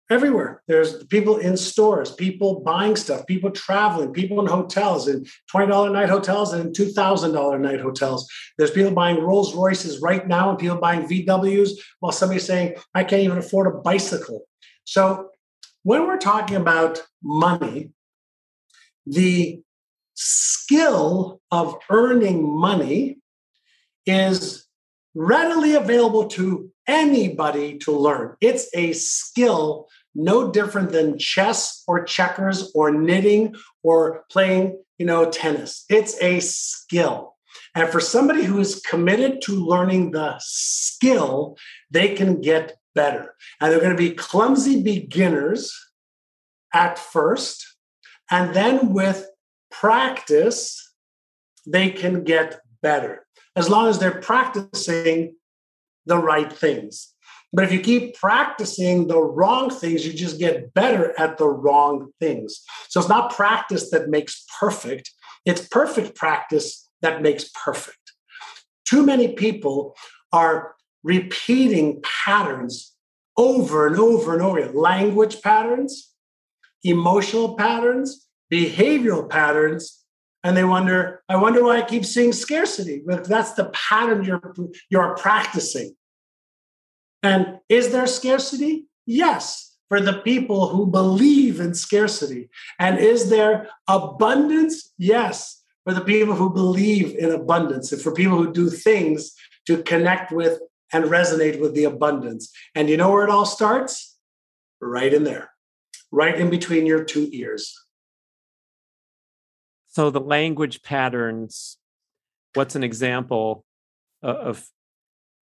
Everywhere. 0.09 0.63
There's 0.69 1.03
people 1.07 1.39
in 1.39 1.57
stores, 1.57 2.13
people 2.13 2.61
buying 2.61 2.95
stuff, 2.95 3.27
people 3.27 3.51
traveling, 3.51 4.13
people 4.13 4.41
in 4.41 4.47
hotels, 4.47 5.09
in 5.09 5.27
$20 5.53 5.93
night 5.93 6.09
hotels 6.09 6.53
and 6.53 6.73
$2,000 6.75 7.61
night 7.61 7.81
hotels. 7.81 8.29
There's 8.57 8.71
people 8.71 8.93
buying 8.93 9.21
Rolls 9.21 9.53
Royces 9.57 10.01
right 10.01 10.27
now 10.29 10.51
and 10.51 10.59
people 10.61 10.77
buying 10.77 11.09
VWs 11.09 11.71
while 11.99 12.13
somebody's 12.13 12.47
saying, 12.47 12.77
I 12.95 13.03
can't 13.03 13.23
even 13.23 13.39
afford 13.39 13.67
a 13.67 13.79
bicycle. 13.79 14.43
So 14.85 15.31
when 15.83 16.07
we're 16.07 16.19
talking 16.19 16.57
about 16.57 17.03
money, 17.21 17.91
the 19.07 19.61
skill 20.15 21.41
of 21.51 21.75
earning 21.91 22.49
money 22.49 23.19
is 24.07 24.67
readily 25.17 25.75
available 25.75 26.29
to 26.29 26.71
anybody 26.87 27.79
to 27.79 27.93
learn. 27.93 28.37
It's 28.41 28.69
a 28.75 28.93
skill 28.93 29.89
no 30.17 30.51
different 30.51 30.93
than 30.93 31.19
chess 31.19 31.85
or 31.87 32.03
checkers 32.05 32.73
or 32.75 32.91
knitting 32.91 33.55
or 33.83 34.25
playing, 34.31 34.83
you 34.99 35.05
know, 35.05 35.31
tennis. 35.31 35.85
It's 35.91 36.21
a 36.23 36.41
skill. 36.41 37.35
And 37.75 37.89
for 37.91 38.01
somebody 38.01 38.43
who 38.43 38.59
is 38.59 38.81
committed 38.81 39.43
to 39.43 39.53
learning 39.53 40.13
the 40.13 40.37
skill, 40.39 41.59
they 41.91 42.15
can 42.15 42.41
get 42.41 42.79
better. 42.95 43.35
And 43.61 43.71
they're 43.71 43.81
going 43.81 43.91
to 43.91 43.97
be 43.97 44.15
clumsy 44.15 44.83
beginners 44.83 45.73
at 46.73 46.99
first. 46.99 47.77
And 48.31 48.55
then 48.55 48.95
with 48.95 49.29
practice, 49.71 50.95
they 51.67 51.91
can 51.91 52.25
get 52.25 52.61
better 52.83 53.27
as 53.55 53.69
long 53.69 53.89
as 53.89 53.99
they're 53.99 54.21
practicing 54.21 55.35
the 56.07 56.19
right 56.19 56.53
things. 56.53 57.13
But 57.53 57.65
if 57.65 57.73
you 57.73 57.81
keep 57.81 58.17
practicing 58.17 59.07
the 59.07 59.21
wrong 59.21 59.71
things, 59.71 60.07
you 60.07 60.13
just 60.13 60.39
get 60.39 60.75
better 60.75 61.19
at 61.19 61.39
the 61.39 61.49
wrong 61.49 62.13
things. 62.21 62.63
So 62.89 63.01
it's 63.01 63.09
not 63.09 63.35
practice 63.35 63.91
that 63.91 64.09
makes 64.09 64.45
perfect, 64.59 65.11
it's 65.45 65.67
perfect 65.69 66.15
practice 66.17 66.89
that 67.03 67.23
makes 67.23 67.49
perfect. 67.55 68.13
Too 68.85 69.05
many 69.05 69.29
people 69.29 69.97
are 70.33 70.75
repeating 71.03 72.03
patterns 72.03 72.93
over 73.37 73.87
and 73.87 73.97
over 73.97 74.33
and 74.33 74.43
over 74.43 74.73
language 74.73 75.41
patterns, 75.43 76.13
emotional 76.83 77.55
patterns, 77.55 78.27
behavioral 78.53 79.29
patterns, 79.29 80.05
and 80.47 80.57
they 80.57 80.63
wonder, 80.63 81.25
I 81.29 81.35
wonder 81.35 81.65
why 81.65 81.79
I 81.79 81.83
keep 81.83 82.05
seeing 82.05 82.33
scarcity. 82.33 83.03
But 83.05 83.25
that's 83.25 83.55
the 83.55 83.65
pattern 83.71 84.23
you're, 84.23 84.55
you're 84.89 85.17
practicing. 85.17 85.97
And 87.25 87.59
is 87.69 87.91
there 87.91 88.07
scarcity? 88.07 88.87
Yes, 89.07 89.77
for 89.89 90.01
the 90.01 90.21
people 90.21 90.69
who 90.69 90.87
believe 90.87 91.59
in 91.59 91.75
scarcity. 91.75 92.49
And 92.79 93.01
is 93.01 93.29
there 93.29 93.69
abundance? 93.89 94.93
Yes, 94.99 95.65
for 95.83 95.93
the 95.93 96.01
people 96.01 96.37
who 96.37 96.51
believe 96.51 97.17
in 97.17 97.33
abundance 97.33 97.91
and 97.91 98.01
for 98.01 98.13
people 98.13 98.37
who 98.37 98.53
do 98.53 98.71
things 98.71 99.35
to 99.67 99.83
connect 99.83 100.31
with 100.31 100.61
and 100.93 101.07
resonate 101.07 101.59
with 101.59 101.75
the 101.75 101.85
abundance. 101.85 102.53
And 102.77 102.89
you 102.89 102.97
know 102.97 103.11
where 103.11 103.25
it 103.25 103.31
all 103.31 103.47
starts? 103.47 104.17
Right 104.81 105.13
in 105.13 105.25
there, 105.25 105.51
right 106.13 106.39
in 106.39 106.51
between 106.51 106.87
your 106.87 107.03
two 107.03 107.29
ears. 107.33 107.77
So 109.97 110.11
the 110.11 110.21
language 110.21 110.83
patterns, 110.83 111.79
what's 112.53 112.77
an 112.77 112.85
example 112.85 113.65
of 114.23 114.69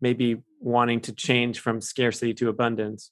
maybe 0.01 0.45
wanting 0.61 1.01
to 1.01 1.13
change 1.13 1.59
from 1.59 1.81
scarcity 1.81 2.35
to 2.35 2.49
abundance? 2.49 3.11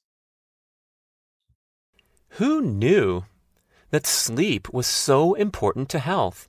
Who 2.39 2.61
knew 2.61 3.25
that 3.89 4.07
sleep 4.07 4.71
was 4.71 4.87
so 4.87 5.33
important 5.33 5.89
to 5.89 5.99
health? 5.99 6.47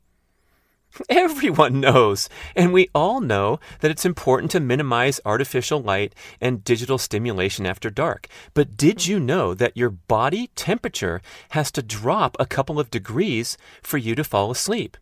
Everyone 1.08 1.80
knows, 1.80 2.28
and 2.54 2.72
we 2.72 2.88
all 2.94 3.20
know 3.20 3.58
that 3.80 3.90
it's 3.90 4.04
important 4.04 4.50
to 4.52 4.60
minimize 4.60 5.20
artificial 5.24 5.82
light 5.82 6.14
and 6.40 6.62
digital 6.62 6.98
stimulation 6.98 7.66
after 7.66 7.90
dark. 7.90 8.28
But 8.52 8.76
did 8.76 9.06
you 9.06 9.18
know 9.18 9.54
that 9.54 9.76
your 9.76 9.90
body 9.90 10.50
temperature 10.54 11.20
has 11.50 11.72
to 11.72 11.82
drop 11.82 12.36
a 12.38 12.46
couple 12.46 12.78
of 12.78 12.90
degrees 12.90 13.58
for 13.82 13.98
you 13.98 14.14
to 14.14 14.24
fall 14.24 14.50
asleep? 14.50 14.96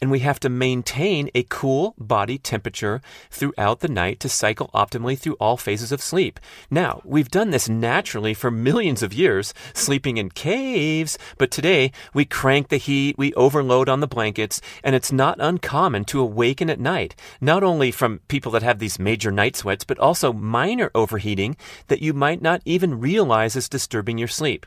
And 0.00 0.10
we 0.10 0.20
have 0.20 0.40
to 0.40 0.48
maintain 0.48 1.30
a 1.34 1.42
cool 1.44 1.94
body 1.98 2.38
temperature 2.38 3.00
throughout 3.30 3.80
the 3.80 3.88
night 3.88 4.20
to 4.20 4.28
cycle 4.28 4.70
optimally 4.74 5.18
through 5.18 5.34
all 5.34 5.56
phases 5.56 5.92
of 5.92 6.02
sleep. 6.02 6.40
Now, 6.70 7.00
we've 7.04 7.30
done 7.30 7.50
this 7.50 7.68
naturally 7.68 8.34
for 8.34 8.50
millions 8.50 9.02
of 9.02 9.12
years, 9.12 9.54
sleeping 9.74 10.16
in 10.16 10.30
caves, 10.30 11.18
but 11.36 11.50
today 11.50 11.92
we 12.14 12.24
crank 12.24 12.68
the 12.68 12.76
heat, 12.76 13.16
we 13.18 13.34
overload 13.34 13.88
on 13.88 14.00
the 14.00 14.06
blankets, 14.06 14.60
and 14.82 14.94
it's 14.94 15.12
not 15.12 15.38
uncommon 15.40 16.04
to 16.06 16.20
awaken 16.20 16.70
at 16.70 16.80
night, 16.80 17.14
not 17.40 17.62
only 17.62 17.90
from 17.90 18.20
people 18.28 18.52
that 18.52 18.62
have 18.62 18.78
these 18.78 18.98
major 18.98 19.30
night 19.30 19.56
sweats, 19.56 19.84
but 19.84 19.98
also 19.98 20.32
minor 20.32 20.90
overheating 20.94 21.56
that 21.88 22.02
you 22.02 22.12
might 22.12 22.42
not 22.42 22.62
even 22.64 23.00
realize 23.00 23.56
is 23.56 23.68
disturbing 23.68 24.18
your 24.18 24.28
sleep. 24.28 24.66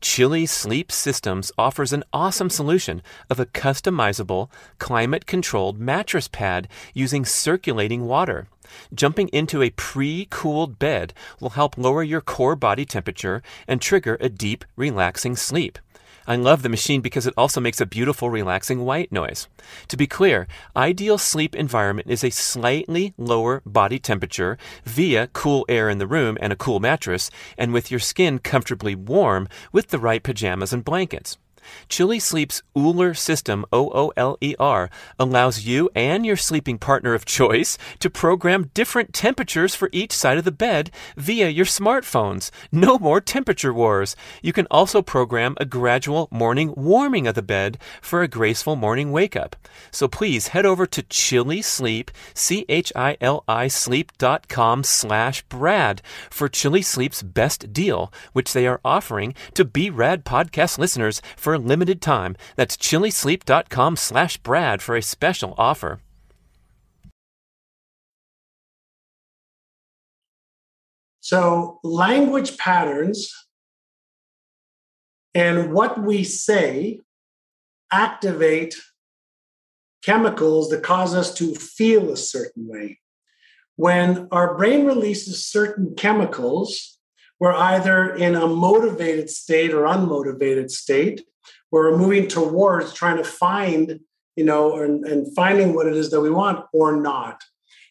Chili 0.00 0.46
Sleep 0.46 0.90
Systems 0.90 1.52
offers 1.58 1.92
an 1.92 2.04
awesome 2.12 2.50
solution 2.50 3.02
of 3.28 3.38
a 3.38 3.46
customizable, 3.46 4.50
climate 4.78 5.26
controlled 5.26 5.78
mattress 5.78 6.28
pad 6.28 6.68
using 6.94 7.24
circulating 7.24 8.06
water. 8.06 8.48
Jumping 8.94 9.28
into 9.28 9.62
a 9.62 9.70
pre 9.70 10.26
cooled 10.30 10.78
bed 10.78 11.12
will 11.40 11.50
help 11.50 11.76
lower 11.76 12.02
your 12.02 12.20
core 12.20 12.56
body 12.56 12.84
temperature 12.84 13.42
and 13.66 13.80
trigger 13.80 14.16
a 14.20 14.28
deep, 14.28 14.64
relaxing 14.76 15.36
sleep. 15.36 15.78
I 16.26 16.36
love 16.36 16.62
the 16.62 16.68
machine 16.68 17.00
because 17.00 17.26
it 17.26 17.34
also 17.36 17.60
makes 17.60 17.80
a 17.80 17.86
beautiful, 17.86 18.30
relaxing 18.30 18.84
white 18.84 19.10
noise. 19.10 19.48
To 19.88 19.96
be 19.96 20.06
clear, 20.06 20.46
ideal 20.76 21.18
sleep 21.18 21.54
environment 21.54 22.10
is 22.10 22.22
a 22.22 22.30
slightly 22.30 23.14
lower 23.16 23.62
body 23.66 23.98
temperature 23.98 24.58
via 24.84 25.28
cool 25.28 25.64
air 25.68 25.88
in 25.88 25.98
the 25.98 26.06
room 26.06 26.36
and 26.40 26.52
a 26.52 26.56
cool 26.56 26.80
mattress, 26.80 27.30
and 27.56 27.72
with 27.72 27.90
your 27.90 28.00
skin 28.00 28.38
comfortably 28.38 28.94
warm 28.94 29.48
with 29.72 29.88
the 29.88 29.98
right 29.98 30.22
pajamas 30.22 30.72
and 30.72 30.84
blankets. 30.84 31.38
Chili 31.88 32.18
Sleep's 32.18 32.62
Ooler 32.76 33.14
system, 33.14 33.64
O 33.72 33.90
O 33.90 34.12
L 34.16 34.36
E 34.40 34.54
R, 34.58 34.90
allows 35.18 35.64
you 35.64 35.90
and 35.94 36.24
your 36.24 36.36
sleeping 36.36 36.78
partner 36.78 37.14
of 37.14 37.24
choice 37.24 37.78
to 37.98 38.10
program 38.10 38.70
different 38.74 39.12
temperatures 39.12 39.74
for 39.74 39.88
each 39.92 40.12
side 40.12 40.38
of 40.38 40.44
the 40.44 40.52
bed 40.52 40.90
via 41.16 41.48
your 41.48 41.66
smartphones. 41.66 42.50
No 42.72 42.98
more 42.98 43.20
temperature 43.20 43.72
wars. 43.72 44.16
You 44.42 44.52
can 44.52 44.66
also 44.70 45.02
program 45.02 45.56
a 45.58 45.64
gradual 45.64 46.28
morning 46.30 46.74
warming 46.76 47.26
of 47.26 47.34
the 47.34 47.42
bed 47.42 47.78
for 48.00 48.22
a 48.22 48.28
graceful 48.28 48.76
morning 48.76 49.12
wake 49.12 49.36
up. 49.36 49.56
So 49.90 50.08
please 50.08 50.48
head 50.48 50.66
over 50.66 50.86
to 50.86 51.02
Chili 51.02 51.62
Sleep, 51.62 52.10
C 52.34 52.64
H 52.68 52.92
I 52.94 53.16
L 53.20 53.44
I 53.48 53.68
sleep.com 53.68 54.84
slash 54.84 55.42
Brad 55.42 56.02
for 56.30 56.48
Chili 56.48 56.82
Sleep's 56.82 57.22
best 57.22 57.72
deal, 57.72 58.12
which 58.32 58.52
they 58.52 58.66
are 58.66 58.80
offering 58.84 59.34
to 59.54 59.64
B.Rad 59.64 60.24
podcast 60.24 60.78
listeners 60.78 61.20
for 61.36 61.49
a 61.54 61.58
limited 61.58 62.00
time. 62.00 62.36
That's 62.56 62.76
chilisleep.com 62.76 63.96
slash 63.96 64.36
Brad 64.38 64.82
for 64.82 64.96
a 64.96 65.02
special 65.02 65.54
offer. 65.56 66.00
So, 71.20 71.78
language 71.84 72.58
patterns 72.58 73.32
and 75.34 75.72
what 75.72 76.02
we 76.02 76.24
say 76.24 77.00
activate 77.92 78.74
chemicals 80.02 80.70
that 80.70 80.82
cause 80.82 81.14
us 81.14 81.34
to 81.34 81.54
feel 81.54 82.10
a 82.10 82.16
certain 82.16 82.66
way. 82.66 82.98
When 83.76 84.28
our 84.32 84.56
brain 84.56 84.86
releases 84.86 85.46
certain 85.46 85.94
chemicals, 85.94 86.98
we're 87.38 87.54
either 87.54 88.14
in 88.14 88.34
a 88.34 88.46
motivated 88.46 89.30
state 89.30 89.72
or 89.72 89.84
unmotivated 89.84 90.70
state. 90.70 91.22
We're 91.70 91.96
moving 91.96 92.28
towards 92.28 92.92
trying 92.92 93.16
to 93.18 93.24
find, 93.24 94.00
you 94.36 94.44
know, 94.44 94.76
and, 94.76 95.04
and 95.06 95.32
finding 95.34 95.74
what 95.74 95.86
it 95.86 95.94
is 95.94 96.10
that 96.10 96.20
we 96.20 96.30
want 96.30 96.64
or 96.72 96.96
not. 96.96 97.42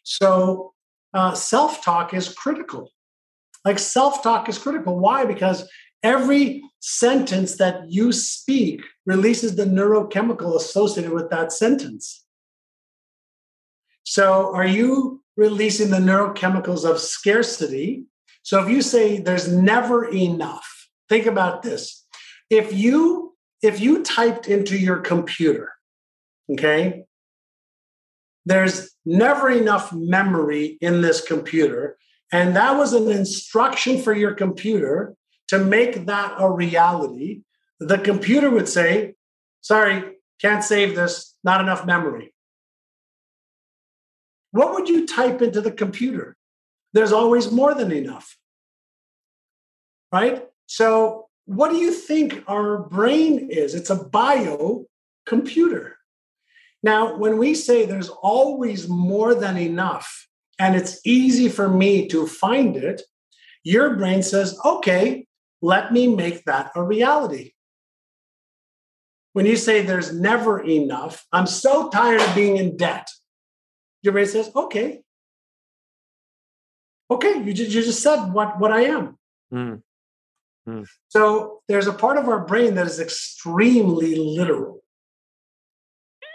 So, 0.04 0.74
uh, 1.14 1.34
self 1.34 1.84
talk 1.84 2.14
is 2.14 2.34
critical. 2.34 2.92
Like, 3.66 3.80
self 3.80 4.22
talk 4.22 4.50
is 4.50 4.58
critical. 4.58 5.00
Why? 5.00 5.26
Because 5.26 5.70
every 6.04 6.64
sentence 6.80 7.58
that 7.58 7.90
you 7.90 8.12
speak 8.12 8.84
releases 9.06 9.56
the 9.56 9.66
neurochemical 9.66 10.56
associated 10.56 11.12
with 11.12 11.30
that 11.30 11.52
sentence. 11.52 12.26
So, 14.04 14.54
are 14.56 14.66
you 14.66 15.24
releasing 15.38 15.90
the 15.90 15.98
neurochemicals 15.98 16.90
of 16.90 17.00
scarcity? 17.00 18.06
So, 18.44 18.62
if 18.62 18.70
you 18.70 18.82
say 18.82 19.20
there's 19.20 19.48
never 19.48 20.06
enough, 20.06 20.90
think 21.08 21.26
about 21.26 21.62
this. 21.62 22.06
If 22.50 22.74
you 22.74 23.29
if 23.62 23.80
you 23.80 24.04
typed 24.04 24.48
into 24.48 24.78
your 24.78 24.98
computer, 24.98 25.74
okay, 26.52 27.06
there's 28.46 28.96
never 29.06 29.50
enough 29.50 29.94
memory 29.94 30.78
in 30.82 31.02
this 31.02 31.22
computer, 31.22 31.98
and 32.32 32.56
that 32.56 32.78
was 32.78 32.94
an 32.94 33.10
instruction 33.10 34.02
for 34.02 34.14
your 34.14 34.34
computer 34.34 35.16
to 35.50 35.58
make 35.58 36.06
that 36.06 36.36
a 36.40 36.50
reality, 36.50 37.42
the 37.80 37.98
computer 37.98 38.50
would 38.50 38.70
say, 38.70 39.16
sorry, 39.62 40.18
can't 40.40 40.64
save 40.64 40.96
this, 40.96 41.36
not 41.44 41.60
enough 41.60 41.86
memory. 41.86 42.34
What 44.52 44.74
would 44.74 44.88
you 44.88 45.06
type 45.06 45.42
into 45.42 45.62
the 45.62 45.72
computer? 45.72 46.38
There's 46.94 47.12
always 47.12 47.52
more 47.52 47.74
than 47.74 47.92
enough. 47.92 48.38
Right? 50.12 50.46
So, 50.66 51.19
what 51.50 51.72
do 51.72 51.78
you 51.78 51.92
think 51.92 52.44
our 52.48 52.78
brain 52.78 53.50
is? 53.50 53.74
It's 53.74 53.90
a 53.90 53.96
bio 53.96 54.86
computer. 55.26 55.98
Now, 56.84 57.18
when 57.18 57.40
we 57.40 57.56
say 57.56 57.86
there's 57.86 58.10
always 58.10 58.88
more 58.88 59.34
than 59.34 59.58
enough 59.58 60.28
and 60.60 60.76
it's 60.76 61.02
easy 61.04 61.50
for 61.50 61.68
me 61.68 62.08
to 62.10 62.28
find 62.28 62.78
it, 62.78 63.02
your 63.64 63.96
brain 63.96 64.22
says, 64.22 64.60
okay, 64.64 65.26
let 65.60 65.92
me 65.92 66.16
make 66.16 66.46
that 66.46 66.70
a 66.76 66.84
reality. 66.84 67.54
When 69.34 69.48
you 69.48 69.56
say 69.56 69.82
there's 69.82 70.14
never 70.14 70.62
enough, 70.62 71.26
I'm 71.34 71.48
so 71.48 71.90
tired 71.90 72.22
of 72.22 72.36
being 72.36 72.58
in 72.58 72.78
debt. 72.78 73.10
Your 74.04 74.14
brain 74.14 74.28
says, 74.28 74.52
okay. 74.56 75.02
Okay, 77.10 77.42
you 77.42 77.54
just, 77.56 77.72
you 77.72 77.82
just 77.82 78.04
said 78.04 78.28
what, 78.34 78.60
what 78.60 78.72
I 78.72 78.82
am. 78.82 79.18
Mm. 79.52 79.82
Mm. 80.70 80.88
So 81.10 81.62
there's 81.68 81.88
a 81.88 81.94
part 81.94 82.18
of 82.18 82.28
our 82.28 82.46
brain 82.46 82.76
that 82.76 82.88
is 82.88 83.00
extremely 83.00 84.16
literal. 84.16 84.82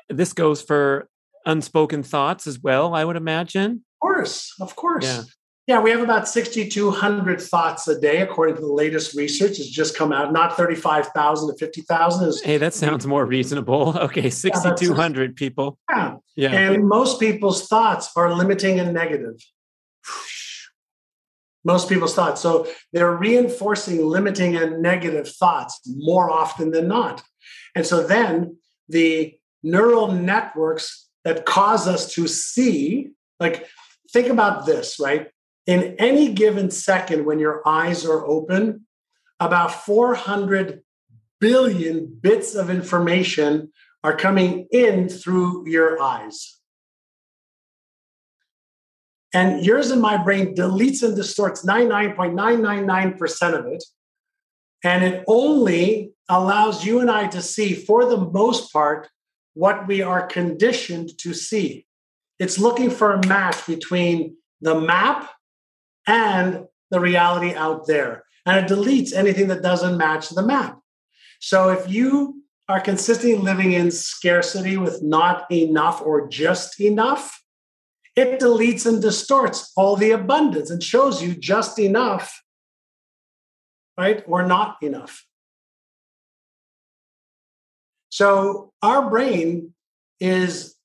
This 0.09 0.33
goes 0.33 0.61
for 0.61 1.09
unspoken 1.47 2.03
thoughts 2.03 2.47
as 2.47 2.61
well, 2.61 2.95
I 2.95 3.05
would 3.05 3.17
imagine. 3.17 3.85
Of 3.95 4.01
course, 4.01 4.55
of 4.61 4.77
course. 4.77 5.05
Yeah. 5.05 5.23
Yeah, 5.67 5.81
we 5.81 5.91
have 5.93 6.03
about 6.03 6.29
6,200 6.29 7.41
thoughts 7.41 7.89
a 7.89 7.99
day, 7.99 8.21
according 8.21 8.57
to 8.57 8.61
the 8.61 8.67
latest 8.73 9.17
research. 9.17 9.59
It's 9.59 9.71
just 9.71 9.97
come 9.97 10.13
out, 10.13 10.31
not 10.31 10.59
35,000 10.59 11.49
to 11.49 11.57
50,000. 11.57 12.35
Hey, 12.45 12.59
that 12.59 12.75
sounds 12.75 13.07
more 13.07 13.25
reasonable. 13.25 13.97
Okay, 14.05 14.29
6,200 14.29 15.31
yeah, 15.31 15.35
people. 15.35 15.79
Yeah. 15.89 16.17
yeah. 16.37 16.51
And 16.51 16.87
most 16.87 17.19
people's 17.19 17.67
thoughts 17.67 18.11
are 18.15 18.35
limiting 18.35 18.79
and 18.79 18.93
negative. 18.93 19.37
Most 21.65 21.89
people's 21.89 22.15
thoughts. 22.15 22.41
So 22.41 22.67
they're 22.93 23.17
reinforcing 23.17 24.05
limiting 24.05 24.57
and 24.57 24.83
negative 24.83 25.29
thoughts 25.29 25.81
more 25.87 26.31
often 26.31 26.71
than 26.71 26.89
not. 26.89 27.23
And 27.75 27.87
so 27.87 28.07
then 28.07 28.59
the 28.89 29.37
neural 29.63 30.13
networks 30.13 31.09
that 31.25 31.47
cause 31.47 31.89
us 31.89 32.13
to 32.15 32.27
see, 32.27 33.11
like, 33.41 33.67
think 34.13 34.29
about 34.29 34.67
this, 34.67 35.01
right? 35.01 35.29
in 35.67 35.97
any 35.99 36.33
given 36.33 36.71
second 36.71 37.25
when 37.25 37.39
your 37.39 37.67
eyes 37.67 38.05
are 38.05 38.25
open, 38.27 38.87
about 39.41 39.73
400 39.85 40.83
billion 41.41 42.19
bits 42.21 42.55
of 42.55 42.71
information 42.71 43.73
are 44.03 44.17
coming 44.17 44.67
in 44.71 45.09
through 45.09 45.69
your 45.69 46.01
eyes. 46.01 46.61
And 49.35 49.67
yours 49.67 49.91
in 49.91 50.01
my 50.01 50.17
brain 50.17 50.55
deletes 50.55 51.03
and 51.03 51.17
distorts 51.17 51.67
99.999% 51.67 53.59
of 53.59 53.67
it. 53.67 53.85
And 54.85 55.03
it 55.03 55.25
only 55.27 56.13
allows 56.29 56.87
you 56.87 57.01
and 57.01 57.11
I 57.11 57.27
to 57.29 57.43
see, 57.43 57.75
for 57.75 58.05
the 58.05 58.17
most 58.19 58.73
part, 58.73 59.09
what 59.55 59.89
we 59.89 60.03
are 60.03 60.27
conditioned 60.27 61.19
to 61.19 61.35
see. 61.35 61.87
It's 62.39 62.59
looking 62.59 62.91
for 62.91 63.13
a 63.13 63.27
match 63.27 63.67
between 63.67 64.37
the 64.61 64.81
map 64.81 65.31
and 66.07 66.67
the 66.91 67.01
reality 67.01 67.55
out 67.55 67.87
there. 67.87 68.25
And 68.47 68.65
it 68.65 68.71
deletes 68.73 69.13
anything 69.15 69.49
that 69.49 69.63
doesn't 69.63 69.97
match 69.97 70.29
the 70.31 70.43
map. 70.43 70.79
So 71.41 71.71
if 71.71 71.91
you 71.91 72.43
are 72.69 72.81
consistently 72.81 73.37
living 73.37 73.73
in 73.73 73.91
scarcity 73.91 74.77
with 74.77 75.03
not 75.03 75.51
enough 75.51 76.01
or 76.03 76.29
just 76.29 76.81
enough, 76.81 77.44
it 78.17 78.41
deletes 78.41 78.87
and 78.87 79.03
distorts 79.03 79.73
all 79.77 79.97
the 79.97 80.13
abundance 80.13 80.71
and 80.71 80.83
shows 80.83 81.23
you 81.23 81.35
just 81.35 81.79
enough, 81.79 82.43
right? 83.99 84.23
Or 84.27 84.47
not 84.47 84.77
enough. 84.83 85.27
So 88.11 88.73
our 88.83 89.11
brain 89.11 89.75
is 90.21 90.77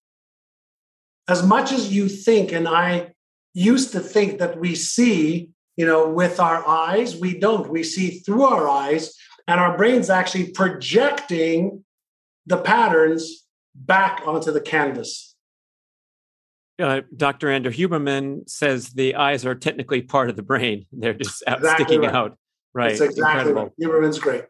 as 1.28 1.46
much 1.46 1.72
as 1.72 1.94
you 1.94 2.10
think, 2.10 2.52
and 2.52 2.68
I 2.68 3.14
used 3.54 3.92
to 3.92 4.00
think 4.00 4.40
that 4.40 4.60
we 4.60 4.74
see, 4.74 5.52
you 5.78 5.86
know, 5.86 6.10
with 6.10 6.40
our 6.40 6.68
eyes. 6.68 7.16
We 7.16 7.38
don't. 7.38 7.70
We 7.70 7.84
see 7.84 8.20
through 8.20 8.44
our 8.44 8.68
eyes, 8.68 9.16
and 9.48 9.60
our 9.60 9.78
brain's 9.78 10.10
actually 10.10 10.52
projecting 10.52 11.86
the 12.48 12.58
patterns 12.58 13.46
back 13.76 14.24
onto 14.26 14.52
the 14.52 14.62
canvas. 14.62 15.29
Uh, 16.80 17.02
Dr. 17.16 17.52
Andrew 17.52 17.72
Huberman 17.72 18.50
says 18.50 18.92
the 18.92 19.16
eyes 19.16 19.46
are 19.46 19.56
technically 19.56 20.02
part 20.02 20.30
of 20.30 20.36
the 20.36 20.44
brain. 20.44 20.86
They're 20.92 21.14
just 21.14 21.44
out, 21.48 21.60
exactly 21.60 21.86
sticking 21.86 22.02
right. 22.02 22.16
out. 22.16 22.38
Right. 22.74 22.90
That's 22.90 23.02
exactly 23.02 23.52
Incredible. 23.52 23.64
right. 23.64 23.90
Huberman's 23.90 24.20
great. 24.20 24.46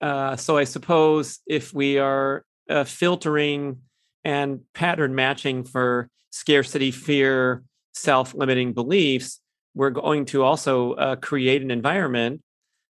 Uh, 0.00 0.36
so 0.36 0.56
I 0.56 0.64
suppose 0.64 1.40
if 1.46 1.72
we 1.72 1.98
are 1.98 2.44
uh, 2.68 2.84
filtering 2.84 3.78
and 4.24 4.60
pattern 4.74 5.14
matching 5.14 5.64
for 5.64 6.08
scarcity, 6.30 6.90
fear, 6.90 7.62
self 7.94 8.34
limiting 8.34 8.72
beliefs, 8.72 9.40
we're 9.74 9.90
going 9.90 10.24
to 10.26 10.42
also 10.42 10.92
uh, 10.94 11.16
create 11.16 11.62
an 11.62 11.70
environment 11.70 12.42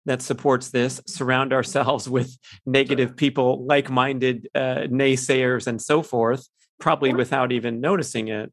that 0.05 0.21
supports 0.21 0.69
this, 0.69 1.01
surround 1.07 1.53
ourselves 1.53 2.09
with 2.17 2.37
negative 2.65 3.15
people, 3.15 3.65
like 3.65 3.89
minded 3.89 4.49
uh, 4.53 4.87
naysayers, 4.87 5.67
and 5.67 5.81
so 5.81 6.01
forth, 6.01 6.47
probably 6.79 7.13
without 7.13 7.51
even 7.51 7.81
noticing 7.81 8.27
it. 8.27 8.51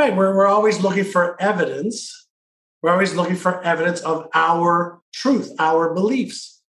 Right. 0.00 0.16
We're, 0.16 0.34
we're 0.34 0.46
always 0.46 0.80
looking 0.80 1.04
for 1.04 1.36
evidence. 1.42 2.26
We're 2.80 2.92
always 2.92 3.14
looking 3.14 3.36
for 3.36 3.62
evidence 3.62 4.00
of 4.00 4.28
our 4.32 5.02
truth, 5.12 5.52
our 5.58 5.92
beliefs. 5.92 6.62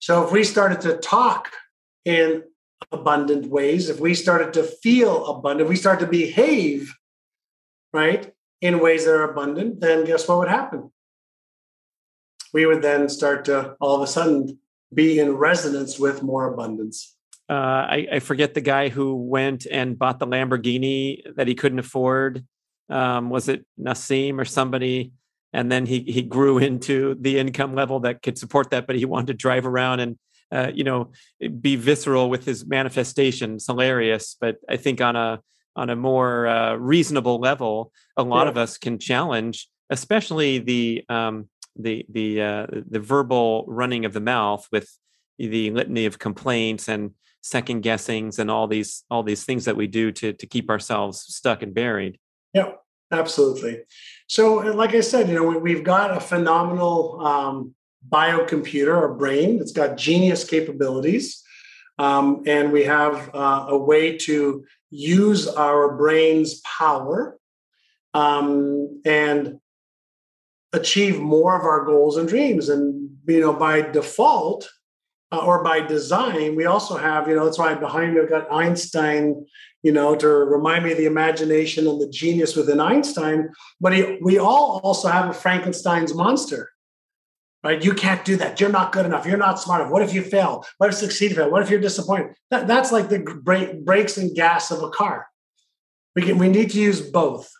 So 0.00 0.22
if 0.22 0.30
we 0.30 0.44
started 0.44 0.82
to 0.82 0.98
talk 0.98 1.50
in 2.04 2.42
abundant 2.92 3.46
ways, 3.46 3.88
if 3.88 4.00
we 4.00 4.12
started 4.12 4.52
to 4.52 4.64
feel 4.64 5.24
abundant, 5.28 5.70
we 5.70 5.76
start 5.76 5.98
to 6.00 6.06
behave, 6.06 6.94
right, 7.94 8.34
in 8.60 8.80
ways 8.80 9.06
that 9.06 9.14
are 9.14 9.30
abundant, 9.30 9.80
then 9.80 10.04
guess 10.04 10.28
what 10.28 10.40
would 10.40 10.48
happen? 10.48 10.92
We 12.52 12.66
would 12.66 12.82
then 12.82 13.08
start 13.08 13.46
to 13.46 13.76
all 13.80 13.96
of 13.96 14.02
a 14.02 14.06
sudden 14.06 14.58
be 14.92 15.18
in 15.18 15.38
resonance 15.38 15.98
with 15.98 16.22
more 16.22 16.52
abundance. 16.52 17.13
Uh, 17.48 17.52
I, 17.52 18.08
I, 18.12 18.18
forget 18.20 18.54
the 18.54 18.62
guy 18.62 18.88
who 18.88 19.16
went 19.16 19.66
and 19.70 19.98
bought 19.98 20.18
the 20.18 20.26
Lamborghini 20.26 21.22
that 21.36 21.46
he 21.46 21.54
couldn't 21.54 21.78
afford. 21.78 22.46
Um, 22.88 23.28
was 23.28 23.50
it 23.50 23.66
Nassim 23.78 24.38
or 24.38 24.46
somebody? 24.46 25.12
And 25.52 25.70
then 25.70 25.84
he 25.84 26.00
he 26.00 26.22
grew 26.22 26.56
into 26.68 27.16
the 27.20 27.38
income 27.38 27.74
level 27.74 28.00
that 28.00 28.22
could 28.22 28.38
support 28.38 28.70
that, 28.70 28.86
but 28.86 28.96
he 28.96 29.04
wanted 29.04 29.26
to 29.26 29.34
drive 29.34 29.66
around 29.66 30.00
and 30.00 30.18
uh, 30.50 30.70
you 30.74 30.84
know 30.84 31.12
be 31.60 31.76
visceral 31.76 32.30
with 32.30 32.46
his 32.46 32.64
manifestations. 32.64 33.66
Hilarious, 33.66 34.36
but 34.40 34.56
I 34.66 34.78
think 34.78 35.02
on 35.02 35.14
a 35.14 35.40
on 35.76 35.90
a 35.90 35.96
more 35.96 36.46
uh, 36.46 36.76
reasonable 36.76 37.40
level, 37.40 37.92
a 38.16 38.22
lot 38.22 38.44
yeah. 38.44 38.50
of 38.50 38.56
us 38.56 38.78
can 38.78 38.98
challenge, 38.98 39.68
especially 39.90 40.58
the 40.60 41.04
um, 41.10 41.50
the 41.76 42.06
the 42.08 42.40
uh, 42.40 42.66
the 42.88 43.00
verbal 43.00 43.64
running 43.68 44.04
of 44.04 44.12
the 44.12 44.20
mouth 44.20 44.66
with 44.72 44.88
the 45.38 45.70
litany 45.72 46.06
of 46.06 46.18
complaints 46.18 46.88
and 46.88 47.10
second 47.44 47.82
guessings 47.82 48.38
and 48.38 48.50
all 48.50 48.66
these 48.66 49.04
all 49.10 49.22
these 49.22 49.44
things 49.44 49.66
that 49.66 49.76
we 49.76 49.86
do 49.86 50.10
to 50.10 50.32
to 50.32 50.46
keep 50.46 50.70
ourselves 50.70 51.20
stuck 51.20 51.62
and 51.62 51.74
buried. 51.74 52.18
Yeah, 52.54 52.72
absolutely. 53.12 53.82
So, 54.28 54.54
like 54.54 54.94
I 54.94 55.00
said, 55.00 55.28
you 55.28 55.34
know, 55.34 55.58
we've 55.58 55.84
got 55.84 56.16
a 56.16 56.20
phenomenal 56.20 57.20
um, 57.20 57.74
biocomputer, 58.08 58.96
our 58.96 59.12
brain. 59.12 59.60
It's 59.60 59.72
got 59.72 59.98
genius 59.98 60.48
capabilities. 60.48 61.42
Um, 61.98 62.42
and 62.46 62.72
we 62.72 62.84
have 62.84 63.30
uh, 63.34 63.66
a 63.68 63.78
way 63.78 64.16
to 64.18 64.64
use 64.90 65.46
our 65.46 65.96
brain's 65.96 66.60
power 66.62 67.38
um, 68.14 69.02
and 69.04 69.60
achieve 70.72 71.20
more 71.20 71.56
of 71.56 71.64
our 71.64 71.84
goals 71.84 72.16
and 72.16 72.26
dreams. 72.26 72.70
And 72.70 73.10
you 73.26 73.40
know, 73.40 73.52
by 73.52 73.82
default 73.82 74.70
uh, 75.34 75.44
or 75.44 75.62
by 75.62 75.80
design, 75.80 76.56
we 76.56 76.66
also 76.66 76.96
have 76.96 77.28
you 77.28 77.34
know 77.34 77.44
that's 77.44 77.58
why 77.58 77.74
behind 77.74 78.14
me 78.14 78.20
I've 78.20 78.30
got 78.30 78.52
Einstein. 78.52 79.46
You 79.82 79.92
know, 79.92 80.16
to 80.16 80.28
remind 80.28 80.84
me 80.84 80.92
of 80.92 80.96
the 80.96 81.04
imagination 81.04 81.86
and 81.86 82.00
the 82.00 82.08
genius 82.08 82.56
within 82.56 82.80
Einstein. 82.80 83.50
But 83.82 83.92
he, 83.92 84.16
we 84.22 84.38
all 84.38 84.80
also 84.82 85.08
have 85.08 85.28
a 85.28 85.34
Frankenstein's 85.34 86.14
monster 86.14 86.70
right? 87.64 87.82
You 87.82 87.94
can't 87.94 88.24
do 88.24 88.36
that. 88.36 88.60
You're 88.60 88.70
not 88.70 88.92
good 88.92 89.06
enough. 89.06 89.26
You're 89.26 89.38
not 89.38 89.58
smart 89.58 89.80
enough. 89.80 89.92
What 89.92 90.02
if 90.02 90.12
you 90.12 90.22
fail? 90.22 90.64
What 90.78 90.88
if 90.88 91.00
you 91.00 91.08
succeed? 91.08 91.34
Fail? 91.34 91.50
What 91.50 91.62
if 91.62 91.70
you're 91.70 91.80
disappointed? 91.80 92.34
That, 92.50 92.68
that's 92.68 92.92
like 92.92 93.08
the 93.08 93.20
brake, 93.20 93.84
brakes 93.84 94.18
and 94.18 94.36
gas 94.36 94.70
of 94.70 94.82
a 94.82 94.90
car. 94.90 95.26
We 96.14 96.22
can, 96.22 96.38
we 96.38 96.48
need 96.48 96.70
to 96.70 96.78
use 96.78 97.00
both. 97.00 97.50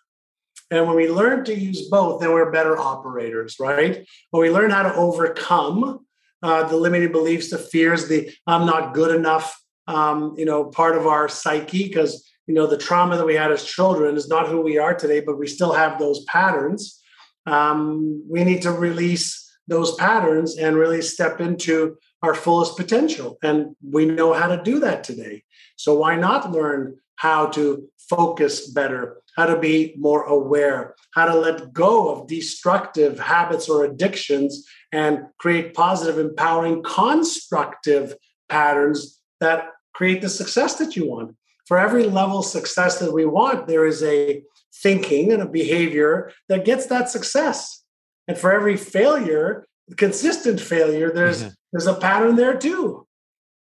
And 0.71 0.87
when 0.87 0.97
we 0.97 1.09
learn 1.09 1.45
to 1.47 1.59
use 1.59 1.89
both, 1.89 2.21
then 2.21 2.33
we're 2.33 2.53
better 2.53 2.79
operators, 2.79 3.57
right? 3.59 4.07
When 4.31 4.43
we 4.43 4.51
learn 4.51 4.71
how 4.71 4.83
to 4.83 4.95
overcome 4.95 6.07
uh, 6.45 6.63
the 6.69 6.77
limiting 6.77 7.11
beliefs, 7.11 7.49
the 7.49 7.59
fears, 7.59 8.07
the 8.07 8.31
I'm 8.47 8.67
not 8.67 8.93
good 8.93 9.17
enough, 9.17 9.59
um, 9.87 10.35
you 10.37 10.45
know, 10.45 10.67
part 10.67 10.95
of 10.97 11.07
our 11.07 11.27
psyche, 11.27 11.89
because 11.89 12.31
you 12.47 12.55
know 12.55 12.67
the 12.67 12.77
trauma 12.77 13.17
that 13.17 13.27
we 13.27 13.35
had 13.35 13.51
as 13.51 13.65
children 13.65 14.15
is 14.17 14.29
not 14.29 14.49
who 14.49 14.61
we 14.61 14.77
are 14.77 14.95
today, 14.95 15.21
but 15.21 15.39
we 15.39 15.47
still 15.47 15.73
have 15.73 15.99
those 15.99 16.23
patterns. 16.25 17.01
Um, 17.47 18.23
we 18.29 18.45
need 18.45 18.61
to 18.63 18.73
release 18.73 19.27
those 19.67 19.95
patterns 19.95 20.59
and 20.59 20.77
really 20.77 21.01
step 21.01 21.41
into 21.41 21.97
our 22.23 22.35
fullest 22.35 22.77
potential. 22.77 23.39
And 23.43 23.75
we 23.83 24.05
know 24.05 24.35
how 24.35 24.49
to 24.49 24.63
do 24.63 24.81
that 24.81 25.05
today. 25.05 25.45
So 25.77 25.95
why 25.95 26.17
not 26.17 26.53
learn 26.53 26.99
how 27.17 27.47
to 27.57 27.89
focus 28.11 28.71
better, 28.71 29.23
how 29.37 29.47
to 29.47 29.59
be 29.59 29.95
more 29.99 30.25
aware, 30.25 30.95
how 31.13 31.27
to 31.27 31.35
let 31.35 31.73
go 31.73 32.09
of 32.09 32.29
destructive 32.29 33.19
habits 33.19 33.69
or 33.69 33.85
addictions 33.85 34.67
and 34.93 35.21
create 35.39 35.75
positive, 35.75 36.19
empowering, 36.19 36.83
constructive 36.83 38.15
patterns 38.49 39.21
that 39.41 39.67
create 39.95 40.23
the 40.23 40.29
success 40.29 40.77
that 40.77 40.97
you 40.97 41.09
want. 41.09 41.35
For 41.67 41.79
every 41.79 42.05
level 42.05 42.41
of 42.41 42.45
success 42.45 42.99
that 42.99 43.13
we 43.13 43.25
want, 43.25 43.67
there 43.67 43.87
is 43.87 44.03
a 44.03 44.43
thinking 44.83 45.33
and 45.33 45.43
a 45.43 45.49
behavior 45.49 46.31
that 46.49 46.65
gets 46.65 46.87
that 46.87 47.09
success. 47.09 47.83
And 48.29 48.37
for 48.37 48.53
every 48.53 48.77
failure, 48.77 49.67
consistent 49.97 50.61
failure, 50.61 51.11
there's 51.11 51.43
yeah. 51.43 51.51
there's 51.73 51.87
a 51.87 51.95
pattern 51.95 52.37
there 52.37 52.57
too. 52.57 53.07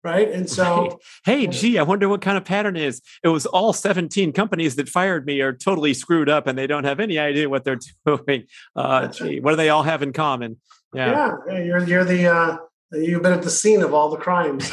Right. 0.04 0.30
And 0.30 0.48
so 0.48 0.82
right. 0.82 0.92
hey, 1.24 1.46
gee, 1.46 1.78
I 1.78 1.82
wonder 1.82 2.08
what 2.10 2.20
kind 2.20 2.36
of 2.36 2.44
pattern 2.44 2.76
is. 2.76 3.00
It 3.22 3.28
was 3.28 3.46
all 3.46 3.72
17 3.72 4.32
companies 4.32 4.76
that 4.76 4.88
fired 4.88 5.24
me 5.24 5.40
are 5.40 5.52
totally 5.52 5.94
screwed 5.94 6.28
up 6.28 6.46
and 6.46 6.58
they 6.58 6.66
don't 6.66 6.84
have 6.84 7.00
any 7.00 7.18
idea 7.18 7.48
what 7.48 7.64
they're 7.64 7.80
doing. 8.06 8.44
Uh 8.76 9.08
gee, 9.08 9.40
what 9.40 9.52
do 9.52 9.56
they 9.56 9.70
all 9.70 9.82
have 9.82 10.02
in 10.02 10.12
common? 10.12 10.58
Yeah. 10.92 11.36
Yeah. 11.48 11.58
You're 11.58 11.88
you're 11.88 12.04
the 12.04 12.26
uh 12.26 12.56
you've 12.92 13.22
been 13.22 13.32
at 13.32 13.42
the 13.42 13.50
scene 13.50 13.82
of 13.82 13.94
all 13.94 14.10
the 14.10 14.18
crimes. 14.18 14.70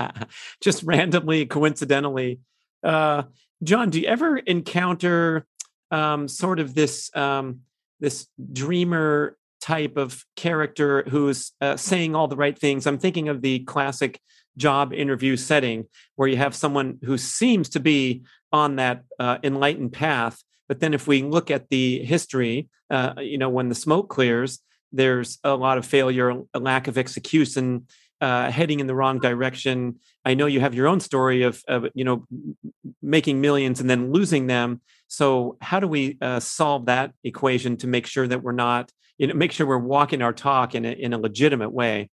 Just 0.60 0.82
randomly, 0.82 1.46
coincidentally. 1.46 2.40
Uh 2.82 3.22
John, 3.62 3.90
do 3.90 4.00
you 4.00 4.08
ever 4.08 4.36
encounter 4.36 5.46
um, 5.94 6.28
sort 6.28 6.58
of 6.58 6.74
this 6.74 7.14
um, 7.16 7.60
this 8.00 8.26
dreamer 8.52 9.36
type 9.60 9.96
of 9.96 10.24
character 10.36 11.04
who's 11.08 11.52
uh, 11.60 11.76
saying 11.76 12.14
all 12.14 12.28
the 12.28 12.36
right 12.36 12.58
things. 12.58 12.86
I'm 12.86 12.98
thinking 12.98 13.28
of 13.28 13.40
the 13.40 13.60
classic 13.60 14.20
job 14.56 14.92
interview 14.92 15.36
setting 15.36 15.86
where 16.16 16.28
you 16.28 16.36
have 16.36 16.54
someone 16.54 16.98
who 17.04 17.18
seems 17.18 17.68
to 17.70 17.80
be 17.80 18.24
on 18.52 18.76
that 18.76 19.02
uh, 19.18 19.38
enlightened 19.42 19.92
path. 19.92 20.42
But 20.68 20.80
then 20.80 20.94
if 20.94 21.06
we 21.06 21.22
look 21.22 21.50
at 21.50 21.68
the 21.68 22.04
history, 22.04 22.68
uh, 22.90 23.14
you 23.18 23.38
know, 23.38 23.48
when 23.48 23.68
the 23.68 23.74
smoke 23.74 24.08
clears, 24.08 24.60
there's 24.92 25.38
a 25.42 25.54
lot 25.54 25.76
of 25.76 25.84
failure, 25.84 26.42
a 26.54 26.58
lack 26.58 26.86
of 26.86 26.96
execution, 26.96 27.86
uh, 28.20 28.50
heading 28.50 28.80
in 28.80 28.86
the 28.86 28.94
wrong 28.94 29.18
direction. 29.18 29.96
I 30.24 30.34
know 30.34 30.46
you 30.46 30.60
have 30.60 30.74
your 30.74 30.86
own 30.86 31.00
story 31.00 31.42
of, 31.42 31.62
of 31.68 31.86
you 31.94 32.04
know 32.04 32.26
making 33.02 33.40
millions 33.40 33.80
and 33.80 33.90
then 33.90 34.12
losing 34.12 34.46
them. 34.46 34.80
So 35.08 35.58
how 35.60 35.80
do 35.80 35.88
we 35.88 36.16
uh, 36.22 36.40
solve 36.40 36.86
that 36.86 37.12
equation 37.22 37.76
to 37.78 37.86
make 37.86 38.06
sure 38.06 38.26
that 38.26 38.42
we're 38.42 38.52
not 38.52 38.90
you 39.18 39.26
know 39.26 39.34
make 39.34 39.52
sure 39.52 39.66
we're 39.66 39.78
walking 39.78 40.22
our 40.22 40.32
talk 40.32 40.74
in 40.74 40.84
a, 40.84 40.92
in 40.92 41.12
a 41.12 41.18
legitimate 41.18 41.72
way? 41.72 42.08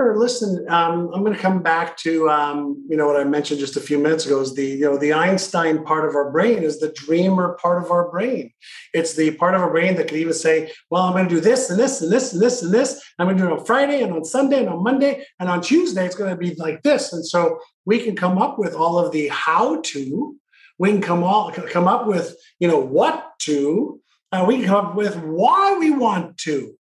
Sure. 0.00 0.16
Listen, 0.16 0.64
um, 0.68 1.10
I'm 1.12 1.24
going 1.24 1.34
to 1.34 1.40
come 1.40 1.60
back 1.60 1.96
to 1.98 2.30
um, 2.30 2.86
you 2.88 2.96
know 2.96 3.08
what 3.08 3.20
I 3.20 3.24
mentioned 3.24 3.58
just 3.58 3.76
a 3.76 3.80
few 3.80 3.98
minutes 3.98 4.26
ago. 4.26 4.40
Is 4.40 4.54
the 4.54 4.64
you 4.64 4.84
know 4.84 4.96
the 4.96 5.12
Einstein 5.12 5.82
part 5.82 6.08
of 6.08 6.14
our 6.14 6.30
brain 6.30 6.62
is 6.62 6.78
the 6.78 6.92
dreamer 6.92 7.58
part 7.60 7.82
of 7.82 7.90
our 7.90 8.08
brain. 8.08 8.52
It's 8.94 9.14
the 9.14 9.32
part 9.32 9.56
of 9.56 9.60
our 9.60 9.72
brain 9.72 9.96
that 9.96 10.06
can 10.06 10.18
even 10.18 10.34
say, 10.34 10.70
"Well, 10.88 11.02
I'm 11.02 11.14
going 11.14 11.28
to 11.28 11.34
do 11.34 11.40
this 11.40 11.68
and 11.68 11.80
this 11.80 12.00
and 12.00 12.12
this 12.12 12.32
and 12.32 12.40
this 12.40 12.62
and 12.62 12.72
this. 12.72 13.02
I'm 13.18 13.26
going 13.26 13.38
to 13.38 13.42
do 13.42 13.48
it 13.48 13.58
on 13.58 13.66
Friday 13.66 14.00
and 14.02 14.12
on 14.12 14.24
Sunday 14.24 14.60
and 14.60 14.68
on 14.68 14.84
Monday 14.84 15.26
and 15.40 15.48
on 15.48 15.62
Tuesday. 15.62 16.06
It's 16.06 16.14
going 16.14 16.30
to 16.30 16.36
be 16.36 16.54
like 16.54 16.80
this." 16.84 17.12
And 17.12 17.26
so 17.26 17.58
we 17.84 17.98
can 17.98 18.14
come 18.14 18.38
up 18.38 18.56
with 18.56 18.74
all 18.74 19.00
of 19.00 19.10
the 19.10 19.26
how 19.32 19.80
to. 19.80 20.36
We 20.78 20.90
can 20.90 21.00
come 21.00 21.24
all 21.24 21.50
come 21.50 21.88
up 21.88 22.06
with 22.06 22.36
you 22.60 22.68
know 22.68 22.78
what 22.78 23.32
to. 23.40 24.00
Uh, 24.30 24.44
we 24.46 24.58
can 24.58 24.66
come 24.66 24.86
up 24.86 24.94
with 24.94 25.16
why 25.16 25.76
we 25.76 25.90
want 25.90 26.38
to. 26.38 26.78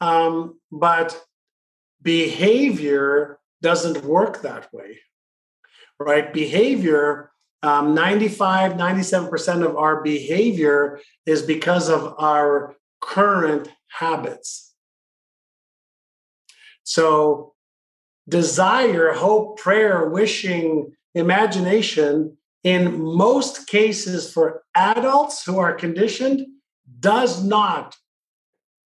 Um, 0.00 0.58
but 0.72 1.22
behavior 2.04 3.40
doesn't 3.62 4.04
work 4.04 4.42
that 4.42 4.72
way, 4.72 4.98
right? 5.98 6.32
Behavior, 6.32 7.32
um, 7.62 7.94
95, 7.94 8.74
97% 8.74 9.64
of 9.64 9.76
our 9.76 10.02
behavior 10.02 11.00
is 11.26 11.42
because 11.42 11.88
of 11.88 12.14
our 12.18 12.76
current 13.00 13.68
habits. 13.88 14.74
So, 16.82 17.54
desire, 18.28 19.14
hope, 19.14 19.58
prayer, 19.58 20.08
wishing, 20.10 20.92
imagination, 21.14 22.36
in 22.62 23.02
most 23.02 23.66
cases 23.66 24.30
for 24.30 24.62
adults 24.74 25.44
who 25.44 25.58
are 25.58 25.72
conditioned, 25.72 26.46
does 27.00 27.42
not 27.42 27.96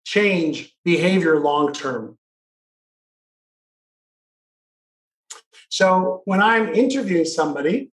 change 0.05 0.73
behavior 0.85 1.41
long 1.41 1.73
term. 1.73 2.19
So 5.71 6.23
when 6.25 6.43
I'm 6.43 6.75
interviewing 6.75 7.25
somebody, 7.25 7.91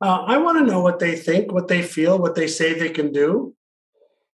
uh, 0.00 0.24
I 0.26 0.36
want 0.38 0.58
to 0.58 0.64
know 0.64 0.80
what 0.80 0.98
they 0.98 1.16
think, 1.16 1.52
what 1.52 1.68
they 1.68 1.82
feel, 1.82 2.18
what 2.18 2.34
they 2.34 2.48
say 2.48 2.74
they 2.74 2.90
can 2.90 3.12
do. 3.12 3.54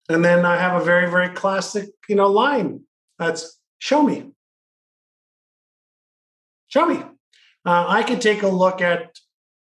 And 0.09 0.23
then 0.23 0.45
I 0.45 0.57
have 0.57 0.79
a 0.79 0.85
very, 0.85 1.09
very 1.09 1.29
classic, 1.29 1.89
you 2.07 2.15
know, 2.15 2.27
line. 2.27 2.81
That's 3.17 3.59
show 3.79 4.03
me. 4.03 4.31
Show 6.67 6.85
me. 6.85 6.97
Uh, 7.65 7.85
I 7.88 8.03
could 8.03 8.21
take 8.21 8.43
a 8.43 8.47
look 8.47 8.81
at 8.81 9.17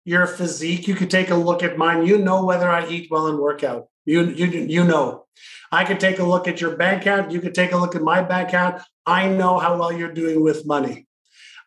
your 0.04 0.26
physique. 0.26 0.88
You 0.88 0.94
could 0.94 1.10
take 1.10 1.30
a 1.30 1.34
look 1.34 1.62
at 1.62 1.78
mine. 1.78 2.06
You 2.06 2.18
know 2.18 2.44
whether 2.44 2.68
I 2.68 2.88
eat 2.88 3.10
well 3.10 3.28
and 3.28 3.38
work 3.38 3.62
out. 3.62 3.88
You, 4.04 4.24
you, 4.24 4.46
you 4.46 4.84
know. 4.84 5.26
I 5.70 5.84
could 5.84 6.00
take 6.00 6.18
a 6.18 6.24
look 6.24 6.48
at 6.48 6.60
your 6.60 6.76
bank 6.76 7.02
account. 7.02 7.32
You 7.32 7.40
could 7.40 7.54
take 7.54 7.72
a 7.72 7.76
look 7.76 7.94
at 7.94 8.02
my 8.02 8.22
bank 8.22 8.48
account. 8.48 8.82
I 9.06 9.28
know 9.28 9.58
how 9.58 9.78
well 9.78 9.92
you're 9.92 10.12
doing 10.12 10.42
with 10.42 10.66
money. 10.66 11.06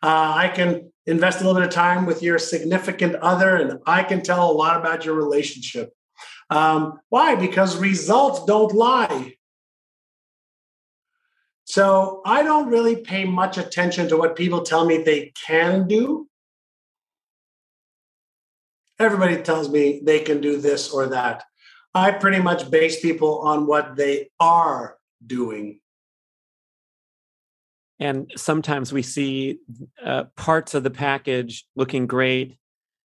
Uh, 0.02 0.32
I 0.36 0.48
can 0.48 0.92
invest 1.06 1.40
a 1.40 1.44
little 1.44 1.60
bit 1.60 1.66
of 1.68 1.74
time 1.74 2.06
with 2.06 2.22
your 2.22 2.38
significant 2.38 3.16
other, 3.16 3.56
and 3.56 3.80
I 3.86 4.02
can 4.02 4.22
tell 4.22 4.50
a 4.50 4.52
lot 4.52 4.76
about 4.76 5.04
your 5.04 5.14
relationship. 5.14 5.92
Um, 6.50 7.00
why? 7.08 7.34
Because 7.34 7.76
results 7.76 8.44
don't 8.44 8.72
lie. 8.72 9.34
So 11.64 12.22
I 12.24 12.42
don't 12.42 12.68
really 12.68 12.96
pay 12.96 13.24
much 13.24 13.58
attention 13.58 14.08
to 14.08 14.16
what 14.16 14.36
people 14.36 14.62
tell 14.62 14.86
me 14.86 14.98
they 14.98 15.32
can 15.46 15.86
do. 15.86 16.26
Everybody 18.98 19.42
tells 19.42 19.68
me 19.68 20.00
they 20.02 20.20
can 20.20 20.40
do 20.40 20.56
this 20.60 20.90
or 20.90 21.08
that. 21.08 21.44
I 21.94 22.10
pretty 22.12 22.40
much 22.40 22.70
base 22.70 23.00
people 23.00 23.40
on 23.40 23.66
what 23.66 23.96
they 23.96 24.30
are 24.40 24.96
doing. 25.24 25.80
And 28.00 28.30
sometimes 28.36 28.92
we 28.92 29.02
see 29.02 29.58
uh, 30.04 30.24
parts 30.36 30.74
of 30.74 30.82
the 30.82 30.90
package 30.90 31.66
looking 31.74 32.06
great, 32.06 32.56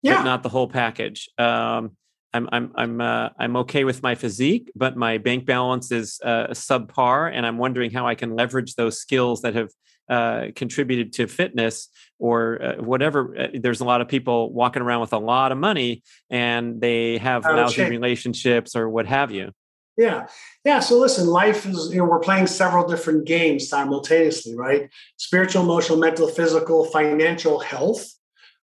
yeah. 0.03 0.17
but 0.17 0.25
not 0.25 0.43
the 0.43 0.49
whole 0.49 0.69
package. 0.69 1.29
Um, 1.39 1.97
I'm 2.33 2.49
I'm 2.53 2.73
I'm 2.77 3.01
uh, 3.01 3.29
I'm 3.39 3.57
okay 3.57 3.85
with 3.85 4.03
my 4.03 4.15
physique, 4.15 4.71
but 4.77 4.97
my 4.97 5.19
bank 5.19 5.47
balance 5.47 5.91
is 5.91 6.21
uh, 6.23 6.49
subpar, 6.49 7.33
and 7.33 7.47
I'm 7.47 7.59
wondering 7.59 7.91
how 7.91 8.07
I 8.07 8.15
can 8.15 8.37
leverage 8.37 8.75
those 8.75 8.99
skills 8.99 9.43
that 9.43 9.55
have 9.55 9.71
uh, 10.09 10.47
contributed 10.55 11.13
to 11.15 11.27
fitness 11.27 11.89
or 12.19 12.63
uh, 12.63 12.83
whatever. 12.83 13.37
Uh, 13.37 13.47
there's 13.55 13.81
a 13.81 13.85
lot 13.85 14.01
of 14.01 14.09
people 14.09 14.53
walking 14.53 14.83
around 14.83 15.01
with 15.01 15.13
a 15.13 15.19
lot 15.19 15.51
of 15.51 15.59
money, 15.59 16.03
and 16.31 16.81
they 16.81 17.19
have 17.19 17.45
lousy 17.45 17.85
relationships 17.85 18.77
or 18.77 18.89
what 18.89 19.07
have 19.07 19.33
you. 19.33 19.51
Yeah, 19.97 20.27
yeah. 20.65 20.81
So 20.81 20.99
listen, 20.99 21.27
life 21.27 21.65
is 21.65 21.91
you 21.91 21.99
know 21.99 22.05
we're 22.05 22.19
playing 22.19 22.49
several 22.49 22.87
different 22.87 23.25
games 23.25 23.69
simultaneously, 23.69 24.55
right? 24.55 24.91
Spiritual, 25.17 25.63
emotional, 25.63 25.99
mental, 25.99 26.29
physical, 26.29 26.85
financial 26.85 27.61
health 27.61 28.17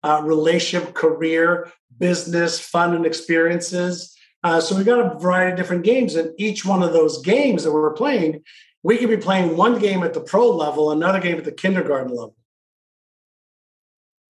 uh, 0.04 0.22
relationship, 0.24 0.94
career, 0.94 1.72
business, 1.98 2.60
fun, 2.60 2.96
and 2.96 3.06
experiences. 3.06 4.16
Uh, 4.44 4.60
so 4.60 4.76
we've 4.76 4.86
got 4.86 5.00
a 5.00 5.20
variety 5.20 5.52
of 5.52 5.58
different 5.58 5.84
games, 5.84 6.16
and 6.16 6.34
each 6.38 6.66
one 6.66 6.82
of 6.82 6.94
those 6.94 7.22
games 7.22 7.64
that 7.64 7.72
we're 7.72 7.94
playing, 7.94 8.44
we 8.84 8.98
could 8.98 9.10
be 9.10 9.18
playing 9.18 9.56
one 9.56 9.78
game 9.80 10.04
at 10.04 10.14
the 10.14 10.22
pro 10.22 10.50
level, 10.50 10.92
another 10.92 11.20
game 11.20 11.38
at 11.38 11.44
the 11.44 11.52
kindergarten 11.52 12.10
level. 12.10 12.36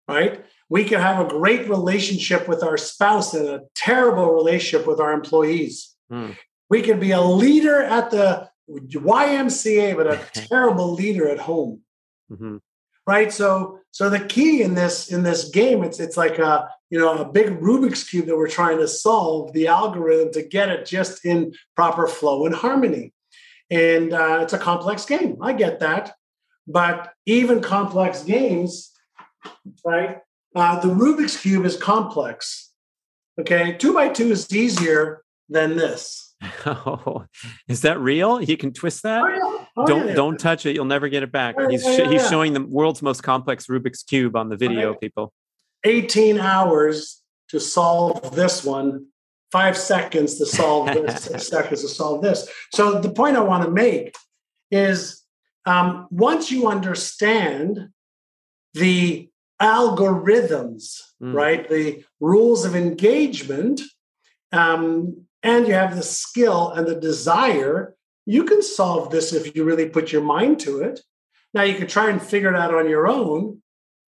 Right? 0.07 0.43
We 0.67 0.83
could 0.83 0.99
have 0.99 1.25
a 1.25 1.29
great 1.29 1.69
relationship 1.69 2.47
with 2.47 2.63
our 2.63 2.77
spouse 2.77 3.33
and 3.33 3.47
a 3.47 3.61
terrible 3.75 4.33
relationship 4.33 4.85
with 4.85 4.99
our 4.99 5.13
employees. 5.13 5.95
Mm. 6.11 6.35
We 6.71 6.81
could 6.81 7.01
be 7.01 7.11
a 7.11 7.19
leader 7.19 7.83
at 7.83 8.11
the 8.11 8.49
YMCA, 8.69 9.97
but 9.97 10.07
a 10.07 10.25
terrible 10.47 10.93
leader 10.93 11.27
at 11.27 11.37
home. 11.37 11.81
Mm-hmm. 12.31 12.57
Right? 13.05 13.33
So 13.33 13.79
so 13.91 14.09
the 14.09 14.21
key 14.21 14.61
in 14.61 14.73
this 14.73 15.11
in 15.11 15.23
this 15.23 15.49
game 15.49 15.83
it's 15.83 15.99
it's 15.99 16.15
like 16.15 16.39
a 16.39 16.69
you 16.89 16.97
know 16.97 17.17
a 17.17 17.25
big 17.25 17.59
rubik's 17.59 18.05
cube 18.05 18.27
that 18.27 18.37
we're 18.37 18.47
trying 18.47 18.77
to 18.77 18.87
solve 18.87 19.51
the 19.51 19.67
algorithm 19.67 20.31
to 20.31 20.43
get 20.43 20.69
it 20.69 20.85
just 20.85 21.25
in 21.25 21.53
proper 21.75 22.07
flow 22.07 22.45
and 22.45 22.55
harmony. 22.55 23.11
And 23.69 24.13
uh, 24.13 24.39
it's 24.41 24.53
a 24.53 24.57
complex 24.57 25.03
game. 25.03 25.39
I 25.41 25.51
get 25.51 25.81
that. 25.81 26.15
But 26.67 27.11
even 27.25 27.61
complex 27.61 28.23
games 28.23 28.91
right 29.85 30.19
uh, 30.55 30.79
the 30.79 30.87
rubik's 30.87 31.35
cube 31.35 31.65
is 31.65 31.75
complex. 31.75 32.71
Okay? 33.37 33.73
Two 33.73 33.93
by 33.93 34.07
two 34.07 34.31
is 34.31 34.53
easier 34.53 35.23
than 35.49 35.75
this 35.75 36.30
Oh, 36.65 37.25
is 37.67 37.81
that 37.81 37.99
real? 37.99 38.37
He 38.37 38.57
can 38.57 38.73
twist 38.73 39.03
that. 39.03 39.21
Oh, 39.23 39.27
yeah. 39.27 39.65
oh, 39.77 39.85
don't 39.85 40.07
yeah. 40.07 40.13
don't 40.13 40.39
touch 40.39 40.65
it. 40.65 40.75
You'll 40.75 40.85
never 40.85 41.09
get 41.09 41.23
it 41.23 41.31
back. 41.31 41.55
he's 41.69 41.83
yeah, 41.85 42.09
he's 42.09 42.27
showing 42.29 42.53
the 42.53 42.65
world's 42.65 43.01
most 43.01 43.21
complex 43.21 43.67
Rubik's 43.67 44.03
cube 44.03 44.35
on 44.35 44.49
the 44.49 44.57
video. 44.57 44.93
People, 44.93 45.33
eighteen 45.83 46.39
hours 46.39 47.21
to 47.49 47.59
solve 47.59 48.35
this 48.35 48.63
one. 48.63 49.07
Five 49.51 49.77
seconds 49.77 50.37
to 50.37 50.45
solve 50.45 50.87
this. 50.87 51.23
six 51.25 51.47
seconds 51.47 51.81
to 51.81 51.89
solve 51.89 52.21
this. 52.21 52.49
So 52.73 53.01
the 53.01 53.11
point 53.11 53.35
I 53.35 53.41
want 53.41 53.65
to 53.65 53.69
make 53.69 54.15
is 54.71 55.23
um, 55.65 56.07
once 56.09 56.51
you 56.51 56.67
understand 56.67 57.89
the 58.73 59.29
algorithms, 59.61 61.01
mm. 61.21 61.33
right, 61.33 61.69
the 61.69 62.03
rules 62.19 62.65
of 62.65 62.75
engagement. 62.75 63.81
Um, 64.53 65.27
and 65.43 65.67
you 65.67 65.73
have 65.73 65.95
the 65.95 66.03
skill 66.03 66.71
and 66.71 66.87
the 66.87 66.95
desire, 66.95 67.95
you 68.25 68.43
can 68.43 68.61
solve 68.61 69.09
this 69.09 69.33
if 69.33 69.55
you 69.55 69.63
really 69.63 69.89
put 69.89 70.11
your 70.11 70.21
mind 70.21 70.59
to 70.61 70.81
it. 70.81 70.99
Now, 71.53 71.63
you 71.63 71.75
can 71.75 71.87
try 71.87 72.09
and 72.09 72.21
figure 72.21 72.53
it 72.53 72.59
out 72.59 72.73
on 72.73 72.87
your 72.87 73.07
own, 73.07 73.61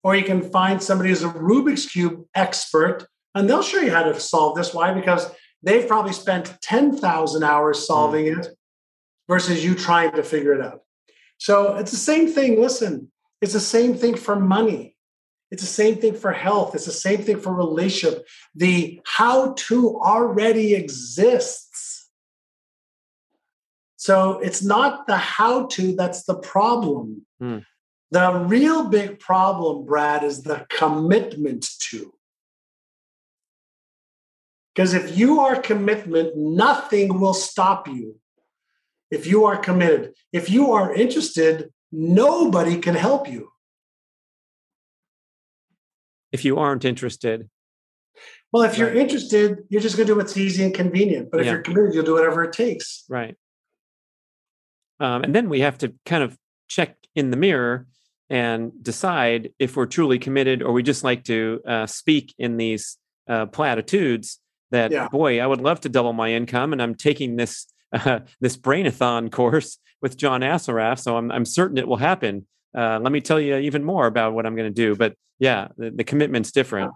or 0.03 0.15
you 0.15 0.23
can 0.23 0.41
find 0.41 0.81
somebody 0.81 1.09
who's 1.09 1.23
a 1.23 1.29
Rubik's 1.29 1.87
Cube 1.87 2.23
expert 2.35 3.07
and 3.35 3.49
they'll 3.49 3.63
show 3.63 3.79
you 3.79 3.91
how 3.91 4.03
to 4.03 4.19
solve 4.19 4.55
this. 4.55 4.73
Why? 4.73 4.93
Because 4.93 5.29
they've 5.61 5.87
probably 5.87 6.13
spent 6.13 6.55
10,000 6.61 7.43
hours 7.43 7.79
hmm. 7.79 7.83
solving 7.83 8.27
it 8.27 8.47
versus 9.27 9.63
you 9.63 9.75
trying 9.75 10.11
to 10.11 10.23
figure 10.23 10.53
it 10.53 10.61
out. 10.61 10.81
So 11.37 11.75
it's 11.75 11.91
the 11.91 11.97
same 11.97 12.27
thing. 12.27 12.61
Listen, 12.61 13.11
it's 13.41 13.53
the 13.53 13.59
same 13.59 13.95
thing 13.95 14.15
for 14.15 14.39
money. 14.39 14.92
It's 15.53 15.61
the 15.61 15.67
same 15.67 15.97
thing 15.97 16.15
for 16.15 16.31
health. 16.31 16.73
It's 16.73 16.87
the 16.87 16.91
same 16.91 17.21
thing 17.21 17.39
for 17.39 17.53
relationship. 17.53 18.27
The 18.55 18.99
how 19.05 19.53
to 19.67 19.99
already 20.01 20.73
exists. 20.73 22.09
So 23.95 24.39
it's 24.39 24.63
not 24.63 25.05
the 25.05 25.15
how 25.15 25.67
to 25.67 25.95
that's 25.95 26.23
the 26.23 26.33
problem. 26.33 27.27
Hmm. 27.39 27.59
The 28.09 28.33
real 28.47 28.89
big 28.89 29.19
problem, 29.19 29.85
Brad, 29.85 30.23
is 30.23 30.41
the 30.41 30.65
commitment 30.69 31.67
to. 31.81 32.15
Because 34.73 34.95
if 34.95 35.15
you 35.15 35.39
are 35.39 35.61
commitment, 35.61 36.35
nothing 36.35 37.19
will 37.19 37.35
stop 37.35 37.87
you. 37.87 38.15
If 39.11 39.27
you 39.27 39.45
are 39.45 39.57
committed, 39.57 40.15
if 40.31 40.49
you 40.49 40.71
are 40.71 40.91
interested, 40.91 41.71
nobody 41.91 42.79
can 42.79 42.95
help 42.95 43.29
you 43.29 43.52
if 46.33 46.43
you 46.43 46.57
aren't 46.57 46.83
interested? 46.83 47.49
Well, 48.51 48.63
if 48.63 48.77
you're 48.77 48.89
right. 48.89 48.97
interested, 48.97 49.59
you're 49.69 49.81
just 49.81 49.95
going 49.95 50.07
to 50.07 50.13
do 50.13 50.17
what's 50.17 50.35
easy 50.35 50.63
and 50.63 50.73
convenient. 50.73 51.31
But 51.31 51.39
if 51.39 51.45
yeah. 51.45 51.53
you're 51.53 51.61
committed, 51.61 51.93
you'll 51.93 52.03
do 52.03 52.13
whatever 52.13 52.43
it 52.43 52.53
takes. 52.53 53.05
Right. 53.07 53.35
Um, 54.99 55.23
and 55.23 55.33
then 55.33 55.49
we 55.49 55.61
have 55.61 55.77
to 55.79 55.93
kind 56.05 56.23
of 56.23 56.37
check 56.67 56.97
in 57.15 57.31
the 57.31 57.37
mirror 57.37 57.87
and 58.29 58.71
decide 58.83 59.53
if 59.59 59.75
we're 59.75 59.85
truly 59.85 60.19
committed 60.19 60.61
or 60.61 60.73
we 60.73 60.83
just 60.83 61.03
like 61.03 61.23
to 61.25 61.61
uh, 61.65 61.85
speak 61.87 62.33
in 62.37 62.57
these 62.57 62.97
uh, 63.29 63.45
platitudes 63.45 64.39
that 64.71 64.91
yeah. 64.91 65.07
boy 65.07 65.39
i 65.39 65.45
would 65.45 65.61
love 65.61 65.79
to 65.79 65.87
double 65.87 66.13
my 66.13 66.31
income 66.31 66.73
and 66.73 66.81
i'm 66.81 66.95
taking 66.95 67.35
this 67.35 67.67
uh, 67.93 68.19
this 68.41 68.57
Brain-A-Thon 68.57 69.29
course 69.29 69.77
with 70.01 70.17
john 70.17 70.41
assaraf 70.41 70.99
so 70.99 71.15
i'm, 71.15 71.31
I'm 71.31 71.45
certain 71.45 71.77
it 71.77 71.87
will 71.87 71.97
happen 71.97 72.45
uh, 72.75 72.99
let 73.01 73.11
me 73.11 73.21
tell 73.21 73.39
you 73.39 73.57
even 73.57 73.83
more 73.83 74.07
about 74.07 74.33
what 74.33 74.45
I'm 74.45 74.55
going 74.55 74.69
to 74.69 74.73
do. 74.73 74.95
But 74.95 75.15
yeah, 75.43 75.67
the, 75.77 75.91
the 75.91 76.05
commitment's 76.05 76.53
different. 76.53 76.93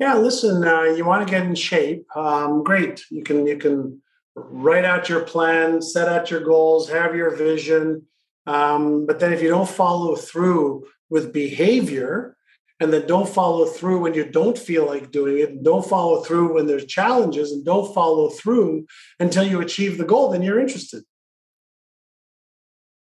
Yeah, 0.00 0.14
listen, 0.14 0.66
uh, 0.66 0.84
you 0.84 1.04
want 1.04 1.26
to 1.26 1.30
get 1.30 1.44
in 1.44 1.54
shape. 1.54 2.06
Um, 2.16 2.64
great. 2.64 3.04
You 3.10 3.22
can 3.22 3.46
you 3.46 3.58
can 3.58 4.00
write 4.34 4.86
out 4.86 5.10
your 5.10 5.20
plan, 5.20 5.82
set 5.82 6.08
out 6.08 6.30
your 6.30 6.40
goals, 6.40 6.88
have 6.88 7.14
your 7.14 7.36
vision. 7.36 8.06
Um, 8.46 9.04
but 9.04 9.20
then 9.20 9.34
if 9.34 9.42
you 9.42 9.50
don't 9.50 9.68
follow 9.68 10.16
through 10.16 10.86
with 11.10 11.34
behavior, 11.34 12.38
and 12.80 12.90
then 12.90 13.06
don't 13.06 13.28
follow 13.28 13.66
through 13.66 14.00
when 14.00 14.14
you 14.14 14.24
don't 14.24 14.56
feel 14.56 14.86
like 14.86 15.10
doing 15.10 15.36
it, 15.38 15.50
and 15.50 15.62
don't 15.62 15.86
follow 15.86 16.22
through 16.22 16.54
when 16.54 16.66
there's 16.66 16.86
challenges, 16.86 17.52
and 17.52 17.66
don't 17.66 17.94
follow 17.94 18.30
through 18.30 18.86
until 19.20 19.44
you 19.44 19.60
achieve 19.60 19.98
the 19.98 20.06
goal, 20.06 20.30
then 20.30 20.42
you're 20.42 20.58
interested. 20.58 21.04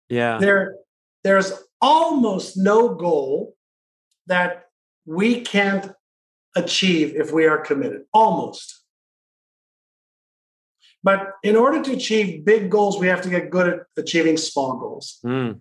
Yeah. 0.10 0.40
There, 0.40 0.74
there's 1.24 1.54
almost 1.80 2.58
no 2.58 2.96
goal 2.96 3.56
that 4.30 4.70
we 5.06 5.42
can't 5.42 5.92
achieve 6.56 7.16
if 7.16 7.32
we 7.32 7.46
are 7.46 7.58
committed. 7.58 8.04
Almost. 8.14 8.84
But 11.04 11.34
in 11.44 11.56
order 11.56 11.82
to 11.84 11.94
achieve 11.94 12.46
big 12.46 12.70
goals, 12.70 13.00
we 13.00 13.08
have 13.08 13.22
to 13.22 13.30
get 13.30 13.50
good 13.50 13.68
at 13.68 13.80
achieving 13.98 14.38
small 14.38 14.78
goals. 14.78 15.20
Mm. 15.26 15.60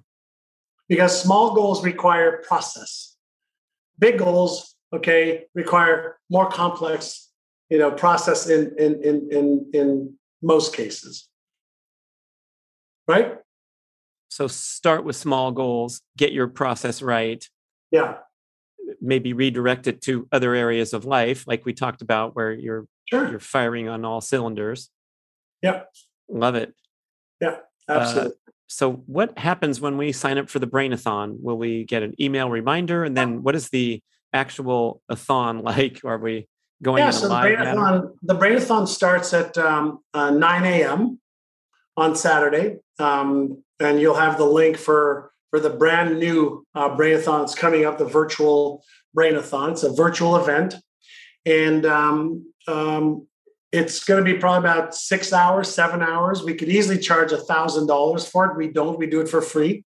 Because 0.89 1.21
small 1.21 1.55
goals 1.55 1.85
require 1.85 2.43
process. 2.47 3.16
Big 3.99 4.19
goals, 4.19 4.75
okay, 4.93 5.47
require 5.55 6.19
more 6.31 6.49
complex, 6.49 7.31
you 7.69 7.79
know, 7.79 7.91
process 7.91 8.49
in 8.49 8.75
in 8.79 9.03
in 9.03 9.29
in, 9.31 9.71
in 9.73 10.14
most 10.43 10.75
cases. 10.75 11.29
Right? 13.07 13.39
So 14.29 14.47
start 14.47 15.05
with 15.05 15.16
small 15.16 15.53
goals, 15.53 16.01
get 16.16 16.33
your 16.33 16.49
process 16.49 17.03
right. 17.03 17.45
Yeah. 17.91 18.19
Maybe 19.01 19.32
redirect 19.32 19.86
it 19.86 20.03
to 20.03 20.28
other 20.32 20.55
areas 20.55 20.92
of 20.92 21.05
life, 21.05 21.46
like 21.46 21.64
we 21.64 21.72
talked 21.72 22.03
about, 22.03 22.34
where 22.34 22.53
you're 22.53 22.86
sure. 23.09 23.30
you're 23.30 23.40
firing 23.40 23.88
on 23.88 24.05
all 24.05 24.20
cylinders. 24.20 24.90
Yep. 25.62 25.88
Love 26.28 26.55
it. 26.55 26.74
Yeah, 27.40 27.57
absolutely. 27.88 28.32
Uh, 28.32 28.53
so 28.68 28.92
what 29.07 29.38
happens 29.38 29.80
when 29.80 29.96
we 29.96 30.12
sign 30.12 30.38
up 30.38 30.51
for 30.51 30.59
the 30.59 30.66
Brain-A-Thon? 30.66 31.38
Will 31.40 31.57
we 31.57 31.84
get 31.84 32.03
an 32.03 32.14
email 32.20 32.51
reminder? 32.51 33.03
And 33.03 33.16
then 33.16 33.42
what 33.42 33.55
is 33.55 33.70
the 33.70 34.03
actual 34.32 35.01
a 35.09 35.16
thon 35.16 35.59
like? 35.62 36.03
Are 36.05 36.18
we 36.18 36.49
going 36.82 37.03
yeah, 37.03 37.11
so 37.11 37.28
the 37.28 37.40
Brain-A-Thon, 37.40 38.14
the 38.22 38.34
Brain-A-Thon 38.34 38.86
starts 38.86 39.32
at 39.32 39.57
um, 39.59 40.01
uh, 40.12 40.30
9 40.30 40.64
a.m. 40.64 41.18
on 41.96 42.14
Saturday. 42.14 42.76
Um, 42.99 43.64
and 43.80 44.01
you'll 44.01 44.16
have 44.16 44.38
the 44.38 44.44
link 44.44 44.76
for 44.76 45.32
for 45.51 45.61
the 45.61 45.70
brand 45.70 46.18
new 46.18 46.64
uh, 46.74 46.94
Brain-A-Thon. 46.94 47.44
It's 47.44 47.55
coming 47.55 47.84
up, 47.84 47.99
the 47.99 48.05
virtual 48.05 48.84
Brain-A-Thon. 49.14 49.72
It's 49.72 49.82
a 49.82 49.92
virtual 49.92 50.36
event. 50.36 50.74
And 51.46 51.86
um, 51.86 52.53
um, 52.66 53.26
it's 53.72 54.05
going 54.05 54.24
to 54.24 54.32
be 54.32 54.38
probably 54.38 54.68
about 54.68 54.94
six 54.94 55.32
hours, 55.32 55.72
seven 55.72 56.03
hours. 56.03 56.42
We 56.42 56.55
could 56.55 56.68
easily 56.68 56.99
charge 56.99 57.32
a 57.32 57.38
thousand 57.38 57.86
dollars 57.86 58.26
for 58.26 58.46
it. 58.46 58.57
We 58.57 58.68
don't. 58.68 58.99
We 58.99 59.07
do 59.07 59.20
it 59.20 59.28
for 59.28 59.42
free, 59.42 59.84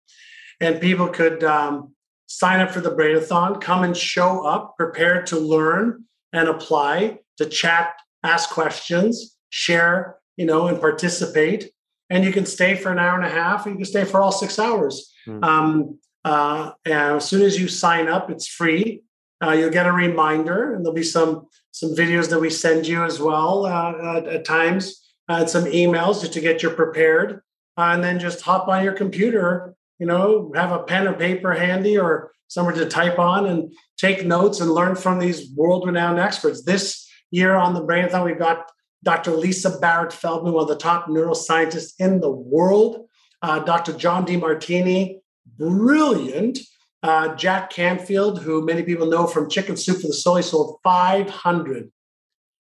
and 0.60 0.80
people 0.80 1.08
could 1.08 1.42
um, 1.42 1.94
sign 2.26 2.60
up 2.60 2.70
for 2.70 2.80
the 2.80 2.90
Brain-A-Thon, 2.90 3.60
come 3.60 3.82
and 3.82 3.96
show 3.96 4.46
up, 4.46 4.76
prepared 4.76 5.26
to 5.28 5.38
learn 5.38 6.04
and 6.32 6.48
apply, 6.48 7.18
to 7.38 7.46
chat, 7.46 7.94
ask 8.22 8.50
questions, 8.50 9.36
share, 9.50 10.16
you 10.36 10.46
know, 10.46 10.68
and 10.68 10.80
participate. 10.80 11.70
And 12.10 12.24
you 12.24 12.32
can 12.32 12.46
stay 12.46 12.76
for 12.76 12.92
an 12.92 12.98
hour 12.98 13.16
and 13.16 13.26
a 13.26 13.30
half. 13.30 13.66
you 13.66 13.74
can 13.74 13.84
stay 13.84 14.04
for 14.04 14.20
all 14.20 14.32
six 14.32 14.58
hours. 14.58 15.12
Mm-hmm. 15.26 15.44
Um, 15.44 15.98
uh, 16.24 16.72
as 16.86 17.28
soon 17.28 17.42
as 17.42 17.60
you 17.60 17.68
sign 17.68 18.08
up, 18.08 18.30
it's 18.30 18.46
free. 18.46 19.02
Uh, 19.42 19.52
you'll 19.52 19.70
get 19.70 19.86
a 19.86 19.92
reminder, 19.92 20.74
and 20.74 20.84
there'll 20.84 20.94
be 20.94 21.02
some 21.02 21.46
some 21.70 21.90
videos 21.90 22.30
that 22.30 22.38
we 22.38 22.50
send 22.50 22.86
you 22.86 23.02
as 23.02 23.18
well 23.18 23.66
uh, 23.66 24.16
at, 24.16 24.28
at, 24.28 24.44
times, 24.44 25.04
uh, 25.28 25.38
and 25.40 25.50
some 25.50 25.64
emails 25.64 26.20
just 26.20 26.32
to 26.32 26.40
get 26.40 26.62
you 26.62 26.70
prepared. 26.70 27.42
Uh, 27.76 27.90
and 27.92 28.04
then 28.04 28.20
just 28.20 28.42
hop 28.42 28.68
on 28.68 28.84
your 28.84 28.92
computer, 28.92 29.74
you 29.98 30.06
know, 30.06 30.52
have 30.54 30.70
a 30.70 30.84
pen 30.84 31.08
or 31.08 31.14
paper 31.14 31.52
handy 31.52 31.98
or 31.98 32.30
somewhere 32.46 32.74
to 32.74 32.86
type 32.86 33.18
on 33.18 33.46
and 33.46 33.74
take 33.96 34.24
notes 34.24 34.60
and 34.60 34.70
learn 34.70 34.94
from 34.94 35.18
these 35.18 35.50
world-renowned 35.56 36.20
experts. 36.20 36.62
This 36.62 37.10
year 37.32 37.56
on 37.56 37.74
the 37.74 37.82
Brain-A-Thon, 37.82 38.24
we've 38.24 38.38
got 38.38 38.70
Dr. 39.02 39.32
Lisa 39.32 39.78
Barrett 39.78 40.12
Feldman, 40.12 40.52
one 40.52 40.62
of 40.62 40.68
the 40.68 40.76
top 40.76 41.06
neuroscientists 41.06 41.94
in 41.98 42.20
the 42.20 42.30
world. 42.30 43.08
Uh, 43.44 43.58
Dr. 43.58 43.92
John 43.92 44.24
Demartini, 44.24 45.18
brilliant. 45.58 46.60
Uh, 47.02 47.34
Jack 47.34 47.68
Canfield, 47.68 48.40
who 48.40 48.64
many 48.64 48.82
people 48.82 49.06
know 49.06 49.26
from 49.26 49.50
Chicken 49.50 49.76
Soup 49.76 50.00
for 50.00 50.06
the 50.06 50.14
Soul, 50.14 50.36
he 50.36 50.42
sold 50.42 50.78
500 50.82 51.92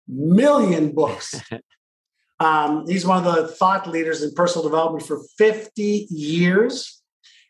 million 0.07 0.93
books. 0.93 1.41
um, 2.41 2.87
he's 2.87 3.07
one 3.07 3.27
of 3.27 3.35
the 3.35 3.49
thought 3.49 3.89
leaders 3.89 4.23
in 4.23 4.35
personal 4.35 4.63
development 4.63 5.07
for 5.07 5.23
50 5.39 6.07
years. 6.11 7.03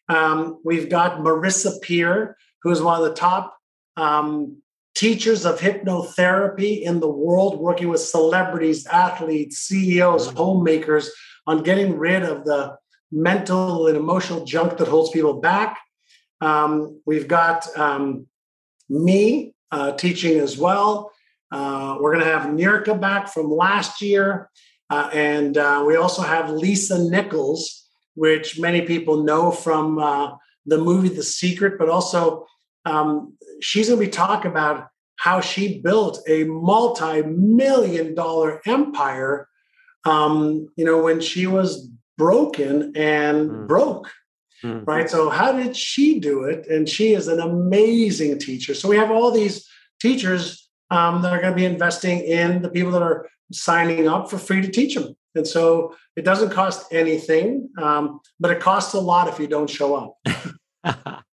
Um, 0.08 0.60
we've 0.64 0.88
got 0.88 1.18
Marissa 1.18 1.82
Peer, 1.82 2.36
who 2.62 2.70
is 2.70 2.80
one 2.80 3.02
of 3.02 3.08
the 3.08 3.16
top 3.16 3.56
um, 3.96 4.62
teachers 4.94 5.44
of 5.44 5.58
hypnotherapy 5.58 6.82
in 6.82 7.00
the 7.00 7.10
world, 7.10 7.58
working 7.58 7.88
with 7.88 8.00
celebrities, 8.00 8.86
athletes, 8.86 9.58
CEOs, 9.58 10.28
homemakers 10.34 11.10
on 11.48 11.64
getting 11.64 11.98
rid 11.98 12.22
of 12.22 12.44
the 12.44 12.78
mental 13.10 13.86
and 13.86 13.96
emotional 13.96 14.44
junk 14.44 14.76
that 14.78 14.88
holds 14.88 15.10
people 15.10 15.40
back. 15.40 15.78
Um, 16.40 17.00
we've 17.06 17.28
got 17.28 17.66
um, 17.76 18.26
me 18.88 19.54
uh, 19.70 19.92
teaching 19.92 20.38
as 20.38 20.56
well. 20.56 21.10
Uh, 21.50 21.96
we're 22.00 22.12
going 22.12 22.24
to 22.24 22.30
have 22.30 22.50
Nirka 22.50 22.94
back 22.94 23.28
from 23.32 23.50
last 23.50 24.02
year. 24.02 24.50
Uh, 24.90 25.10
and 25.12 25.58
uh, 25.58 25.84
we 25.86 25.96
also 25.96 26.22
have 26.22 26.50
Lisa 26.50 26.98
Nichols, 27.10 27.88
which 28.14 28.58
many 28.58 28.82
people 28.82 29.24
know 29.24 29.50
from 29.50 29.98
uh, 29.98 30.32
the 30.66 30.78
movie 30.78 31.08
The 31.08 31.22
Secret, 31.22 31.78
but 31.78 31.88
also 31.88 32.46
um, 32.84 33.36
she's 33.60 33.88
going 33.88 34.00
to 34.00 34.06
be 34.06 34.10
talking 34.10 34.50
about 34.50 34.88
how 35.16 35.40
she 35.40 35.80
built 35.80 36.20
a 36.28 36.44
multi-million 36.44 38.14
dollar 38.14 38.60
empire 38.66 39.48
um, 40.04 40.68
you 40.76 40.84
know 40.84 41.02
when 41.02 41.20
she 41.20 41.46
was 41.46 41.90
broken 42.18 42.92
and 42.94 43.50
mm. 43.50 43.66
broke 43.66 44.10
mm-hmm. 44.62 44.84
right? 44.84 45.08
So, 45.08 45.30
how 45.30 45.52
did 45.52 45.76
she 45.76 46.18
do 46.18 46.44
it? 46.44 46.66
And 46.66 46.88
she 46.88 47.14
is 47.14 47.28
an 47.28 47.40
amazing 47.40 48.38
teacher. 48.38 48.74
So, 48.74 48.88
we 48.88 48.96
have 48.96 49.10
all 49.10 49.30
these 49.30 49.68
teachers 50.00 50.68
um, 50.90 51.22
that 51.22 51.32
are 51.32 51.40
going 51.40 51.52
to 51.52 51.56
be 51.56 51.64
investing 51.64 52.20
in 52.20 52.62
the 52.62 52.68
people 52.68 52.92
that 52.92 53.02
are 53.02 53.28
signing 53.52 54.08
up 54.08 54.30
for 54.30 54.38
free 54.38 54.62
to 54.62 54.68
teach 54.68 54.94
them. 54.94 55.16
And 55.34 55.46
so, 55.46 55.94
it 56.16 56.24
doesn't 56.24 56.50
cost 56.50 56.92
anything, 56.92 57.68
um, 57.78 58.20
but 58.40 58.50
it 58.50 58.60
costs 58.60 58.94
a 58.94 59.00
lot 59.00 59.28
if 59.28 59.38
you 59.38 59.46
don't 59.46 59.70
show 59.70 59.94
up. 59.94 60.18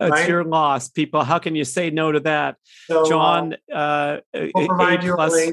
That's 0.00 0.10
right? 0.10 0.28
your 0.28 0.44
loss, 0.44 0.88
people. 0.88 1.22
How 1.22 1.38
can 1.38 1.54
you 1.54 1.64
say 1.64 1.90
no 1.90 2.10
to 2.10 2.20
that, 2.20 2.56
so, 2.86 3.08
John? 3.08 3.56
Uh, 3.72 4.18
we'll 4.34 4.66
provide 4.66 5.04
a 5.04 5.14
plus, 5.14 5.52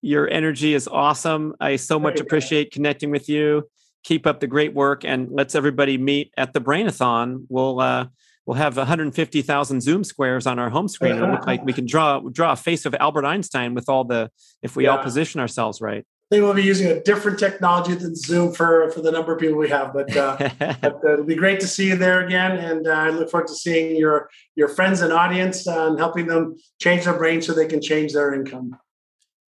your 0.00 0.28
energy 0.28 0.74
is 0.74 0.88
awesome. 0.88 1.54
I 1.60 1.76
so 1.76 1.98
much 1.98 2.20
appreciate 2.20 2.72
connecting 2.72 3.10
with 3.10 3.28
you 3.28 3.68
keep 4.04 4.26
up 4.26 4.40
the 4.40 4.46
great 4.46 4.74
work 4.74 5.04
and 5.04 5.28
let's 5.30 5.54
everybody 5.54 5.98
meet 5.98 6.32
at 6.36 6.52
the 6.52 6.60
Brain-A-Thon. 6.60 7.46
We'll 7.48 7.80
uh, 7.80 8.06
we'll 8.46 8.56
have 8.56 8.76
150,000 8.76 9.80
Zoom 9.82 10.04
squares 10.04 10.46
on 10.46 10.58
our 10.58 10.70
home 10.70 10.88
screen. 10.88 11.16
It'll 11.16 11.30
look 11.30 11.46
like 11.46 11.64
we 11.64 11.72
can 11.72 11.86
draw 11.86 12.20
draw 12.20 12.52
a 12.52 12.56
face 12.56 12.86
of 12.86 12.94
Albert 12.94 13.26
Einstein 13.26 13.74
with 13.74 13.88
all 13.88 14.04
the 14.04 14.30
if 14.62 14.76
we 14.76 14.84
yeah. 14.84 14.90
all 14.90 15.02
position 15.02 15.40
ourselves 15.40 15.80
right. 15.80 16.04
I 16.30 16.34
think 16.34 16.44
we'll 16.44 16.52
be 16.52 16.62
using 16.62 16.88
a 16.88 17.02
different 17.02 17.38
technology 17.38 17.94
than 17.94 18.14
Zoom 18.14 18.52
for 18.52 18.90
for 18.90 19.00
the 19.00 19.10
number 19.10 19.32
of 19.32 19.40
people 19.40 19.56
we 19.56 19.70
have, 19.70 19.94
but, 19.94 20.14
uh, 20.14 20.36
but 20.58 21.00
uh, 21.02 21.12
it'll 21.14 21.24
be 21.24 21.34
great 21.34 21.58
to 21.60 21.66
see 21.66 21.88
you 21.88 21.96
there 21.96 22.24
again, 22.26 22.58
and 22.58 22.86
uh, 22.86 22.90
I 22.90 23.08
look 23.08 23.30
forward 23.30 23.48
to 23.48 23.54
seeing 23.54 23.96
your 23.96 24.28
your 24.54 24.68
friends 24.68 25.00
and 25.00 25.10
audience 25.10 25.66
uh, 25.66 25.88
and 25.88 25.98
helping 25.98 26.26
them 26.26 26.56
change 26.80 27.04
their 27.04 27.16
brain 27.16 27.40
so 27.40 27.54
they 27.54 27.66
can 27.66 27.80
change 27.80 28.12
their 28.12 28.34
income. 28.34 28.76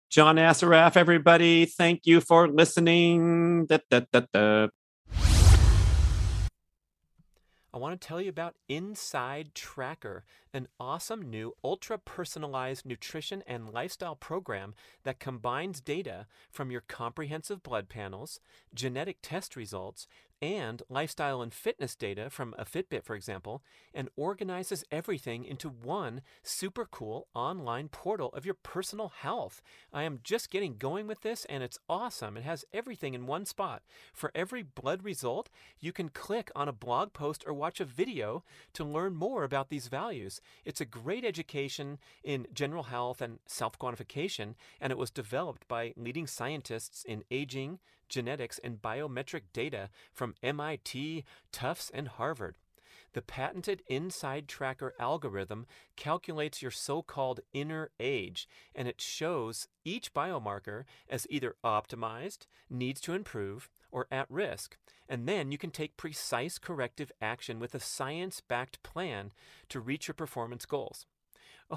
John 0.09 0.37
Assaraf, 0.37 0.97
everybody. 0.97 1.65
Thank 1.65 2.07
you 2.07 2.19
for 2.19 2.47
listening. 2.47 3.67
Da, 3.67 3.77
da, 3.91 4.01
da, 4.11 4.67
I 7.71 7.77
want 7.77 8.01
to 8.01 8.07
tell 8.07 8.19
you 8.19 8.29
about 8.29 8.55
Inside 8.67 9.53
Tracker, 9.53 10.25
an 10.51 10.67
awesome 10.79 11.29
new 11.29 11.53
ultra 11.63 11.99
personalized 11.99 12.83
nutrition 12.83 13.43
and 13.45 13.69
lifestyle 13.69 14.15
program 14.15 14.73
that 15.03 15.19
combines 15.19 15.79
data 15.79 16.25
from 16.49 16.71
your 16.71 16.81
comprehensive 16.81 17.61
blood 17.61 17.87
panels, 17.87 18.39
genetic 18.73 19.17
test 19.21 19.55
results, 19.55 20.07
and 20.41 20.81
lifestyle 20.89 21.41
and 21.41 21.53
fitness 21.53 21.95
data 21.95 22.29
from 22.29 22.55
a 22.57 22.65
Fitbit, 22.65 23.03
for 23.03 23.15
example, 23.15 23.61
and 23.93 24.09
organizes 24.15 24.83
everything 24.91 25.43
into 25.43 25.69
one 25.69 26.21
super 26.43 26.85
cool 26.85 27.27
online 27.33 27.89
portal 27.89 28.29
of 28.29 28.45
your 28.45 28.55
personal 28.55 29.09
health. 29.09 29.61
I 29.91 30.03
am 30.03 30.19
just 30.23 30.49
getting 30.49 30.77
going 30.77 31.07
with 31.07 31.21
this, 31.21 31.45
and 31.45 31.61
it's 31.63 31.79
awesome. 31.89 32.37
It 32.37 32.43
has 32.43 32.65
everything 32.73 33.13
in 33.13 33.27
one 33.27 33.45
spot. 33.45 33.83
For 34.13 34.31
every 34.33 34.63
blood 34.63 35.03
result, 35.03 35.49
you 35.79 35.91
can 35.91 36.09
click 36.09 36.51
on 36.55 36.67
a 36.67 36.73
blog 36.73 37.13
post 37.13 37.43
or 37.45 37.53
watch 37.53 37.79
a 37.79 37.85
video 37.85 38.43
to 38.73 38.83
learn 38.83 39.15
more 39.15 39.43
about 39.43 39.69
these 39.69 39.87
values. 39.87 40.41
It's 40.65 40.81
a 40.81 40.85
great 40.85 41.25
education 41.25 41.97
in 42.23 42.47
general 42.53 42.83
health 42.83 43.21
and 43.21 43.39
self 43.45 43.77
quantification, 43.77 44.55
and 44.79 44.91
it 44.91 44.97
was 44.97 45.11
developed 45.11 45.67
by 45.67 45.93
leading 45.97 46.27
scientists 46.27 47.03
in 47.03 47.23
aging 47.29 47.79
genetics, 48.09 48.59
and 48.59 48.81
biometric 48.81 49.43
data 49.53 49.89
from 50.13 50.35
MIT, 50.43 51.23
Tufts, 51.51 51.91
and 51.93 52.07
Harvard. 52.07 52.55
The 53.13 53.21
patented 53.23 53.81
Inside 53.87 54.47
Tracker 54.47 54.93
algorithm 54.99 55.65
calculates 55.95 56.61
your 56.61 56.71
so 56.71 57.01
called 57.01 57.39
inner 57.53 57.89
age, 57.99 58.47
and 58.75 58.87
it 58.87 59.01
shows 59.01 59.67
each 59.83 60.13
biomarker 60.13 60.83
as 61.09 61.25
either 61.29 61.55
optimized, 61.63 62.45
needs 62.69 63.01
to 63.01 63.13
improve, 63.13 63.69
or 63.91 64.05
at 64.11 64.29
risk. 64.29 64.77
And 65.07 65.27
then 65.27 65.51
you 65.51 65.57
can 65.57 65.71
take 65.71 65.97
precise 65.97 66.59
corrective 66.59 67.11
action 67.19 67.59
with 67.59 67.73
a 67.73 67.79
science 67.79 68.41
backed 68.41 68.83
plan 68.83 69.31
to 69.69 69.79
reach 69.79 70.07
your 70.07 70.13
performance 70.13 70.67
goals. 70.67 71.07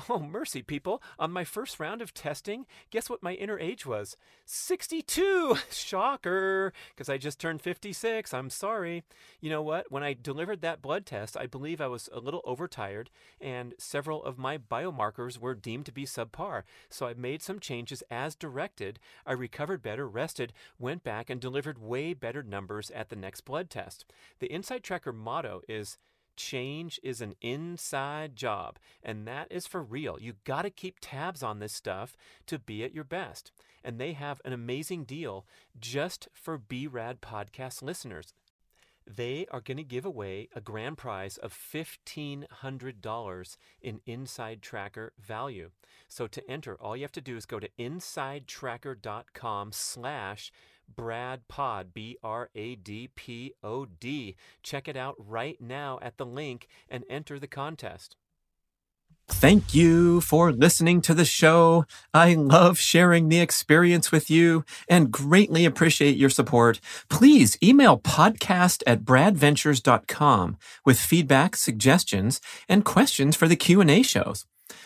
Oh, 0.08 0.18
mercy, 0.18 0.62
people. 0.62 1.02
On 1.18 1.30
my 1.30 1.44
first 1.44 1.78
round 1.78 2.00
of 2.00 2.14
testing, 2.14 2.64
guess 2.90 3.10
what 3.10 3.22
my 3.22 3.34
inner 3.34 3.58
age 3.58 3.84
was? 3.84 4.16
62! 4.46 5.56
Shocker! 5.70 6.72
Because 6.90 7.10
I 7.10 7.18
just 7.18 7.38
turned 7.38 7.60
56. 7.60 8.32
I'm 8.32 8.48
sorry. 8.48 9.04
You 9.40 9.50
know 9.50 9.60
what? 9.60 9.92
When 9.92 10.02
I 10.02 10.14
delivered 10.14 10.62
that 10.62 10.80
blood 10.80 11.04
test, 11.04 11.36
I 11.36 11.46
believe 11.46 11.80
I 11.80 11.88
was 11.88 12.08
a 12.10 12.20
little 12.20 12.40
overtired, 12.44 13.10
and 13.38 13.74
several 13.78 14.24
of 14.24 14.38
my 14.38 14.56
biomarkers 14.56 15.36
were 15.38 15.54
deemed 15.54 15.84
to 15.86 15.92
be 15.92 16.06
subpar. 16.06 16.62
So 16.88 17.06
I 17.06 17.12
made 17.12 17.42
some 17.42 17.60
changes 17.60 18.02
as 18.10 18.34
directed. 18.34 18.98
I 19.26 19.32
recovered 19.32 19.82
better, 19.82 20.08
rested, 20.08 20.54
went 20.78 21.04
back, 21.04 21.28
and 21.28 21.38
delivered 21.38 21.78
way 21.78 22.14
better 22.14 22.42
numbers 22.42 22.90
at 22.92 23.10
the 23.10 23.16
next 23.16 23.42
blood 23.42 23.68
test. 23.68 24.06
The 24.38 24.50
Inside 24.50 24.82
Tracker 24.82 25.12
motto 25.12 25.60
is 25.68 25.98
Change 26.36 27.00
is 27.02 27.20
an 27.20 27.34
inside 27.40 28.36
job, 28.36 28.78
and 29.02 29.26
that 29.26 29.48
is 29.50 29.66
for 29.66 29.82
real. 29.82 30.18
You 30.20 30.34
got 30.44 30.62
to 30.62 30.70
keep 30.70 30.98
tabs 31.00 31.42
on 31.42 31.58
this 31.58 31.72
stuff 31.72 32.16
to 32.46 32.58
be 32.58 32.84
at 32.84 32.94
your 32.94 33.04
best. 33.04 33.52
and 33.84 33.98
they 33.98 34.12
have 34.12 34.40
an 34.44 34.52
amazing 34.52 35.04
deal 35.04 35.44
just 35.78 36.28
for 36.32 36.58
B.Rad 36.58 37.20
podcast 37.20 37.82
listeners. 37.82 38.32
They 39.04 39.46
are 39.50 39.60
going 39.60 39.78
to 39.78 39.82
give 39.82 40.04
away 40.04 40.48
a 40.54 40.60
grand 40.60 40.96
prize 40.98 41.36
of 41.36 41.52
$1,500 41.52 43.56
in 43.80 44.00
Inside 44.06 44.62
Tracker 44.62 45.12
value. 45.18 45.70
So 46.06 46.28
to 46.28 46.48
enter, 46.48 46.76
all 46.80 46.96
you 46.96 47.02
have 47.02 47.10
to 47.12 47.20
do 47.20 47.36
is 47.36 47.46
go 47.46 47.58
to 47.58 47.68
insidetracker.com 47.78 49.72
slash 49.72 50.52
BradPod, 50.94 51.92
B 51.94 52.16
R 52.22 52.50
A 52.54 52.74
D 52.74 53.08
P 53.14 53.54
O 53.62 53.86
D. 53.86 54.36
Check 54.62 54.88
it 54.88 54.96
out 54.96 55.16
right 55.18 55.60
now 55.60 55.98
at 56.02 56.16
the 56.16 56.26
link 56.26 56.68
and 56.88 57.04
enter 57.08 57.38
the 57.38 57.46
contest. 57.46 58.16
Thank 59.28 59.74
you 59.74 60.20
for 60.20 60.52
listening 60.52 61.00
to 61.02 61.14
the 61.14 61.24
show. 61.24 61.86
I 62.12 62.34
love 62.34 62.78
sharing 62.78 63.28
the 63.28 63.40
experience 63.40 64.12
with 64.12 64.30
you 64.30 64.64
and 64.88 65.10
greatly 65.10 65.64
appreciate 65.64 66.16
your 66.16 66.30
support. 66.30 66.80
Please 67.08 67.56
email 67.62 67.98
podcast 67.98 68.82
at 68.86 69.04
bradventures.com 69.04 70.58
with 70.84 70.98
feedback, 71.00 71.56
suggestions, 71.56 72.40
and 72.68 72.84
questions 72.84 73.36
for 73.36 73.48
the 73.48 73.56
Q&A 73.56 74.02
shows. 74.02 74.44